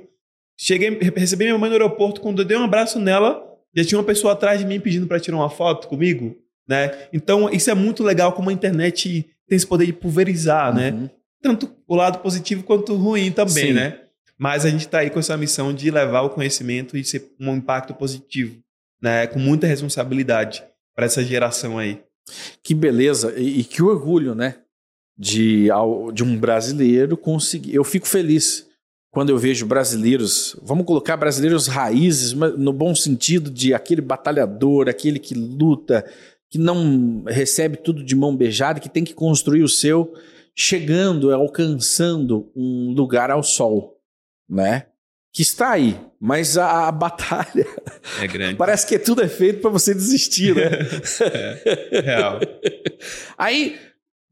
Cheguei, 0.57 0.89
re- 0.99 1.13
recebi 1.15 1.45
minha 1.45 1.57
mãe 1.57 1.69
no 1.69 1.75
aeroporto, 1.75 2.21
quando 2.21 2.41
eu 2.41 2.45
dei 2.45 2.57
um 2.57 2.63
abraço 2.63 2.99
nela, 2.99 3.43
já 3.75 3.83
tinha 3.83 3.97
uma 3.99 4.03
pessoa 4.05 4.33
atrás 4.33 4.59
de 4.59 4.65
mim 4.65 4.79
pedindo 4.79 5.05
para 5.05 5.19
tirar 5.19 5.37
uma 5.37 5.49
foto 5.49 5.87
comigo, 5.87 6.35
né? 6.67 7.07
Então, 7.13 7.49
isso 7.49 7.69
é 7.69 7.73
muito 7.75 8.03
legal 8.03 8.33
como 8.33 8.49
a 8.49 8.53
internet 8.53 9.27
tem 9.47 9.55
esse 9.55 9.67
poder 9.67 9.85
de 9.85 9.93
pulverizar, 9.93 10.73
né? 10.73 10.91
Uhum. 10.91 11.09
tanto 11.41 11.69
o 11.87 11.95
lado 11.95 12.19
positivo 12.19 12.63
quanto 12.63 12.93
o 12.93 12.97
ruim 12.97 13.31
também, 13.31 13.67
Sim. 13.67 13.73
né? 13.73 13.99
Mas 14.37 14.65
a 14.65 14.69
gente 14.69 14.81
está 14.81 14.99
aí 14.99 15.09
com 15.09 15.19
essa 15.19 15.35
missão 15.37 15.73
de 15.73 15.89
levar 15.91 16.21
o 16.21 16.29
conhecimento 16.29 16.95
e 16.97 17.03
ser 17.03 17.31
um 17.39 17.55
impacto 17.55 17.93
positivo, 17.93 18.57
né? 19.01 19.27
Com 19.27 19.39
muita 19.39 19.67
responsabilidade 19.67 20.63
para 20.95 21.05
essa 21.05 21.23
geração 21.23 21.77
aí. 21.77 21.99
Que 22.63 22.73
beleza 22.73 23.33
e, 23.37 23.59
e 23.59 23.63
que 23.63 23.81
orgulho, 23.81 24.35
né? 24.35 24.55
De, 25.17 25.67
de 26.13 26.23
um 26.23 26.37
brasileiro 26.37 27.17
conseguir. 27.17 27.73
Eu 27.73 27.83
fico 27.83 28.07
feliz 28.07 28.67
quando 29.17 29.29
eu 29.29 29.37
vejo 29.37 29.65
brasileiros, 29.65 30.55
vamos 30.61 30.85
colocar 30.85 31.17
brasileiros 31.17 31.65
raízes, 31.65 32.33
no 32.33 32.71
bom 32.71 32.93
sentido 32.93 33.49
de 33.49 33.73
aquele 33.73 34.01
batalhador, 34.01 34.87
aquele 34.87 35.17
que 35.17 35.33
luta, 35.33 36.05
que 36.51 36.59
não 36.59 37.23
recebe 37.25 37.77
tudo 37.77 38.03
de 38.03 38.15
mão 38.15 38.35
beijada, 38.35 38.79
que 38.79 38.89
tem 38.89 39.03
que 39.03 39.15
construir 39.15 39.63
o 39.63 39.69
seu, 39.69 40.13
chegando, 40.55 41.33
alcançando 41.33 42.51
um 42.55 42.93
lugar 42.93 43.31
ao 43.31 43.41
sol, 43.41 43.97
né? 44.47 44.87
Que 45.37 45.43
está 45.43 45.69
aí, 45.73 45.99
mas 46.19 46.57
a, 46.57 46.87
a 46.87 46.91
batalha 46.91 47.67
É 48.19 48.25
grande. 48.25 48.55
parece 48.57 48.87
que 48.87 48.97
tudo 48.97 49.21
é 49.21 49.27
feito 49.27 49.61
para 49.61 49.69
você 49.69 49.93
desistir, 49.93 50.55
né? 50.55 50.63
é, 51.93 52.01
real. 52.01 52.39
Aí 53.37 53.77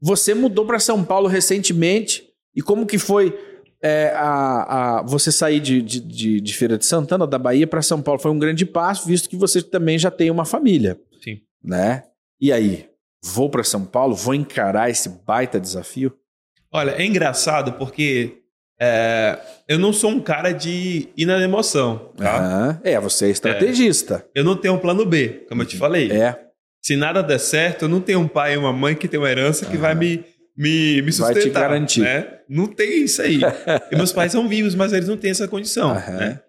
você 0.00 0.34
mudou 0.34 0.66
para 0.66 0.80
São 0.80 1.04
Paulo 1.04 1.28
recentemente 1.28 2.24
e 2.56 2.60
como 2.60 2.86
que 2.86 2.98
foi 2.98 3.38
é, 3.80 4.08
a, 4.16 4.98
a- 4.98 5.02
você 5.02 5.30
sair 5.30 5.60
de, 5.60 5.80
de, 5.80 6.00
de- 6.00 6.40
de 6.40 6.54
Feira 6.54 6.76
de 6.76 6.84
Santana, 6.84 7.24
da 7.24 7.38
Bahia, 7.38 7.68
para 7.68 7.82
São 7.82 8.02
Paulo? 8.02 8.20
Foi 8.20 8.32
um 8.32 8.38
grande 8.40 8.66
passo, 8.66 9.06
visto 9.06 9.28
que 9.28 9.36
você 9.36 9.62
também 9.62 9.96
já 9.98 10.10
tem 10.10 10.28
uma 10.28 10.44
família, 10.44 10.98
Sim. 11.22 11.38
né? 11.62 12.02
E 12.40 12.52
aí, 12.52 12.88
vou 13.22 13.48
para 13.48 13.62
São 13.62 13.84
Paulo, 13.84 14.16
vou 14.16 14.34
encarar 14.34 14.90
esse 14.90 15.08
baita 15.08 15.60
desafio? 15.60 16.12
Olha, 16.72 16.90
é 17.00 17.04
engraçado 17.06 17.74
porque 17.74 18.42
é, 18.78 19.38
eu 19.66 19.78
não 19.78 19.92
sou 19.92 20.10
um 20.10 20.20
cara 20.20 20.52
de 20.52 21.08
ir 21.16 21.24
na 21.26 21.40
emoção, 21.40 22.12
tá? 22.16 22.78
É, 22.84 22.98
você 23.00 23.26
é 23.26 23.30
estrategista. 23.30 24.26
Eu 24.34 24.44
não 24.44 24.56
tenho 24.56 24.74
um 24.74 24.78
plano 24.78 25.04
B, 25.06 25.46
como 25.48 25.62
eu 25.62 25.66
te 25.66 25.76
falei. 25.76 26.10
É, 26.12 26.38
Se 26.82 26.94
nada 26.94 27.22
der 27.22 27.38
certo, 27.38 27.86
eu 27.86 27.88
não 27.88 28.00
tenho 28.00 28.20
um 28.20 28.28
pai 28.28 28.54
e 28.54 28.56
uma 28.56 28.72
mãe 28.72 28.94
que 28.94 29.08
tem 29.08 29.18
uma 29.18 29.30
herança 29.30 29.64
que 29.66 29.76
vai 29.76 29.94
me, 29.94 30.24
me, 30.56 30.96
me 30.96 31.02
Vai 31.02 31.12
sustentar. 31.12 31.40
te 31.42 31.50
garantir. 31.50 32.00
Né? 32.00 32.38
Não 32.48 32.66
tem 32.66 33.04
isso 33.04 33.22
aí. 33.22 33.40
e 33.90 33.96
meus 33.96 34.12
pais 34.12 34.32
são 34.32 34.46
vivos, 34.46 34.74
mas 34.74 34.92
eles 34.92 35.08
não 35.08 35.16
têm 35.16 35.30
essa 35.30 35.48
condição. 35.48 35.94
Né? 35.94 36.40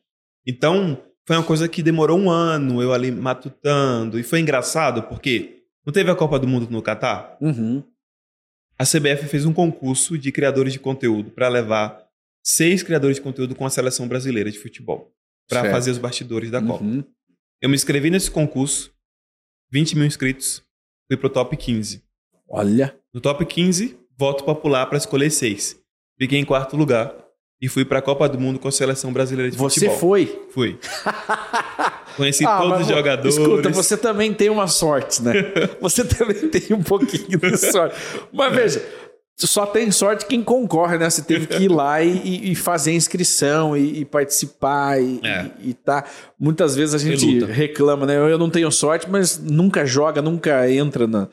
Então, 0.45 1.01
foi 1.25 1.35
uma 1.35 1.43
coisa 1.43 1.67
que 1.67 1.81
demorou 1.81 2.19
um 2.19 2.29
ano, 2.29 2.81
eu 2.81 2.93
ali 2.93 3.09
matutando. 3.09 4.19
E 4.19 4.23
foi 4.23 4.41
engraçado 4.41 5.03
porque 5.03 5.63
não 5.85 5.93
teve 5.93 6.11
a 6.11 6.15
Copa 6.15 6.37
do 6.37 6.47
Mundo 6.47 6.67
no 6.69 6.81
Catar? 6.81 7.37
uhum. 7.41 7.83
A 8.79 8.83
CBF 8.83 9.25
fez 9.27 9.43
um 9.43 9.51
concurso 9.51 10.19
de 10.19 10.31
criadores 10.31 10.71
de 10.71 10.77
conteúdo 10.77 11.31
para 11.31 11.47
levar 11.47 12.06
seis 12.47 12.81
criadores 12.81 13.17
de 13.17 13.21
conteúdo 13.21 13.53
com 13.53 13.65
a 13.65 13.69
seleção 13.69 14.07
brasileira 14.07 14.49
de 14.49 14.57
futebol 14.57 15.11
para 15.49 15.69
fazer 15.69 15.91
os 15.91 15.97
bastidores 15.97 16.49
da 16.49 16.61
Copa. 16.61 16.83
Uhum. 16.83 17.03
Eu 17.61 17.67
me 17.67 17.75
inscrevi 17.75 18.09
nesse 18.09 18.31
concurso, 18.31 18.93
20 19.69 19.97
mil 19.97 20.05
inscritos, 20.05 20.63
fui 21.07 21.17
pro 21.17 21.29
top 21.29 21.57
15. 21.57 22.01
Olha, 22.49 22.97
No 23.13 23.19
top 23.19 23.45
15, 23.45 23.97
voto 24.17 24.45
popular 24.45 24.85
para 24.85 24.97
escolher 24.97 25.29
seis. 25.29 25.77
Fiquei 26.17 26.39
em 26.39 26.45
quarto 26.45 26.77
lugar 26.77 27.13
e 27.61 27.67
fui 27.67 27.83
para 27.83 27.99
a 27.99 28.01
Copa 28.01 28.29
do 28.29 28.39
Mundo 28.39 28.59
com 28.59 28.69
a 28.69 28.71
seleção 28.71 29.11
brasileira 29.11 29.51
de 29.51 29.57
você 29.57 29.81
futebol. 29.81 29.97
foi. 29.97 30.47
Fui. 30.51 30.79
Conheci 32.15 32.45
ah, 32.45 32.59
todos 32.59 32.81
os 32.81 32.87
jogadores. 32.87 33.35
Escuta, 33.37 33.69
você 33.69 33.97
também 33.97 34.33
tem 34.33 34.49
uma 34.49 34.67
sorte, 34.67 35.21
né? 35.21 35.33
você 35.81 36.05
também 36.05 36.47
tem 36.49 36.75
um 36.75 36.81
pouquinho 36.81 37.37
de 37.37 37.57
sorte. 37.57 37.95
Mas 38.31 38.55
veja, 38.55 39.06
só 39.45 39.67
tem 39.67 39.91
sorte 39.91 40.25
quem 40.25 40.41
concorre, 40.43 40.97
né? 40.97 41.07
Você 41.07 41.21
teve 41.21 41.45
que 41.45 41.63
ir 41.65 41.67
lá 41.67 42.01
e, 42.01 42.51
e 42.51 42.55
fazer 42.55 42.93
inscrição 42.93 43.77
e, 43.77 43.99
e 43.99 44.05
participar 44.05 44.99
e, 44.99 45.19
é. 45.23 45.51
e, 45.59 45.73
tá. 45.75 46.05
Muitas 46.39 46.75
vezes 46.75 46.95
a 46.95 46.97
gente 46.97 47.45
reclama, 47.45 48.07
né? 48.07 48.15
Eu 48.15 48.39
não 48.39 48.49
tenho 48.49 48.71
sorte, 48.71 49.07
mas 49.07 49.37
nunca 49.37 49.85
joga, 49.85 50.23
nunca 50.23 50.69
entra 50.71 51.05
na. 51.05 51.29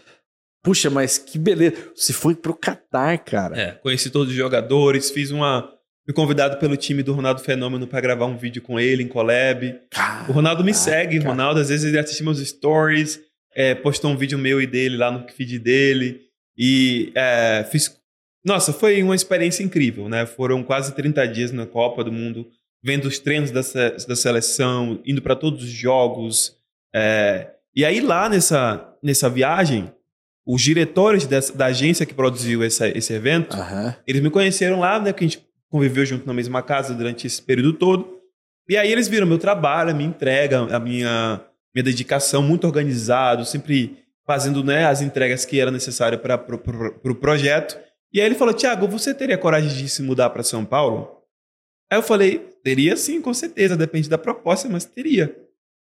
Puxa, 0.62 0.90
mas 0.90 1.16
que 1.16 1.38
beleza. 1.38 1.76
Você 1.94 2.12
foi 2.12 2.34
pro 2.34 2.54
Catar, 2.54 3.16
cara. 3.18 3.58
É, 3.58 3.70
conheci 3.72 4.10
todos 4.10 4.28
os 4.28 4.34
jogadores, 4.34 5.10
fiz 5.10 5.30
uma. 5.30 5.70
Fui 6.04 6.12
convidado 6.12 6.58
pelo 6.58 6.76
time 6.76 7.02
do 7.02 7.14
Ronaldo 7.14 7.40
Fenômeno 7.40 7.86
para 7.86 8.02
gravar 8.02 8.26
um 8.26 8.36
vídeo 8.36 8.60
com 8.60 8.78
ele 8.78 9.02
em 9.02 9.08
collab. 9.08 9.80
Caraca. 9.90 10.30
O 10.30 10.34
Ronaldo 10.34 10.62
me 10.62 10.74
segue, 10.74 11.18
Ronaldo. 11.18 11.58
Às 11.60 11.70
vezes 11.70 11.86
ele 11.86 11.98
assiste 11.98 12.22
meus 12.22 12.38
stories, 12.38 13.18
é, 13.54 13.74
postou 13.74 14.10
um 14.10 14.16
vídeo 14.16 14.36
meu 14.36 14.60
e 14.60 14.66
dele 14.66 14.98
lá 14.98 15.10
no 15.10 15.26
feed 15.26 15.58
dele. 15.58 16.20
E 16.56 17.12
é, 17.14 17.66
fiz. 17.70 17.98
Nossa, 18.44 18.72
foi 18.72 19.02
uma 19.02 19.14
experiência 19.14 19.62
incrível, 19.62 20.08
né? 20.08 20.26
Foram 20.26 20.62
quase 20.62 20.94
30 20.94 21.26
dias 21.28 21.52
na 21.52 21.66
Copa 21.66 22.04
do 22.04 22.12
Mundo, 22.12 22.46
vendo 22.82 23.06
os 23.06 23.18
treinos 23.18 23.50
da, 23.50 23.62
da 24.06 24.16
seleção, 24.16 25.00
indo 25.04 25.22
para 25.22 25.34
todos 25.34 25.62
os 25.62 25.70
jogos. 25.70 26.56
É... 26.94 27.50
E 27.74 27.84
aí, 27.84 28.00
lá 28.00 28.28
nessa, 28.28 28.94
nessa 29.02 29.28
viagem, 29.28 29.90
os 30.46 30.60
diretores 30.60 31.26
dessa, 31.26 31.56
da 31.56 31.66
agência 31.66 32.04
que 32.04 32.12
produziu 32.12 32.62
essa, 32.62 32.86
esse 32.86 33.12
evento, 33.12 33.56
uhum. 33.56 33.94
eles 34.06 34.22
me 34.22 34.30
conheceram 34.30 34.78
lá, 34.78 35.00
né? 35.00 35.12
Que 35.12 35.24
a 35.24 35.28
gente 35.28 35.44
conviveu 35.70 36.04
junto 36.04 36.26
na 36.26 36.34
mesma 36.34 36.62
casa 36.62 36.94
durante 36.94 37.26
esse 37.26 37.42
período 37.42 37.72
todo. 37.72 38.20
E 38.68 38.76
aí 38.76 38.92
eles 38.92 39.08
viram 39.08 39.26
meu 39.26 39.38
trabalho, 39.38 39.90
a 39.90 39.94
minha 39.94 40.08
entrega, 40.08 40.60
a 40.74 40.78
minha, 40.78 41.40
minha 41.74 41.82
dedicação, 41.82 42.42
muito 42.42 42.66
organizado, 42.66 43.44
sempre 43.44 44.03
fazendo 44.26 44.62
né, 44.64 44.86
as 44.86 45.00
entregas 45.00 45.44
que 45.44 45.60
eram 45.60 45.72
necessárias 45.72 46.20
para 46.20 46.36
o 46.36 46.38
pro, 46.38 46.58
pro, 46.58 46.98
pro 46.98 47.14
projeto. 47.14 47.78
E 48.12 48.20
aí 48.20 48.26
ele 48.26 48.34
falou: 48.34 48.54
Tiago, 48.54 48.86
você 48.88 49.14
teria 49.14 49.38
coragem 49.38 49.68
de 49.68 49.88
se 49.88 50.02
mudar 50.02 50.30
para 50.30 50.42
São 50.42 50.64
Paulo? 50.64 51.22
Aí 51.90 51.98
eu 51.98 52.02
falei: 52.02 52.38
teria 52.62 52.96
sim, 52.96 53.20
com 53.20 53.34
certeza, 53.34 53.76
depende 53.76 54.08
da 54.08 54.18
proposta, 54.18 54.68
mas 54.68 54.84
teria. 54.84 55.36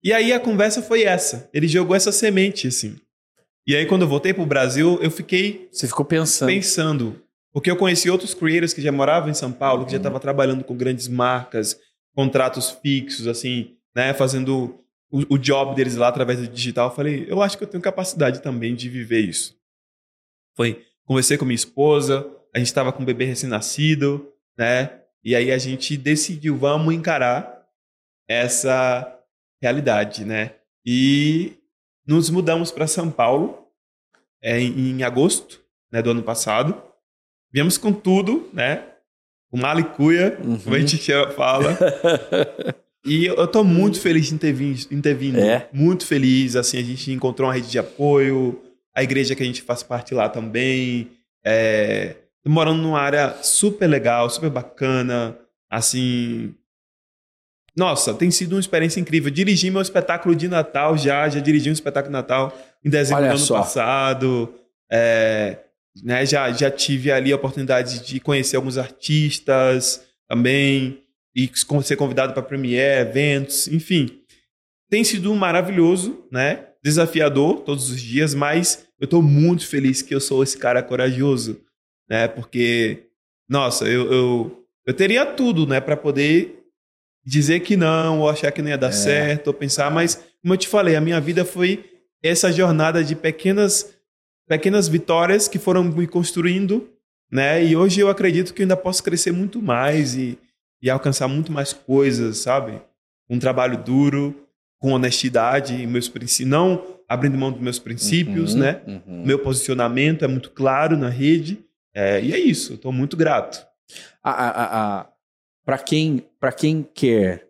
E 0.02 0.12
aí 0.12 0.32
a 0.32 0.40
conversa 0.40 0.82
foi 0.82 1.02
essa. 1.02 1.48
Ele 1.52 1.66
jogou 1.66 1.96
essa 1.96 2.12
semente, 2.12 2.68
assim. 2.68 2.96
E 3.66 3.74
aí, 3.74 3.84
quando 3.84 4.02
eu 4.02 4.08
voltei 4.08 4.32
para 4.32 4.44
o 4.44 4.46
Brasil, 4.46 4.98
eu 5.02 5.10
fiquei. 5.10 5.68
Você 5.72 5.88
ficou 5.88 6.04
pensando. 6.04 6.48
Pensando. 6.48 7.22
Porque 7.52 7.70
eu 7.70 7.76
conheci 7.76 8.08
outros 8.08 8.32
creators 8.32 8.72
que 8.72 8.80
já 8.80 8.92
moravam 8.92 9.30
em 9.30 9.34
São 9.34 9.50
Paulo, 9.50 9.84
que 9.84 9.90
já 9.90 9.96
estavam 9.96 10.20
trabalhando 10.20 10.62
com 10.62 10.76
grandes 10.76 11.08
marcas, 11.08 11.76
contratos 12.14 12.70
fixos, 12.70 13.26
assim, 13.26 13.76
né? 13.94 14.14
Fazendo 14.14 14.78
o, 15.10 15.34
o, 15.34 15.38
job 15.38 15.74
deles 15.74 15.96
lá 15.96 16.08
através 16.08 16.40
do 16.40 16.48
digital, 16.48 16.88
eu 16.88 16.94
falei, 16.94 17.26
eu 17.28 17.42
acho 17.42 17.56
que 17.56 17.64
eu 17.64 17.68
tenho 17.68 17.82
capacidade 17.82 18.42
também 18.42 18.74
de 18.74 18.88
viver 18.88 19.20
isso. 19.20 19.56
Foi, 20.56 20.84
conversei 21.04 21.38
com 21.38 21.44
minha 21.44 21.54
esposa, 21.54 22.28
a 22.54 22.58
gente 22.58 22.68
estava 22.68 22.92
com 22.92 23.02
um 23.02 23.06
bebê 23.06 23.24
recém-nascido, 23.24 24.32
né? 24.56 25.00
E 25.22 25.34
aí 25.34 25.52
a 25.52 25.58
gente 25.58 25.96
decidiu, 25.96 26.56
vamos 26.56 26.94
encarar 26.94 27.66
essa 28.28 29.20
realidade, 29.60 30.24
né? 30.24 30.54
E 30.84 31.58
nos 32.06 32.30
mudamos 32.30 32.70
para 32.70 32.86
São 32.86 33.10
Paulo 33.10 33.66
é, 34.40 34.60
em, 34.60 34.90
em, 34.90 35.02
agosto 35.02 35.60
né, 35.90 36.00
do 36.00 36.10
ano 36.10 36.22
passado. 36.22 36.80
Viemos 37.52 37.76
com 37.76 37.92
tudo, 37.92 38.48
né? 38.52 38.86
Com 39.50 39.58
malicuia, 39.58 40.38
uhum. 40.42 40.58
como 40.58 40.76
a 40.76 40.78
gente 40.78 40.98
fala. 41.34 41.76
E 43.06 43.26
eu 43.26 43.44
estou 43.44 43.62
muito 43.62 44.00
feliz 44.00 44.32
em 44.32 44.36
ter 44.36 44.52
vindo, 44.52 44.80
em 44.90 45.00
ter 45.00 45.14
vindo. 45.14 45.38
É. 45.38 45.68
Muito 45.72 46.04
feliz. 46.04 46.56
Assim, 46.56 46.76
a 46.76 46.82
gente 46.82 47.12
encontrou 47.12 47.48
uma 47.48 47.54
rede 47.54 47.70
de 47.70 47.78
apoio, 47.78 48.60
a 48.94 49.02
igreja 49.02 49.34
que 49.36 49.42
a 49.42 49.46
gente 49.46 49.62
faz 49.62 49.82
parte 49.82 50.12
lá 50.12 50.28
também. 50.28 51.08
É, 51.44 52.16
morando 52.44 52.82
numa 52.82 53.00
área 53.00 53.36
super 53.42 53.86
legal, 53.86 54.28
super 54.28 54.50
bacana. 54.50 55.38
Assim. 55.70 56.52
Nossa, 57.76 58.12
tem 58.12 58.30
sido 58.30 58.54
uma 58.54 58.60
experiência 58.60 58.98
incrível. 58.98 59.30
Dirigi 59.30 59.70
meu 59.70 59.82
espetáculo 59.82 60.34
de 60.34 60.48
Natal 60.48 60.98
já, 60.98 61.28
já 61.28 61.38
dirigi 61.38 61.70
um 61.70 61.74
espetáculo 61.74 62.10
de 62.10 62.18
Natal 62.18 62.58
em 62.84 62.90
dezembro 62.90 63.22
Olha 63.22 63.32
do 63.32 63.36
ano 63.36 63.46
só. 63.46 63.58
passado. 63.58 64.52
É, 64.90 65.58
né, 66.02 66.26
já, 66.26 66.50
já 66.50 66.70
tive 66.70 67.12
ali 67.12 67.32
a 67.32 67.36
oportunidade 67.36 68.04
de 68.04 68.18
conhecer 68.18 68.56
alguns 68.56 68.78
artistas 68.78 70.04
também 70.28 71.05
e 71.36 71.50
ser 71.82 71.96
convidado 71.96 72.32
para 72.32 72.42
premiere, 72.42 73.06
eventos, 73.06 73.68
enfim. 73.68 74.22
Tem 74.88 75.04
sido 75.04 75.34
maravilhoso, 75.34 76.24
né? 76.32 76.68
Desafiador 76.82 77.60
todos 77.60 77.90
os 77.90 78.00
dias, 78.00 78.34
mas 78.34 78.86
eu 78.98 79.04
estou 79.04 79.20
muito 79.20 79.66
feliz 79.66 80.00
que 80.00 80.14
eu 80.14 80.20
sou 80.20 80.42
esse 80.42 80.56
cara 80.56 80.82
corajoso, 80.82 81.60
né? 82.08 82.26
Porque, 82.26 83.08
nossa, 83.46 83.86
eu, 83.86 84.10
eu, 84.10 84.66
eu 84.86 84.94
teria 84.94 85.26
tudo, 85.26 85.66
né, 85.66 85.78
para 85.78 85.96
poder 85.96 86.64
dizer 87.22 87.60
que 87.60 87.76
não, 87.76 88.20
ou 88.20 88.30
achar 88.30 88.50
que 88.50 88.62
não 88.62 88.70
ia 88.70 88.78
dar 88.78 88.88
é. 88.88 88.92
certo, 88.92 89.48
ou 89.48 89.54
pensar, 89.54 89.90
mas 89.90 90.14
como 90.40 90.54
eu 90.54 90.58
te 90.58 90.68
falei, 90.68 90.96
a 90.96 91.00
minha 91.00 91.20
vida 91.20 91.44
foi 91.44 91.84
essa 92.22 92.50
jornada 92.50 93.04
de 93.04 93.14
pequenas 93.14 93.94
pequenas 94.48 94.86
vitórias 94.86 95.48
que 95.48 95.58
foram 95.58 95.82
me 95.82 96.06
construindo, 96.06 96.88
né? 97.30 97.62
E 97.64 97.76
hoje 97.76 98.00
eu 98.00 98.08
acredito 98.08 98.54
que 98.54 98.62
eu 98.62 98.64
ainda 98.64 98.76
posso 98.76 99.02
crescer 99.02 99.32
muito 99.32 99.60
mais 99.60 100.14
e 100.14 100.38
e 100.82 100.90
alcançar 100.90 101.28
muito 101.28 101.50
mais 101.50 101.72
coisas, 101.72 102.38
sabe? 102.38 102.80
Um 103.28 103.38
trabalho 103.38 103.82
duro, 103.82 104.46
com 104.78 104.92
honestidade, 104.92 105.86
meus 105.86 106.08
princípios, 106.08 106.48
não 106.48 106.96
abrindo 107.08 107.38
mão 107.38 107.52
dos 107.52 107.60
meus 107.60 107.78
princípios, 107.78 108.54
uhum, 108.54 108.60
né? 108.60 108.82
Uhum. 108.86 109.24
Meu 109.24 109.38
posicionamento 109.38 110.24
é 110.24 110.28
muito 110.28 110.50
claro 110.50 110.96
na 110.96 111.08
rede. 111.08 111.64
É, 111.94 112.20
e 112.20 112.32
é 112.32 112.38
isso, 112.38 112.74
estou 112.74 112.92
muito 112.92 113.16
grato. 113.16 113.66
Para 114.22 115.78
quem, 115.84 116.24
quem 116.58 116.82
quer 116.82 117.48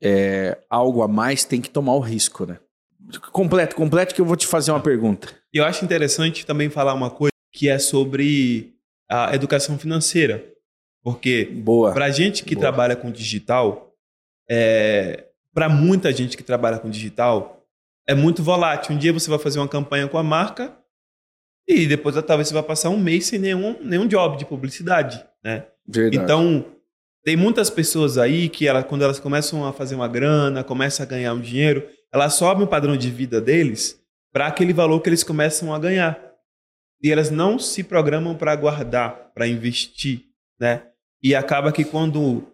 é, 0.00 0.58
algo 0.70 1.02
a 1.02 1.08
mais, 1.08 1.44
tem 1.44 1.60
que 1.60 1.68
tomar 1.68 1.94
o 1.94 2.00
risco, 2.00 2.46
né? 2.46 2.58
Completo, 3.30 3.76
completo 3.76 4.14
que 4.14 4.20
eu 4.20 4.24
vou 4.24 4.36
te 4.36 4.46
fazer 4.46 4.70
uma 4.70 4.80
pergunta. 4.80 5.28
Eu 5.52 5.64
acho 5.64 5.84
interessante 5.84 6.46
também 6.46 6.70
falar 6.70 6.94
uma 6.94 7.10
coisa 7.10 7.32
que 7.52 7.68
é 7.68 7.78
sobre 7.78 8.74
a 9.10 9.34
educação 9.34 9.78
financeira. 9.78 10.51
Porque 11.02 11.50
para 11.92 12.10
gente 12.10 12.44
que 12.44 12.54
Boa. 12.54 12.62
trabalha 12.62 12.94
com 12.94 13.10
digital, 13.10 13.92
é, 14.48 15.26
para 15.52 15.68
muita 15.68 16.12
gente 16.12 16.36
que 16.36 16.42
trabalha 16.42 16.78
com 16.78 16.88
digital, 16.88 17.66
é 18.06 18.14
muito 18.14 18.42
volátil. 18.42 18.94
Um 18.94 18.98
dia 18.98 19.12
você 19.12 19.28
vai 19.28 19.38
fazer 19.38 19.58
uma 19.58 19.68
campanha 19.68 20.08
com 20.08 20.18
a 20.18 20.22
marca 20.22 20.76
e 21.66 21.86
depois 21.86 22.14
talvez 22.22 22.48
você 22.48 22.54
vai 22.54 22.62
passar 22.62 22.90
um 22.90 22.98
mês 22.98 23.26
sem 23.26 23.38
nenhum, 23.38 23.76
nenhum 23.82 24.06
job 24.06 24.36
de 24.36 24.44
publicidade, 24.44 25.24
né? 25.42 25.66
Verdade. 25.86 26.22
Então, 26.22 26.64
tem 27.24 27.36
muitas 27.36 27.70
pessoas 27.70 28.18
aí 28.18 28.48
que 28.48 28.66
ela, 28.66 28.82
quando 28.82 29.02
elas 29.02 29.20
começam 29.20 29.66
a 29.66 29.72
fazer 29.72 29.94
uma 29.94 30.08
grana, 30.08 30.64
começam 30.64 31.04
a 31.04 31.08
ganhar 31.08 31.32
um 31.34 31.40
dinheiro, 31.40 31.88
elas 32.12 32.34
sobem 32.34 32.64
o 32.64 32.68
padrão 32.68 32.96
de 32.96 33.10
vida 33.10 33.40
deles 33.40 34.00
para 34.32 34.46
aquele 34.46 34.72
valor 34.72 35.00
que 35.00 35.08
eles 35.08 35.22
começam 35.22 35.74
a 35.74 35.78
ganhar. 35.78 36.20
E 37.02 37.10
elas 37.10 37.30
não 37.30 37.58
se 37.58 37.82
programam 37.82 38.34
para 38.34 38.54
guardar, 38.54 39.32
para 39.34 39.46
investir, 39.46 40.22
né? 40.58 40.82
E 41.22 41.34
acaba 41.34 41.72
que 41.72 41.84
quando 41.84 42.44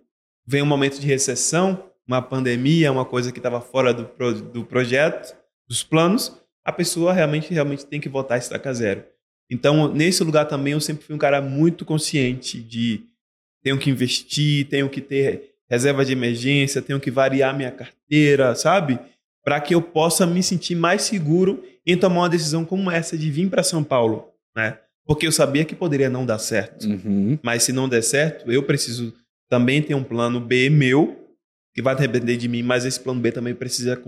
vem 0.46 0.62
um 0.62 0.66
momento 0.66 1.00
de 1.00 1.06
recessão, 1.06 1.90
uma 2.06 2.22
pandemia, 2.22 2.92
uma 2.92 3.04
coisa 3.04 3.32
que 3.32 3.38
estava 3.38 3.60
fora 3.60 3.92
do, 3.92 4.04
pro, 4.04 4.34
do 4.34 4.64
projeto, 4.64 5.36
dos 5.68 5.82
planos, 5.82 6.40
a 6.64 6.72
pessoa 6.72 7.12
realmente, 7.12 7.52
realmente 7.52 7.86
tem 7.86 8.00
que 8.00 8.08
voltar 8.08 8.34
a 8.34 8.38
estaca 8.38 8.72
zero. 8.72 9.04
Então, 9.50 9.92
nesse 9.92 10.22
lugar 10.22 10.46
também, 10.46 10.74
eu 10.74 10.80
sempre 10.80 11.04
fui 11.04 11.14
um 11.14 11.18
cara 11.18 11.40
muito 11.40 11.84
consciente 11.84 12.62
de 12.62 13.02
tenho 13.62 13.78
que 13.78 13.90
investir, 13.90 14.68
tenho 14.68 14.88
que 14.88 15.00
ter 15.00 15.54
reserva 15.68 16.04
de 16.04 16.12
emergência, 16.12 16.82
tenho 16.82 17.00
que 17.00 17.10
variar 17.10 17.56
minha 17.56 17.70
carteira, 17.70 18.54
sabe? 18.54 18.98
Para 19.44 19.60
que 19.60 19.74
eu 19.74 19.82
possa 19.82 20.26
me 20.26 20.42
sentir 20.42 20.74
mais 20.74 21.02
seguro 21.02 21.62
em 21.86 21.96
tomar 21.96 22.20
uma 22.20 22.28
decisão 22.28 22.64
como 22.64 22.90
essa 22.90 23.16
de 23.16 23.30
vir 23.30 23.48
para 23.48 23.62
São 23.62 23.82
Paulo, 23.82 24.28
né? 24.54 24.78
Porque 25.08 25.26
eu 25.26 25.32
sabia 25.32 25.64
que 25.64 25.74
poderia 25.74 26.10
não 26.10 26.26
dar 26.26 26.38
certo. 26.38 26.86
Uhum. 26.86 27.38
Mas 27.42 27.62
se 27.62 27.72
não 27.72 27.88
der 27.88 28.02
certo, 28.02 28.52
eu 28.52 28.62
preciso 28.62 29.14
também 29.48 29.80
ter 29.80 29.94
um 29.94 30.04
plano 30.04 30.38
B 30.38 30.68
meu, 30.68 31.26
que 31.74 31.80
vai 31.80 31.96
depender 31.96 32.36
de 32.36 32.46
mim, 32.46 32.62
mas 32.62 32.84
esse 32.84 33.00
plano 33.00 33.18
B 33.18 33.32
também 33.32 33.54
precisa 33.54 33.98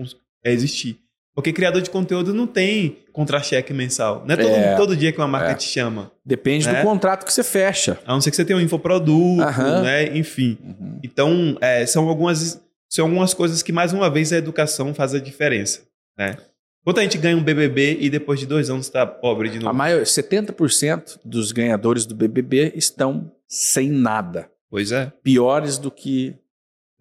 existir. 0.44 0.98
Porque 1.34 1.54
criador 1.54 1.80
de 1.80 1.88
conteúdo 1.88 2.34
não 2.34 2.46
tem 2.46 2.98
contra-cheque 3.14 3.72
mensal. 3.72 4.24
Não 4.26 4.34
é 4.34 4.36
todo, 4.36 4.50
é, 4.50 4.76
todo 4.76 4.96
dia 4.96 5.10
que 5.10 5.16
uma 5.16 5.26
marca 5.26 5.52
é. 5.52 5.54
te 5.54 5.64
chama. 5.64 6.12
Depende 6.22 6.66
né? 6.66 6.82
do 6.82 6.86
contrato 6.86 7.24
que 7.24 7.32
você 7.32 7.42
fecha. 7.42 7.98
A 8.04 8.12
não 8.12 8.20
ser 8.20 8.28
que 8.28 8.36
você 8.36 8.44
tenha 8.44 8.58
um 8.58 8.60
infoproduto, 8.60 9.42
uhum. 9.42 9.82
né? 9.82 10.14
Enfim. 10.18 10.58
Uhum. 10.62 10.98
Então, 11.02 11.56
é, 11.62 11.86
são, 11.86 12.06
algumas, 12.10 12.60
são 12.90 13.06
algumas 13.06 13.32
coisas 13.32 13.62
que, 13.62 13.72
mais 13.72 13.94
uma 13.94 14.10
vez, 14.10 14.34
a 14.34 14.36
educação 14.36 14.92
faz 14.92 15.14
a 15.14 15.18
diferença. 15.18 15.80
Né? 16.18 16.36
Quanto 16.82 16.98
a 16.98 17.02
gente 17.02 17.18
ganha 17.18 17.36
um 17.36 17.42
BBB 17.42 17.98
e 18.00 18.08
depois 18.08 18.40
de 18.40 18.46
dois 18.46 18.70
anos 18.70 18.86
está 18.86 19.06
pobre 19.06 19.50
de 19.50 19.58
novo? 19.58 19.68
A 19.68 19.72
maior, 19.72 20.02
70% 20.02 21.20
dos 21.24 21.52
ganhadores 21.52 22.06
do 22.06 22.14
BBB 22.14 22.72
estão 22.74 23.30
sem 23.46 23.90
nada. 23.90 24.50
Pois 24.70 24.90
é. 24.90 25.12
Piores 25.22 25.76
do 25.76 25.90
que 25.90 26.38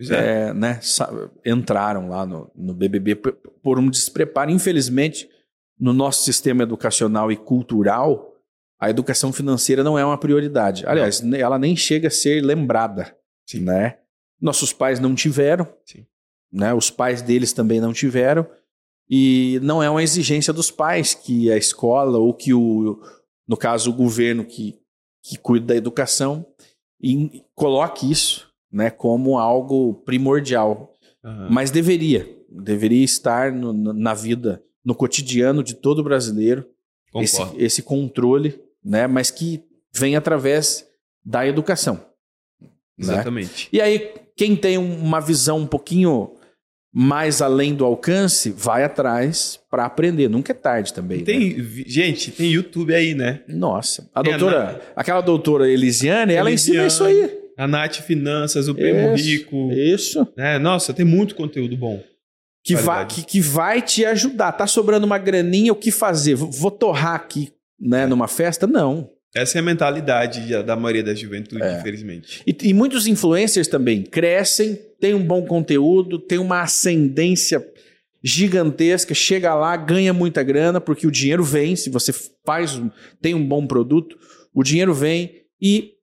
é. 0.09 0.53
né, 0.53 0.80
entraram 1.45 2.09
lá 2.09 2.25
no, 2.25 2.51
no 2.55 2.73
BBB 2.73 3.15
por 3.15 3.80
um 3.80 3.89
despreparo. 3.89 4.51
Infelizmente, 4.51 5.30
no 5.80 5.93
nosso 5.93 6.23
sistema 6.23 6.63
educacional 6.63 7.32
e 7.32 7.38
cultural, 7.38 8.36
a 8.80 8.89
educação 8.89 9.32
financeira 9.32 9.84
não 9.84 9.97
é 9.97 10.03
uma 10.03 10.17
prioridade. 10.17 10.86
Aliás, 10.86 11.21
não. 11.21 11.38
ela 11.38 11.57
nem 11.57 11.75
chega 11.75 12.09
a 12.09 12.11
ser 12.11 12.41
lembrada, 12.41 13.15
Sim. 13.45 13.61
né? 13.61 13.97
Nossos 14.41 14.73
pais 14.73 14.99
não 14.99 15.15
tiveram, 15.15 15.67
Sim. 15.86 16.05
né? 16.51 16.73
Os 16.73 16.89
pais 16.89 17.21
deles 17.21 17.53
também 17.53 17.80
não 17.80 17.93
tiveram 17.93 18.45
e 19.10 19.60
não 19.64 19.82
é 19.82 19.89
uma 19.89 20.03
exigência 20.03 20.53
dos 20.53 20.70
pais 20.70 21.14
que 21.14 21.51
a 21.51 21.57
escola 21.57 22.18
ou 22.18 22.34
que 22.34 22.53
o, 22.53 23.01
no 23.47 23.57
caso, 23.57 23.89
o 23.89 23.93
governo 23.93 24.45
que, 24.45 24.78
que 25.24 25.38
cuida 25.38 25.68
da 25.68 25.76
educação 25.76 26.45
e 27.01 27.43
coloque 27.55 28.12
isso, 28.12 28.51
né, 28.72 28.89
como 28.89 29.38
algo 29.38 29.95
primordial. 30.05 30.95
Uhum. 31.24 31.47
Mas 31.49 31.72
deveria, 31.72 32.30
deveria 32.49 33.03
estar 33.03 33.51
no, 33.51 33.74
na 33.74 34.14
vida, 34.14 34.64
no 34.86 34.93
cotidiano 34.93 35.64
de 35.64 35.74
todo 35.74 36.03
brasileiro, 36.03 36.66
esse, 37.16 37.41
esse 37.57 37.82
controle 37.82 38.62
né? 38.84 39.07
Mas 39.07 39.30
que 39.30 39.64
vem 39.93 40.16
através 40.16 40.88
da 41.24 41.45
educação. 41.45 41.95
Né? 42.60 42.70
Exatamente. 42.97 43.66
Né? 43.66 43.70
E 43.74 43.82
aí, 43.82 44.14
quem 44.36 44.55
tem 44.55 44.78
uma 44.78 45.20
visão 45.20 45.60
um 45.60 45.68
pouquinho 45.68 46.36
mais 47.01 47.41
além 47.41 47.73
do 47.73 47.85
alcance, 47.85 48.51
vai 48.51 48.83
atrás 48.83 49.57
para 49.71 49.85
aprender. 49.85 50.27
Nunca 50.27 50.51
é 50.51 50.53
tarde 50.53 50.93
também. 50.93 51.23
Tem, 51.23 51.55
né? 51.55 51.83
gente, 51.87 52.29
tem 52.29 52.51
YouTube 52.51 52.93
aí, 52.93 53.15
né? 53.15 53.39
Nossa, 53.47 54.09
a 54.13 54.21
tem 54.21 54.37
doutora, 54.37 54.81
a 54.93 54.99
aquela 54.99 55.21
doutora 55.21 55.71
Elisiane, 55.71 56.33
ela 56.33 56.51
ensina 56.51 56.85
isso 56.85 57.05
aí. 57.05 57.39
A 57.55 57.65
Nath 57.65 58.01
Finanças, 58.01 58.67
o 58.67 58.75
Primo 58.75 59.15
isso, 59.15 59.23
Rico. 59.23 59.71
Isso. 59.71 60.27
É, 60.35 60.59
nossa, 60.59 60.93
tem 60.93 61.05
muito 61.05 61.35
conteúdo 61.35 61.77
bom. 61.77 62.03
Que 62.65 62.75
vai, 62.75 63.05
que, 63.05 63.23
que 63.23 63.39
vai 63.39 63.81
te 63.81 64.03
ajudar. 64.03 64.51
Tá 64.51 64.67
sobrando 64.67 65.05
uma 65.05 65.17
graninha, 65.17 65.71
o 65.71 65.77
que 65.77 65.91
fazer? 65.91 66.35
Vou 66.35 66.69
torrar 66.69 67.15
aqui 67.15 67.49
né, 67.79 68.05
numa 68.07 68.27
festa, 68.27 68.67
não. 68.67 69.09
Essa 69.33 69.57
é 69.57 69.59
a 69.59 69.63
mentalidade 69.63 70.41
da 70.63 70.75
maioria 70.75 71.03
da 71.03 71.15
juventude, 71.15 71.63
é. 71.63 71.79
infelizmente. 71.79 72.43
E, 72.45 72.55
e, 72.63 72.73
muitos 72.73 73.07
influencers 73.07 73.69
também 73.69 74.03
crescem, 74.03 74.77
têm 74.99 75.13
um 75.13 75.25
bom 75.25 75.45
conteúdo, 75.45 76.19
têm 76.19 76.39
uma 76.39 76.61
ascendência 76.61 77.65
gigantesca, 78.23 79.13
chega 79.13 79.55
lá, 79.55 79.75
ganha 79.77 80.13
muita 80.13 80.43
grana, 80.43 80.81
porque 80.81 81.07
o 81.07 81.11
dinheiro 81.11 81.43
vem, 81.43 81.75
se 81.75 81.89
você 81.89 82.11
faz, 82.45 82.81
tem 83.21 83.33
um 83.33 83.47
bom 83.47 83.65
produto, 83.65 84.17
o 84.53 84.63
dinheiro 84.63 84.93
vem 84.93 85.43
e 85.61 85.93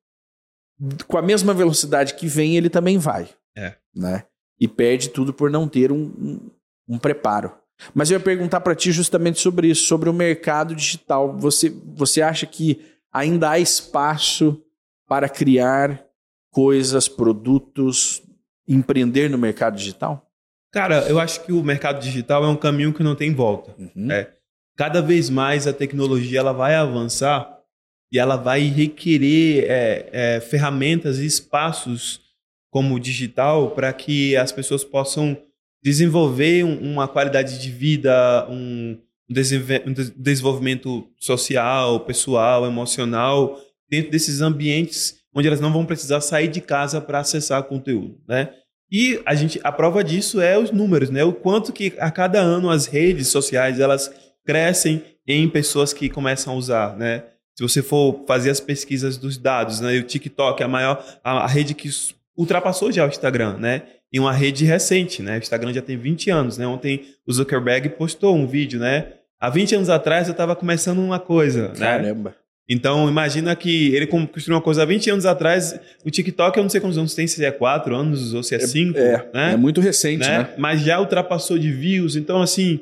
com 1.07 1.17
a 1.17 1.23
mesma 1.23 1.55
velocidade 1.55 2.15
que 2.15 2.27
vem, 2.27 2.57
ele 2.57 2.69
também 2.69 2.99
vai. 2.99 3.29
É. 3.57 3.75
Né? 3.95 4.25
E 4.59 4.69
perde 4.69 5.11
tudo 5.11 5.33
por 5.33 5.51
não 5.51 5.69
ter 5.69 5.93
um, 5.93 6.05
um, 6.19 6.51
um 6.89 6.99
preparo. 6.99 7.53
Mas 7.95 8.11
eu 8.11 8.19
ia 8.19 8.25
perguntar 8.25 8.61
para 8.61 8.75
ti 8.75 8.91
justamente 8.91 9.39
sobre 9.39 9.69
isso, 9.69 9.87
sobre 9.87 10.09
o 10.09 10.15
mercado 10.15 10.75
digital. 10.75 11.37
Você, 11.39 11.71
você 11.95 12.23
acha 12.23 12.47
que 12.47 12.81
ainda 13.13 13.51
há 13.51 13.59
espaço 13.59 14.63
para 15.07 15.29
criar 15.29 16.05
coisas, 16.51 17.07
produtos, 17.07 18.23
empreender 18.69 19.31
no 19.31 19.39
mercado 19.39 19.77
digital? 19.77 20.27
Cara, 20.73 21.07
eu 21.09 21.19
acho 21.19 21.45
que 21.45 21.53
o 21.53 21.63
mercado 21.63 22.01
digital 22.01 22.45
é 22.45 22.49
um 22.49 22.57
caminho 22.57 22.93
que 22.93 23.03
não 23.03 23.15
tem 23.15 23.33
volta. 23.33 23.75
Uhum. 23.79 24.11
É. 24.11 24.31
Cada 24.77 25.01
vez 25.01 25.31
mais 25.31 25.67
a 25.67 25.73
tecnologia 25.73 26.41
ela 26.41 26.53
vai 26.53 26.75
avançar 26.75 27.57
e 28.13 28.19
ela 28.19 28.37
vai 28.37 28.63
requerer 28.63 29.65
é, 29.69 30.09
é, 30.13 30.41
ferramentas 30.41 31.19
e 31.19 31.27
espaços 31.27 32.21
como 32.71 32.95
o 32.95 33.01
digital 33.01 33.71
para 33.71 33.93
que 33.93 34.37
as 34.37 34.53
pessoas 34.53 34.85
possam 34.85 35.37
desenvolver 35.83 36.65
uma 36.65 37.09
qualidade 37.09 37.59
de 37.59 37.71
vida, 37.71 38.47
um, 38.51 38.99
desenvolvimento 39.29 41.09
social, 41.19 42.01
pessoal, 42.01 42.67
emocional, 42.67 43.61
dentro 43.89 44.11
desses 44.11 44.41
ambientes 44.41 45.16
onde 45.37 45.47
elas 45.47 45.61
não 45.61 45.73
vão 45.73 45.85
precisar 45.85 46.21
sair 46.21 46.49
de 46.49 46.61
casa 46.61 47.01
para 47.01 47.21
acessar 47.21 47.63
conteúdo, 47.65 48.19
né? 48.27 48.51
E 48.91 49.21
a 49.27 49.35
gente, 49.35 49.61
a 49.63 49.71
prova 49.71 50.03
disso 50.03 50.41
é 50.41 50.59
os 50.59 50.71
números, 50.71 51.11
né? 51.11 51.23
O 51.23 51.33
quanto 51.33 51.73
que 51.73 51.93
a 51.99 52.11
cada 52.11 52.41
ano 52.41 52.71
as 52.71 52.87
redes 52.87 53.29
sociais 53.29 53.79
elas 53.79 54.11
crescem 54.45 55.05
em 55.27 55.49
pessoas 55.49 55.93
que 55.93 56.09
começam 56.09 56.55
a 56.55 56.57
usar, 56.57 56.97
né? 56.97 57.25
Se 57.55 57.63
você 57.63 57.83
for 57.83 58.25
fazer 58.27 58.51
as 58.51 58.61
pesquisas 58.61 59.17
dos 59.17 59.37
dados, 59.37 59.81
né? 59.81 59.99
O 59.99 60.03
TikTok 60.05 60.63
é 60.63 60.65
a 60.65 60.69
maior, 60.69 61.05
a, 61.23 61.45
a 61.45 61.47
rede 61.47 61.75
que 61.75 61.91
ultrapassou 62.37 62.91
já 62.91 63.05
o 63.05 63.09
Instagram, 63.09 63.57
né? 63.59 63.83
em 64.13 64.19
uma 64.19 64.33
rede 64.33 64.65
recente, 64.65 65.23
né? 65.23 65.37
O 65.37 65.39
Instagram 65.39 65.73
já 65.73 65.83
tem 65.83 65.97
20 65.97 66.31
anos, 66.31 66.59
né? 66.59 66.67
Ontem 66.67 67.05
o 67.27 67.33
Zuckerberg 67.33 67.91
postou 67.91 68.35
um 68.35 68.47
vídeo, 68.47 68.79
né? 68.81 69.13
Há 69.39 69.51
20 69.51 69.75
anos 69.75 69.91
atrás 69.91 70.29
eu 70.29 70.33
estava 70.33 70.57
começando 70.57 70.99
uma 71.01 71.19
coisa, 71.19 71.69
né? 71.69 71.79
Caramba. 71.79 72.31
Né? 72.31 72.37
Então, 72.69 73.09
imagina 73.09 73.55
que 73.55 73.95
ele 73.95 74.07
construiu 74.07 74.57
uma 74.57 74.63
coisa 74.63 74.83
há 74.83 74.85
20 74.85 75.11
anos 75.11 75.27
atrás. 75.27 75.79
O 76.05 76.11
TikTok, 76.11 76.57
eu 76.57 76.65
não 76.65 76.71
sei 76.71 76.81
quantos 76.81 76.99
anos 76.99 77.15
tem, 77.15 77.27
se 77.27 77.45
é 77.45 77.51
4 77.51 77.95
anos 77.95 78.35
ou 78.35 78.43
se 78.43 78.55
é 78.57 78.59
5. 78.59 78.99
É, 78.99 79.31
né? 79.33 79.53
é 79.53 79.57
muito 79.57 79.81
recente, 79.81 80.27
né? 80.27 80.39
né? 80.39 80.55
Mas 80.59 80.81
já 80.81 80.99
ultrapassou 80.99 81.59
de 81.59 81.71
views. 81.71 82.17
Então, 82.17 82.43
assim, 82.43 82.81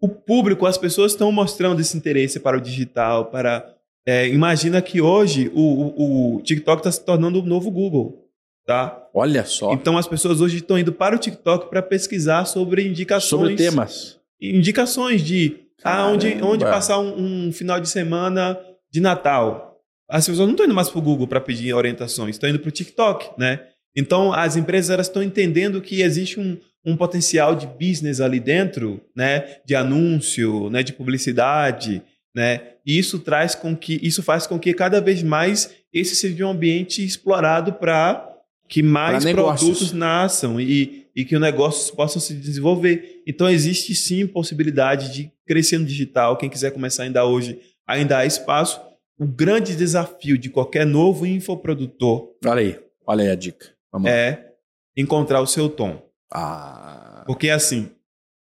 o 0.00 0.08
público, 0.08 0.64
as 0.64 0.78
pessoas 0.78 1.12
estão 1.12 1.32
mostrando 1.32 1.80
esse 1.80 1.96
interesse 1.96 2.38
para 2.38 2.56
o 2.56 2.60
digital, 2.60 3.26
para... 3.26 3.74
É, 4.08 4.28
imagina 4.28 4.80
que 4.80 5.00
hoje 5.00 5.50
o, 5.52 5.60
o, 5.60 6.36
o 6.36 6.42
TikTok 6.42 6.78
está 6.78 6.92
se 6.92 7.04
tornando 7.04 7.40
o 7.40 7.44
novo 7.44 7.68
Google. 7.72 8.26
Tá? 8.64 9.08
Olha 9.12 9.44
só. 9.44 9.72
Então 9.72 9.98
as 9.98 10.06
pessoas 10.06 10.40
hoje 10.40 10.58
estão 10.58 10.78
indo 10.78 10.92
para 10.92 11.16
o 11.16 11.18
TikTok 11.18 11.70
para 11.70 11.82
pesquisar 11.82 12.44
sobre 12.44 12.86
indicações. 12.86 13.40
Sobre 13.40 13.56
temas. 13.56 14.20
Indicações 14.40 15.22
de 15.22 15.56
ah, 15.84 16.06
onde, 16.08 16.42
onde 16.42 16.64
passar 16.64 16.98
um, 16.98 17.46
um, 17.46 17.52
final 17.52 17.80
de 17.80 17.88
semana 17.88 18.58
de 18.96 19.00
Natal. 19.00 19.78
As 20.08 20.26
pessoas 20.26 20.46
não 20.46 20.52
estão 20.52 20.64
indo 20.64 20.74
mais 20.74 20.88
para 20.88 20.98
o 20.98 21.02
Google 21.02 21.26
para 21.26 21.40
pedir 21.40 21.74
orientações, 21.74 22.36
estão 22.36 22.48
indo 22.48 22.58
para 22.58 22.68
o 22.68 22.72
TikTok, 22.72 23.38
né? 23.38 23.60
Então 23.94 24.32
as 24.32 24.56
empresas 24.56 25.06
estão 25.06 25.22
entendendo 25.22 25.82
que 25.82 26.00
existe 26.00 26.40
um, 26.40 26.56
um 26.84 26.96
potencial 26.96 27.54
de 27.54 27.66
business 27.66 28.20
ali 28.20 28.40
dentro, 28.40 29.00
né? 29.14 29.58
De 29.66 29.74
anúncio, 29.74 30.70
né? 30.70 30.82
De 30.82 30.94
publicidade, 30.94 32.02
né? 32.34 32.62
E 32.86 32.98
isso 32.98 33.18
traz 33.18 33.54
com 33.54 33.76
que 33.76 34.00
isso 34.02 34.22
faz 34.22 34.46
com 34.46 34.58
que 34.58 34.72
cada 34.72 35.00
vez 35.00 35.22
mais 35.22 35.74
esse 35.92 36.16
seja 36.16 36.46
um 36.46 36.50
ambiente 36.50 37.04
explorado 37.04 37.74
para 37.74 38.32
que 38.68 38.82
mais 38.82 39.24
produtos 39.24 39.92
nasçam 39.92 40.60
e, 40.60 41.06
e 41.14 41.24
que 41.24 41.34
os 41.34 41.40
negócios 41.40 41.90
possam 41.90 42.20
se 42.20 42.34
desenvolver. 42.34 43.22
Então, 43.26 43.48
existe 43.48 43.94
sim 43.94 44.26
possibilidade 44.26 45.12
de 45.12 45.30
crescer 45.46 45.78
no 45.78 45.84
digital. 45.84 46.36
Quem 46.36 46.50
quiser 46.50 46.72
começar 46.72 47.04
ainda 47.04 47.24
hoje, 47.24 47.58
ainda 47.86 48.18
há 48.18 48.26
espaço. 48.26 48.80
O 49.18 49.26
grande 49.26 49.74
desafio 49.74 50.36
de 50.36 50.50
qualquer 50.50 50.84
novo 50.84 51.26
infoprodutor. 51.26 52.34
Olha 52.44 52.60
aí, 52.60 52.80
olha 53.06 53.24
aí 53.24 53.30
a 53.30 53.34
dica. 53.34 53.74
Vamos 53.90 54.10
é 54.10 54.52
encontrar 54.96 55.40
o 55.40 55.46
seu 55.46 55.68
tom. 55.68 56.02
Ah. 56.32 57.22
Porque 57.26 57.50
assim, 57.50 57.90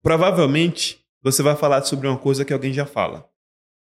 provavelmente 0.02 1.04
você 1.22 1.42
vai 1.42 1.56
falar 1.56 1.82
sobre 1.82 2.06
uma 2.06 2.18
coisa 2.18 2.44
que 2.44 2.52
alguém 2.52 2.72
já 2.72 2.86
fala. 2.86 3.28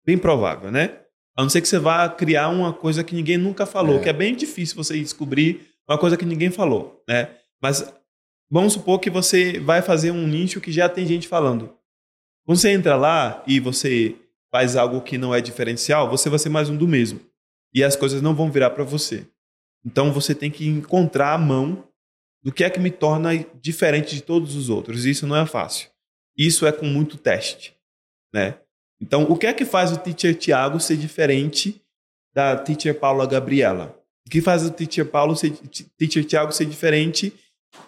Bem 0.04 0.18
provável, 0.18 0.70
né? 0.70 1.00
A 1.36 1.42
não 1.42 1.48
ser 1.48 1.60
que 1.60 1.68
você 1.68 1.78
vá 1.78 2.08
criar 2.08 2.48
uma 2.48 2.72
coisa 2.72 3.02
que 3.02 3.14
ninguém 3.14 3.38
nunca 3.38 3.64
falou, 3.64 3.96
é. 3.96 4.02
que 4.02 4.08
é 4.08 4.12
bem 4.12 4.34
difícil 4.34 4.76
você 4.76 4.98
descobrir 4.98 5.72
uma 5.88 5.98
coisa 5.98 6.16
que 6.16 6.24
ninguém 6.24 6.50
falou, 6.50 7.02
né? 7.08 7.30
Mas 7.60 7.92
vamos 8.50 8.74
supor 8.74 8.98
que 8.98 9.10
você 9.10 9.58
vai 9.58 9.82
fazer 9.82 10.10
um 10.10 10.26
nicho 10.26 10.60
que 10.60 10.70
já 10.70 10.88
tem 10.88 11.06
gente 11.06 11.26
falando. 11.26 11.74
Quando 12.44 12.58
você 12.58 12.70
entra 12.70 12.96
lá 12.96 13.42
e 13.46 13.60
você 13.60 14.16
faz 14.52 14.76
algo 14.76 15.00
que 15.00 15.16
não 15.16 15.34
é 15.34 15.40
diferencial, 15.40 16.08
você 16.10 16.28
vai 16.28 16.38
ser 16.38 16.50
mais 16.50 16.68
um 16.68 16.76
do 16.76 16.86
mesmo. 16.86 17.20
E 17.74 17.82
as 17.82 17.96
coisas 17.96 18.20
não 18.20 18.34
vão 18.34 18.50
virar 18.50 18.70
para 18.70 18.84
você. 18.84 19.26
Então 19.84 20.12
você 20.12 20.34
tem 20.34 20.50
que 20.50 20.68
encontrar 20.68 21.32
a 21.32 21.38
mão 21.38 21.88
do 22.42 22.52
que 22.52 22.62
é 22.62 22.70
que 22.70 22.78
me 22.78 22.90
torna 22.90 23.30
diferente 23.60 24.14
de 24.14 24.22
todos 24.22 24.54
os 24.54 24.68
outros. 24.68 25.06
E 25.06 25.10
isso 25.10 25.26
não 25.26 25.36
é 25.36 25.46
fácil. 25.46 25.88
Isso 26.36 26.66
é 26.66 26.72
com 26.72 26.86
muito 26.86 27.16
teste, 27.16 27.74
né? 28.32 28.58
Então, 29.00 29.24
o 29.24 29.36
que 29.36 29.46
é 29.46 29.52
que 29.52 29.64
faz 29.64 29.90
o 29.90 29.96
teacher 29.96 30.34
Tiago 30.34 30.78
ser 30.78 30.96
diferente 30.96 31.82
da 32.32 32.56
teacher 32.56 32.98
Paula 32.98 33.26
Gabriela? 33.26 33.98
O 34.24 34.30
que 34.30 34.40
faz 34.40 34.64
o 34.64 34.70
teacher 34.70 35.06
Paulo 35.06 35.34
ser, 35.34 35.50
teacher 35.98 36.24
Tiago 36.24 36.52
ser 36.52 36.66
diferente 36.66 37.32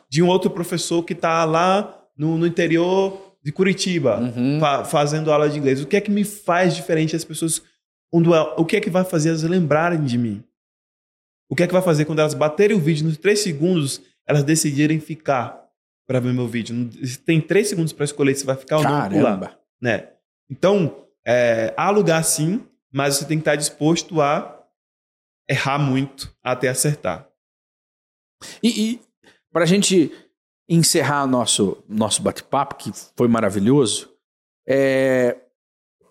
de 0.09 0.23
um 0.23 0.27
outro 0.27 0.51
professor 0.51 1.05
que 1.05 1.13
está 1.13 1.45
lá 1.45 2.05
no, 2.17 2.37
no, 2.37 2.47
interior 2.47 3.34
de 3.45 3.53
Curitiba 3.53 4.19
uhum. 4.21 4.59
fa 4.59 4.85
fazendo 4.85 5.31
aula 5.31 5.49
de 5.49 5.59
inglês? 5.59 5.83
O 5.83 5.87
que 5.87 5.97
é 5.97 6.01
que 6.01 6.11
me 6.11 6.25
faz 6.25 6.75
diferente 6.75 7.15
as 7.15 7.25
pessoas? 7.25 7.63
O 8.11 8.65
que 8.65 8.77
é 8.77 8.81
que 8.81 8.91
vai 8.91 9.05
fazer 9.05 9.31
elas 9.31 9.43
lembrarem 9.43 10.03
de 10.03 10.17
mim? 10.17 10.43
O 11.51 11.55
que 11.55 11.63
é 11.63 11.67
que 11.67 11.73
vai 11.73 11.83
fazer 11.83 12.07
quando 12.07 12.21
elas 12.21 12.33
baterem 12.33 12.77
o 12.77 12.81
vídeo 12.81 13.05
nos 13.05 13.19
três 13.19 13.41
segundos, 13.41 14.01
elas 14.27 14.43
decidirem 14.43 14.99
ficar 14.99 15.63
para 16.07 16.21
ver 16.21 16.33
meu 16.33 16.49
vídeo? 16.49 16.89
Tem 17.27 17.41
três 17.41 17.69
segundos 17.69 17.93
para 17.93 18.05
escolher 18.05 18.35
se 18.35 18.47
vai 18.47 18.57
ficar 18.57 18.79
ou 18.79 18.85
não 18.85 19.09
pular. 19.09 19.59
Né? 19.81 20.09
Então, 20.49 21.05
é, 21.27 21.75
há 21.77 21.91
lugar 21.91 22.23
sim, 22.25 22.65
mas 22.91 23.17
você 23.17 23.27
tem 23.27 23.37
que 23.37 23.43
estar 23.43 23.57
disposto 23.57 24.21
a 24.23 24.65
errar 25.49 25.79
muito 25.79 26.35
até 26.43 26.69
acertar. 26.69 27.29
E, 28.63 28.93
e 28.93 29.01
para 29.53 29.65
a 29.65 29.67
gente 29.67 30.13
encerrar 30.69 31.27
nosso, 31.27 31.83
nosso 31.89 32.23
bate-papo, 32.23 32.77
que 32.77 32.91
foi 33.17 33.29
maravilhoso, 33.29 34.15
é, 34.67 35.37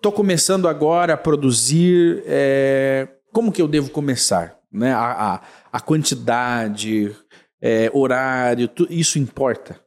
tô 0.00 0.12
começando 0.12 0.68
agora 0.68 1.14
a 1.14 1.16
produzir. 1.16 2.22
É, 2.26 3.08
como 3.32 3.50
que 3.50 3.60
eu 3.60 3.66
devo 3.66 3.90
começar? 3.90 4.58
Né? 4.70 4.92
A, 4.92 5.34
a, 5.34 5.40
a 5.72 5.80
quantidade, 5.80 7.14
é, 7.60 7.90
horário, 7.92 8.68
tu, 8.68 8.86
isso 8.90 9.18
importa? 9.18 9.80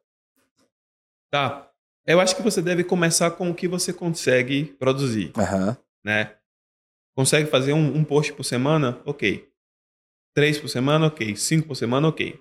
Tá. 1.32 1.70
Eu 2.06 2.22
acho 2.22 2.36
que 2.36 2.42
você 2.42 2.62
deve 2.62 2.84
começar 2.84 3.32
com 3.32 3.50
o 3.50 3.56
que 3.56 3.68
você 3.68 3.92
consegue 3.92 4.66
produzir. 4.80 5.34
Uhum. 5.38 5.76
Né? 6.04 6.34
Consegue 7.16 7.50
fazer 7.50 7.74
um, 7.74 7.98
um 7.98 8.04
post 8.04 8.32
por 8.34 8.44
semana? 8.44 9.02
Ok. 9.06 9.50
Três 10.34 10.58
por 10.58 10.70
semana? 10.70 11.08
Ok. 11.08 11.36
Cinco 11.36 11.68
por 11.68 11.76
semana? 11.76 12.08
Ok. 12.08 12.40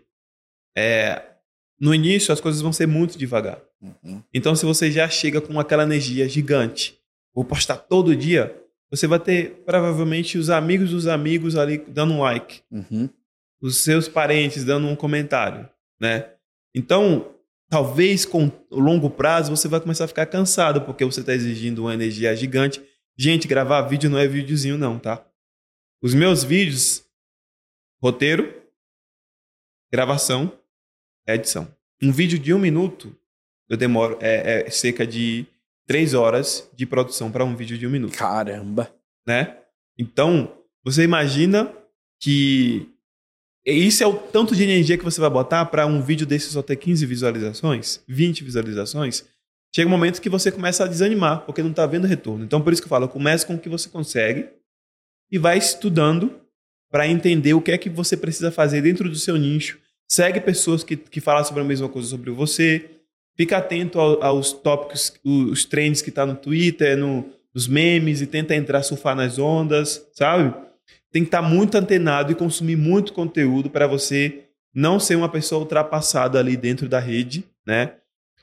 É, 0.76 1.35
no 1.78 1.94
início, 1.94 2.32
as 2.32 2.40
coisas 2.40 2.60
vão 2.60 2.72
ser 2.72 2.86
muito 2.86 3.18
devagar. 3.18 3.60
Uhum. 3.80 4.22
Então, 4.32 4.54
se 4.56 4.64
você 4.64 4.90
já 4.90 5.08
chega 5.08 5.40
com 5.40 5.58
aquela 5.60 5.82
energia 5.82 6.28
gigante, 6.28 6.98
vou 7.34 7.44
postar 7.44 7.76
todo 7.76 8.16
dia, 8.16 8.56
você 8.90 9.06
vai 9.06 9.18
ter 9.18 9.62
provavelmente 9.66 10.38
os 10.38 10.48
amigos 10.48 10.90
dos 10.90 11.06
amigos 11.06 11.56
ali 11.56 11.78
dando 11.78 12.14
um 12.14 12.20
like. 12.20 12.62
Uhum. 12.70 13.08
Os 13.60 13.82
seus 13.82 14.08
parentes 14.08 14.64
dando 14.64 14.86
um 14.86 14.96
comentário, 14.96 15.68
né? 16.00 16.30
Então, 16.74 17.34
talvez 17.68 18.24
com 18.24 18.50
o 18.70 18.80
longo 18.80 19.10
prazo 19.10 19.54
você 19.54 19.68
vai 19.68 19.80
começar 19.80 20.04
a 20.04 20.08
ficar 20.08 20.26
cansado 20.26 20.82
porque 20.82 21.04
você 21.04 21.20
está 21.20 21.34
exigindo 21.34 21.80
uma 21.80 21.94
energia 21.94 22.34
gigante. 22.36 22.82
Gente, 23.18 23.48
gravar 23.48 23.82
vídeo 23.82 24.10
não 24.10 24.18
é 24.18 24.26
videozinho 24.26 24.78
não, 24.78 24.98
tá? 24.98 25.26
Os 26.02 26.14
meus 26.14 26.44
vídeos, 26.44 27.04
roteiro, 28.00 28.54
gravação, 29.90 30.52
edição. 31.34 31.68
Um 32.02 32.12
vídeo 32.12 32.38
de 32.38 32.52
um 32.52 32.58
minuto, 32.58 33.14
eu 33.68 33.76
demoro 33.76 34.18
é, 34.20 34.64
é 34.66 34.70
cerca 34.70 35.06
de 35.06 35.46
três 35.86 36.14
horas 36.14 36.68
de 36.74 36.84
produção 36.84 37.30
para 37.30 37.44
um 37.44 37.56
vídeo 37.56 37.78
de 37.78 37.86
um 37.86 37.90
minuto. 37.90 38.16
Caramba! 38.16 38.92
Né? 39.26 39.56
Então, 39.98 40.52
você 40.84 41.02
imagina 41.02 41.72
que 42.20 42.88
isso 43.64 44.02
é 44.04 44.06
o 44.06 44.14
tanto 44.14 44.54
de 44.54 44.62
energia 44.62 44.96
que 44.96 45.04
você 45.04 45.20
vai 45.20 45.30
botar 45.30 45.64
para 45.66 45.86
um 45.86 46.00
vídeo 46.00 46.26
desse 46.26 46.50
só 46.50 46.62
ter 46.62 46.76
15 46.76 47.04
visualizações, 47.06 48.00
20 48.06 48.44
visualizações. 48.44 49.24
Chega 49.74 49.88
um 49.88 49.90
momento 49.90 50.22
que 50.22 50.30
você 50.30 50.52
começa 50.52 50.84
a 50.84 50.86
desanimar, 50.86 51.44
porque 51.44 51.62
não 51.62 51.70
está 51.70 51.84
vendo 51.86 52.06
retorno. 52.06 52.44
Então, 52.44 52.62
por 52.62 52.72
isso 52.72 52.80
que 52.80 52.86
eu 52.86 52.90
falo, 52.90 53.08
comece 53.08 53.44
com 53.44 53.54
o 53.54 53.58
que 53.58 53.68
você 53.68 53.88
consegue 53.88 54.48
e 55.30 55.38
vai 55.38 55.58
estudando 55.58 56.40
para 56.90 57.08
entender 57.08 57.54
o 57.54 57.60
que 57.60 57.72
é 57.72 57.78
que 57.78 57.90
você 57.90 58.16
precisa 58.16 58.52
fazer 58.52 58.82
dentro 58.82 59.08
do 59.08 59.16
seu 59.16 59.36
nicho. 59.36 59.78
Segue 60.08 60.40
pessoas 60.40 60.84
que, 60.84 60.96
que 60.96 61.20
falam 61.20 61.44
sobre 61.44 61.62
a 61.62 61.64
mesma 61.64 61.88
coisa 61.88 62.08
sobre 62.08 62.30
você. 62.30 62.90
Fica 63.36 63.58
atento 63.58 63.98
ao, 63.98 64.22
aos 64.22 64.52
tópicos, 64.52 65.12
os 65.24 65.64
trends 65.64 66.00
que 66.00 66.10
tá 66.10 66.24
no 66.24 66.34
Twitter, 66.34 66.96
no, 66.96 67.26
nos 67.54 67.66
memes 67.68 68.20
e 68.20 68.26
tenta 68.26 68.54
entrar, 68.54 68.82
surfar 68.82 69.14
nas 69.14 69.38
ondas, 69.38 70.06
sabe? 70.12 70.54
tem 71.16 71.22
que 71.22 71.28
estar 71.28 71.40
muito 71.40 71.74
antenado 71.76 72.30
e 72.30 72.34
consumir 72.34 72.76
muito 72.76 73.14
conteúdo 73.14 73.70
para 73.70 73.86
você 73.86 74.44
não 74.74 75.00
ser 75.00 75.16
uma 75.16 75.30
pessoa 75.30 75.62
ultrapassada 75.62 76.38
ali 76.38 76.58
dentro 76.58 76.90
da 76.90 77.00
rede, 77.00 77.42
né? 77.66 77.92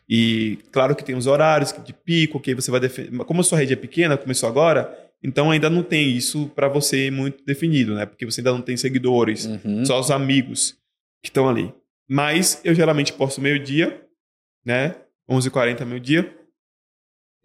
E 0.10 0.58
claro 0.72 0.96
que 0.96 1.04
tem 1.04 1.16
os 1.16 1.28
horários 1.28 1.72
de 1.86 1.94
pico, 1.94 2.40
que 2.40 2.56
você 2.56 2.72
vai 2.72 2.80
defender. 2.80 3.16
Como 3.26 3.42
a 3.42 3.44
sua 3.44 3.60
rede 3.60 3.74
é 3.74 3.76
pequena, 3.76 4.18
começou 4.18 4.50
agora, 4.50 4.92
então 5.22 5.52
ainda 5.52 5.70
não 5.70 5.84
tem 5.84 6.10
isso 6.10 6.52
para 6.56 6.68
você 6.68 7.12
muito 7.12 7.46
definido, 7.46 7.94
né? 7.94 8.08
Porque 8.08 8.26
você 8.26 8.42
ainda 8.42 8.52
não 8.52 8.62
tem 8.62 8.76
seguidores, 8.76 9.46
uhum. 9.46 9.86
só 9.86 10.00
os 10.00 10.10
amigos 10.10 10.76
que 11.24 11.30
estão 11.30 11.48
ali. 11.48 11.74
Mas 12.08 12.62
eu 12.64 12.76
geralmente 12.76 13.14
posto 13.14 13.42
meio-dia, 13.42 14.06
né? 14.66 14.96
11h40 15.30 15.86
meio-dia. 15.86 16.38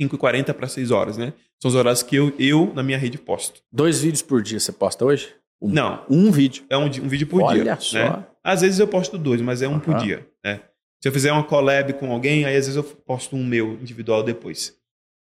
5h40 0.02 0.52
para 0.52 0.68
6 0.68 0.90
horas, 0.90 1.16
né? 1.16 1.32
São 1.60 1.70
os 1.70 1.74
horários 1.74 2.02
que 2.02 2.14
eu, 2.14 2.32
eu, 2.38 2.72
na 2.74 2.82
minha 2.82 2.98
rede, 2.98 3.18
posto. 3.18 3.62
Dois 3.72 4.00
vídeos 4.00 4.22
por 4.22 4.42
dia 4.42 4.60
você 4.60 4.72
posta 4.72 5.04
hoje? 5.04 5.34
Um, 5.60 5.70
Não. 5.70 6.04
Um 6.08 6.30
vídeo? 6.30 6.64
É 6.68 6.76
um, 6.76 6.84
um 6.84 7.08
vídeo 7.08 7.26
por 7.26 7.42
Olha 7.42 7.62
dia. 7.62 7.72
Olha 7.72 7.80
só. 7.80 7.98
Né? 7.98 8.26
Às 8.44 8.60
vezes 8.60 8.78
eu 8.78 8.86
posto 8.86 9.18
dois, 9.18 9.40
mas 9.40 9.62
é 9.62 9.68
um 9.68 9.72
uhum. 9.72 9.80
por 9.80 9.96
dia. 9.96 10.26
Né? 10.44 10.60
Se 11.00 11.08
eu 11.08 11.12
fizer 11.12 11.32
uma 11.32 11.44
collab 11.44 11.92
com 11.94 12.12
alguém, 12.12 12.44
aí 12.44 12.56
às 12.56 12.66
vezes 12.66 12.76
eu 12.76 12.84
posto 12.84 13.36
um 13.36 13.44
meu 13.44 13.74
individual 13.74 14.22
depois. 14.22 14.76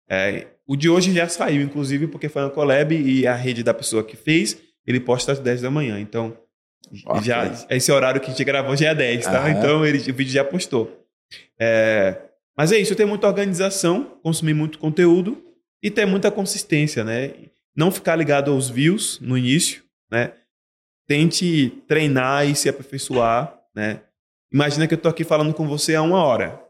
É, 0.10 0.47
o 0.68 0.76
de 0.76 0.89
hoje 0.89 1.14
já 1.14 1.28
saiu, 1.28 1.62
inclusive, 1.62 2.08
porque 2.08 2.30
foi 2.30 2.41
uma 2.41 2.49
collab 2.49 2.95
e 2.95 3.26
a 3.28 3.36
rede 3.36 3.64
da 3.64 3.74
pessoa 3.74 4.04
que 4.04 4.16
fez, 4.16 4.58
ele 4.86 4.99
posta 4.99 5.32
às 5.32 5.39
10 5.39 5.62
da 5.62 5.72
manhã. 5.72 5.99
Então, 5.99 6.38
já, 7.24 7.66
esse 7.70 7.92
horário 7.92 8.20
que 8.20 8.28
a 8.28 8.30
gente 8.30 8.44
gravou 8.44 8.76
já 8.76 8.90
é 8.90 8.96
10, 8.96 9.26
tá? 9.26 9.50
Então, 9.50 9.86
ele, 9.86 9.98
o 10.00 10.14
vídeo 10.14 10.32
já 10.32 10.44
postou. 10.44 11.06
É, 11.60 12.18
mas 12.58 12.72
é 12.72 12.78
isso, 12.78 12.94
eu 12.94 12.98
tenho 12.98 13.10
muita 13.10 13.28
organização, 13.28 14.20
consumir 14.22 14.54
muito 14.54 14.78
conteúdo 14.78 15.42
e 15.82 15.90
ter 15.90 16.06
muita 16.06 16.30
consistência, 16.30 17.04
né? 17.04 17.34
Não 17.76 17.90
ficar 17.90 18.16
ligado 18.16 18.52
aos 18.52 18.70
views 18.70 19.20
no 19.22 19.38
início, 19.38 19.84
né? 20.12 20.34
Tente 21.08 21.70
treinar 21.88 22.48
e 22.48 22.56
se 22.56 22.70
aperfeiçoar, 22.70 23.58
né? 23.74 24.02
Imagina 24.52 24.88
que 24.88 24.94
eu 24.94 24.98
estou 24.98 25.10
aqui 25.10 25.24
falando 25.24 25.54
com 25.54 25.68
você 25.68 25.96
há 25.96 26.02
uma 26.02 26.24
hora, 26.24 26.62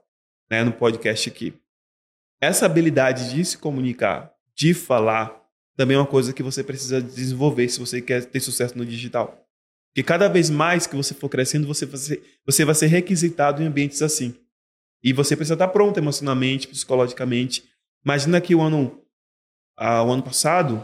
né? 0.49 0.63
No 0.63 0.71
podcast 0.71 1.27
aqui. 1.29 1.53
Essa 2.39 2.65
habilidade 2.65 3.33
de 3.33 3.43
se 3.43 3.57
comunicar, 3.57 4.31
de 4.55 4.73
falar, 4.73 5.41
também 5.75 5.95
é 5.95 5.99
uma 5.99 6.05
coisa 6.05 6.33
que 6.33 6.43
você 6.43 6.63
precisa 6.63 7.01
desenvolver 7.01 7.67
se 7.69 7.79
você 7.79 8.01
quer 8.01 8.25
ter 8.25 8.39
sucesso 8.39 8.77
no 8.77 8.85
digital. 8.85 9.47
Porque 9.91 10.03
cada 10.03 10.29
vez 10.29 10.49
mais 10.49 10.87
que 10.87 10.95
você 10.95 11.13
for 11.13 11.27
crescendo, 11.27 11.67
você 11.67 11.85
vai 11.85 11.97
ser, 11.97 12.23
você 12.45 12.63
vai 12.63 12.75
ser 12.75 12.87
requisitado 12.87 13.61
em 13.61 13.67
ambientes 13.67 14.01
assim. 14.01 14.33
E 15.03 15.11
você 15.11 15.35
precisa 15.35 15.55
estar 15.55 15.67
pronto 15.67 15.97
emocionalmente, 15.97 16.67
psicologicamente. 16.67 17.63
Imagina 18.03 18.39
que 18.39 18.55
o 18.55 18.61
ano, 18.61 18.99
ah, 19.77 20.03
o 20.03 20.11
ano 20.11 20.23
passado, 20.23 20.83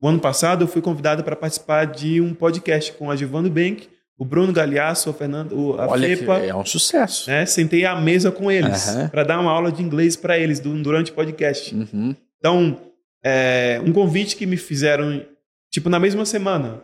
o 0.00 0.08
ano 0.08 0.18
passado 0.18 0.64
eu 0.64 0.68
fui 0.68 0.82
convidado 0.82 1.22
para 1.22 1.36
participar 1.36 1.84
de 1.84 2.20
um 2.20 2.34
podcast 2.34 2.92
com 2.94 3.10
a 3.10 3.16
Giovanni 3.16 3.48
Bank, 3.48 3.88
o 4.18 4.24
Bruno 4.24 4.52
Galhaço, 4.52 5.10
o 5.10 5.12
Fernando, 5.12 5.80
a 5.80 5.86
Olha 5.86 6.16
Fepa. 6.16 6.38
é 6.38 6.54
um 6.54 6.64
sucesso. 6.64 7.30
Né? 7.30 7.46
Sentei 7.46 7.84
à 7.84 7.94
mesa 8.00 8.32
com 8.32 8.50
eles 8.50 8.88
uhum. 8.88 9.08
para 9.08 9.22
dar 9.22 9.38
uma 9.38 9.50
aula 9.50 9.70
de 9.70 9.82
inglês 9.82 10.16
para 10.16 10.36
eles 10.36 10.58
durante 10.58 11.12
o 11.12 11.14
podcast. 11.14 11.74
Uhum. 11.74 12.16
Então, 12.38 12.80
é, 13.24 13.80
um 13.84 13.92
convite 13.92 14.34
que 14.34 14.46
me 14.46 14.56
fizeram, 14.56 15.24
tipo, 15.70 15.88
na 15.88 16.00
mesma 16.00 16.24
semana. 16.24 16.82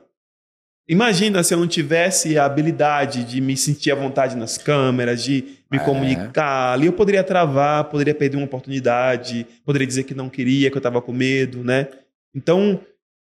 Imagina 0.88 1.42
se 1.42 1.52
eu 1.52 1.58
não 1.58 1.68
tivesse 1.68 2.38
a 2.38 2.46
habilidade 2.46 3.22
de 3.22 3.42
me 3.42 3.54
sentir 3.58 3.90
à 3.90 3.94
vontade 3.94 4.34
nas 4.34 4.56
câmeras, 4.56 5.22
de 5.22 5.44
me 5.70 5.76
é. 5.76 5.80
comunicar. 5.80 6.72
Ali 6.72 6.86
eu 6.86 6.94
poderia 6.94 7.22
travar, 7.22 7.84
poderia 7.84 8.14
perder 8.14 8.38
uma 8.38 8.46
oportunidade, 8.46 9.46
poderia 9.66 9.86
dizer 9.86 10.04
que 10.04 10.14
não 10.14 10.30
queria, 10.30 10.70
que 10.70 10.76
eu 10.76 10.80
estava 10.80 11.02
com 11.02 11.12
medo, 11.12 11.62
né? 11.62 11.88
Então, 12.34 12.80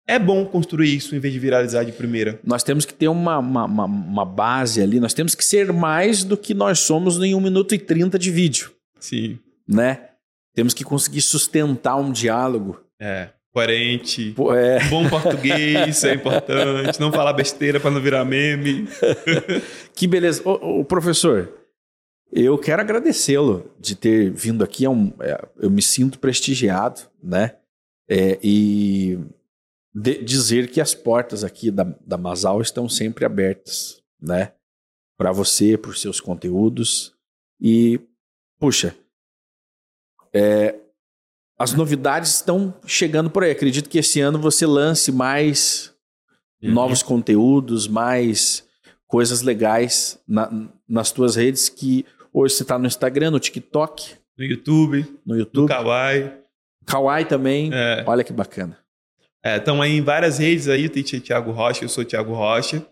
é 0.05 0.19
bom 0.19 0.45
construir 0.45 0.93
isso 0.93 1.15
em 1.15 1.19
vez 1.19 1.33
de 1.33 1.39
viralizar 1.39 1.85
de 1.85 1.93
primeira. 1.93 2.37
Nós 2.43 2.63
temos 2.63 2.83
que 2.83 2.93
ter 2.93 3.07
uma, 3.07 3.39
uma, 3.39 3.63
uma, 3.63 3.85
uma 3.85 4.25
base 4.25 4.81
ali, 4.81 4.99
nós 4.99 5.13
temos 5.13 5.33
que 5.33 5.45
ser 5.45 5.71
mais 5.71 6.25
do 6.25 6.35
que 6.35 6.53
nós 6.53 6.79
somos 6.79 7.17
em 7.23 7.33
1 7.33 7.39
minuto 7.39 7.73
e 7.73 7.79
30 7.79 8.19
de 8.19 8.29
vídeo. 8.29 8.73
Sim. 8.99 9.39
Né? 9.65 10.09
Temos 10.53 10.73
que 10.73 10.83
conseguir 10.83 11.21
sustentar 11.21 11.95
um 11.95 12.11
diálogo. 12.11 12.81
É 12.99 13.29
coerente, 13.53 14.31
Pô, 14.31 14.53
é. 14.53 14.83
bom 14.89 15.07
português 15.07 16.03
é 16.03 16.15
importante, 16.15 16.99
não 16.99 17.13
falar 17.13 17.33
besteira 17.33 17.79
para 17.79 17.91
não 17.91 18.01
virar 18.01 18.25
meme. 18.25 18.87
que 19.93 20.07
beleza. 20.07 20.41
O 20.43 20.83
professor, 20.83 21.53
eu 22.31 22.57
quero 22.57 22.81
agradecê-lo 22.81 23.71
de 23.79 23.95
ter 23.95 24.31
vindo 24.31 24.63
aqui. 24.63 24.85
É 24.85 24.89
um, 24.89 25.13
é, 25.19 25.47
eu 25.59 25.69
me 25.69 25.83
sinto 25.83 26.17
prestigiado, 26.17 27.01
né? 27.21 27.57
É, 28.09 28.39
e 28.43 29.19
de, 29.93 30.23
dizer 30.23 30.71
que 30.71 30.81
as 30.81 30.95
portas 30.95 31.43
aqui 31.43 31.69
da, 31.69 31.83
da 32.05 32.17
Masal 32.17 32.59
estão 32.59 32.89
sempre 32.89 33.23
abertas, 33.23 34.01
né? 34.19 34.53
Para 35.15 35.31
você, 35.31 35.77
por 35.77 35.95
seus 35.95 36.19
conteúdos. 36.19 37.13
E, 37.61 37.99
puxa, 38.59 38.95
é, 40.33 40.75
as 41.57 41.73
novidades 41.73 42.35
estão 42.35 42.73
chegando 42.85 43.29
por 43.29 43.43
aí. 43.43 43.51
Acredito 43.51 43.89
que 43.89 43.99
esse 43.99 44.19
ano 44.19 44.39
você 44.39 44.65
lance 44.65 45.11
mais 45.11 45.93
uhum. 46.61 46.71
novos 46.71 47.03
conteúdos, 47.03 47.87
mais 47.87 48.63
coisas 49.07 49.41
legais 49.41 50.19
na, 50.27 50.51
nas 50.87 51.11
tuas 51.11 51.35
redes 51.35 51.69
que 51.69 52.05
hoje 52.33 52.55
você 52.55 52.63
está 52.63 52.79
no 52.79 52.87
Instagram, 52.87 53.31
no 53.31 53.39
TikTok, 53.39 54.15
no 54.37 54.43
YouTube, 54.43 55.05
no 55.25 55.37
YouTube, 55.37 55.63
no 55.63 55.67
Kawaii, 55.67 56.31
Kawaii 56.85 57.25
também. 57.25 57.69
É. 57.71 58.03
Olha 58.07 58.23
que 58.23 58.33
bacana. 58.33 58.77
Estão 59.45 59.83
é, 59.83 59.87
aí 59.87 59.97
em 59.97 60.01
várias 60.01 60.37
redes 60.37 60.67
aí, 60.67 60.87
tem 60.87 61.03
Thiago 61.03 61.51
Rocha, 61.51 61.83
eu 61.83 61.89
sou 61.89 62.05
Thiago 62.05 62.33
Rocha. 62.33 62.85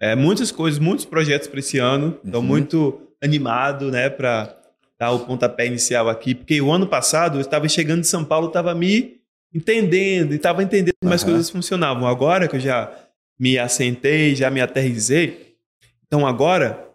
É, 0.00 0.14
muitas 0.14 0.50
coisas, 0.50 0.78
muitos 0.78 1.04
projetos 1.04 1.48
para 1.48 1.58
esse 1.58 1.78
ano. 1.78 2.18
Estou 2.24 2.40
uhum. 2.40 2.46
muito 2.46 3.00
animado, 3.22 3.90
né, 3.90 4.08
para 4.08 4.57
dar 4.98 5.12
o 5.12 5.20
pontapé 5.20 5.66
inicial 5.66 6.08
aqui, 6.08 6.34
porque 6.34 6.60
o 6.60 6.72
ano 6.72 6.86
passado 6.86 7.38
eu 7.38 7.40
estava 7.40 7.68
chegando 7.68 8.00
de 8.00 8.08
São 8.08 8.24
Paulo, 8.24 8.48
estava 8.48 8.74
me 8.74 9.20
entendendo, 9.54 10.32
e 10.32 10.36
estava 10.36 10.62
entendendo 10.62 10.94
como 11.00 11.10
uhum. 11.10 11.14
as 11.14 11.24
coisas 11.24 11.50
funcionavam. 11.50 12.06
Agora 12.06 12.48
que 12.48 12.56
eu 12.56 12.60
já 12.60 12.92
me 13.38 13.58
assentei, 13.58 14.34
já 14.34 14.50
me 14.50 14.60
aterrizei, 14.60 15.56
então 16.06 16.26
agora 16.26 16.88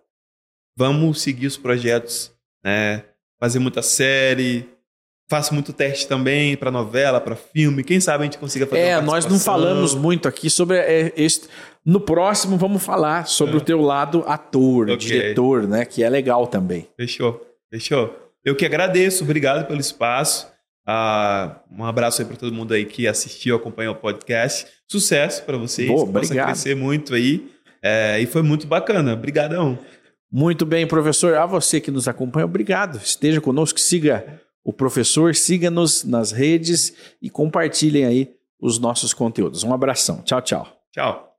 vamos 0.77 1.21
seguir 1.21 1.47
os 1.47 1.57
projetos, 1.57 2.31
né? 2.63 3.03
Fazer 3.39 3.59
muita 3.59 3.81
série, 3.81 4.67
faço 5.29 5.53
muito 5.53 5.73
teste 5.73 6.07
também 6.07 6.55
para 6.55 6.69
novela, 6.71 7.19
para 7.19 7.35
filme. 7.35 7.83
Quem 7.83 7.99
sabe 7.99 8.23
a 8.23 8.25
gente 8.25 8.37
consiga 8.37 8.67
fazer 8.67 8.81
É, 8.81 9.01
nós 9.01 9.25
não 9.25 9.39
falamos 9.39 9.95
muito 9.95 10.27
aqui 10.27 10.49
sobre 10.49 10.77
é, 10.77 11.13
este. 11.15 11.47
No 11.85 11.99
próximo 11.99 12.57
vamos 12.57 12.83
falar 12.83 13.27
sobre 13.27 13.55
é. 13.55 13.57
o 13.57 13.61
teu 13.61 13.81
lado 13.81 14.23
ator, 14.27 14.85
okay. 14.85 14.97
diretor, 14.97 15.67
né? 15.67 15.85
Que 15.85 16.03
é 16.03 16.09
legal 16.09 16.47
também. 16.47 16.87
Fechou, 16.95 17.41
fechou. 17.73 18.31
Eu 18.45 18.55
que 18.55 18.65
agradeço, 18.65 19.23
obrigado 19.23 19.65
pelo 19.65 19.79
espaço. 19.79 20.47
Ah, 20.85 21.61
um 21.71 21.83
abraço 21.83 22.21
aí 22.21 22.27
para 22.27 22.37
todo 22.37 22.53
mundo 22.53 22.73
aí 22.73 22.85
que 22.85 23.07
assistiu, 23.07 23.55
acompanhou 23.55 23.95
o 23.95 23.97
podcast. 23.97 24.67
Sucesso 24.87 25.43
para 25.43 25.57
vocês. 25.57 25.87
Boa, 25.87 26.03
obrigado. 26.03 26.47
crescer 26.47 26.75
muito 26.75 27.15
aí. 27.15 27.49
É, 27.81 28.19
e 28.19 28.25
foi 28.25 28.43
muito 28.43 28.67
bacana. 28.67 29.13
Obrigadão. 29.13 29.79
Muito 30.31 30.65
bem, 30.65 30.85
professor. 30.85 31.35
A 31.35 31.45
você 31.45 31.79
que 31.81 31.89
nos 31.89 32.07
acompanha, 32.07 32.45
obrigado. 32.45 32.97
Esteja 32.97 33.41
conosco, 33.41 33.79
siga 33.79 34.41
o 34.63 34.71
professor, 34.71 35.33
siga-nos 35.35 36.03
nas 36.03 36.31
redes 36.31 36.93
e 37.21 37.29
compartilhem 37.29 38.05
aí 38.05 38.31
os 38.59 38.77
nossos 38.77 39.13
conteúdos. 39.13 39.63
Um 39.63 39.73
abração. 39.73 40.21
Tchau, 40.21 40.41
tchau. 40.41 40.67
Tchau. 40.91 41.29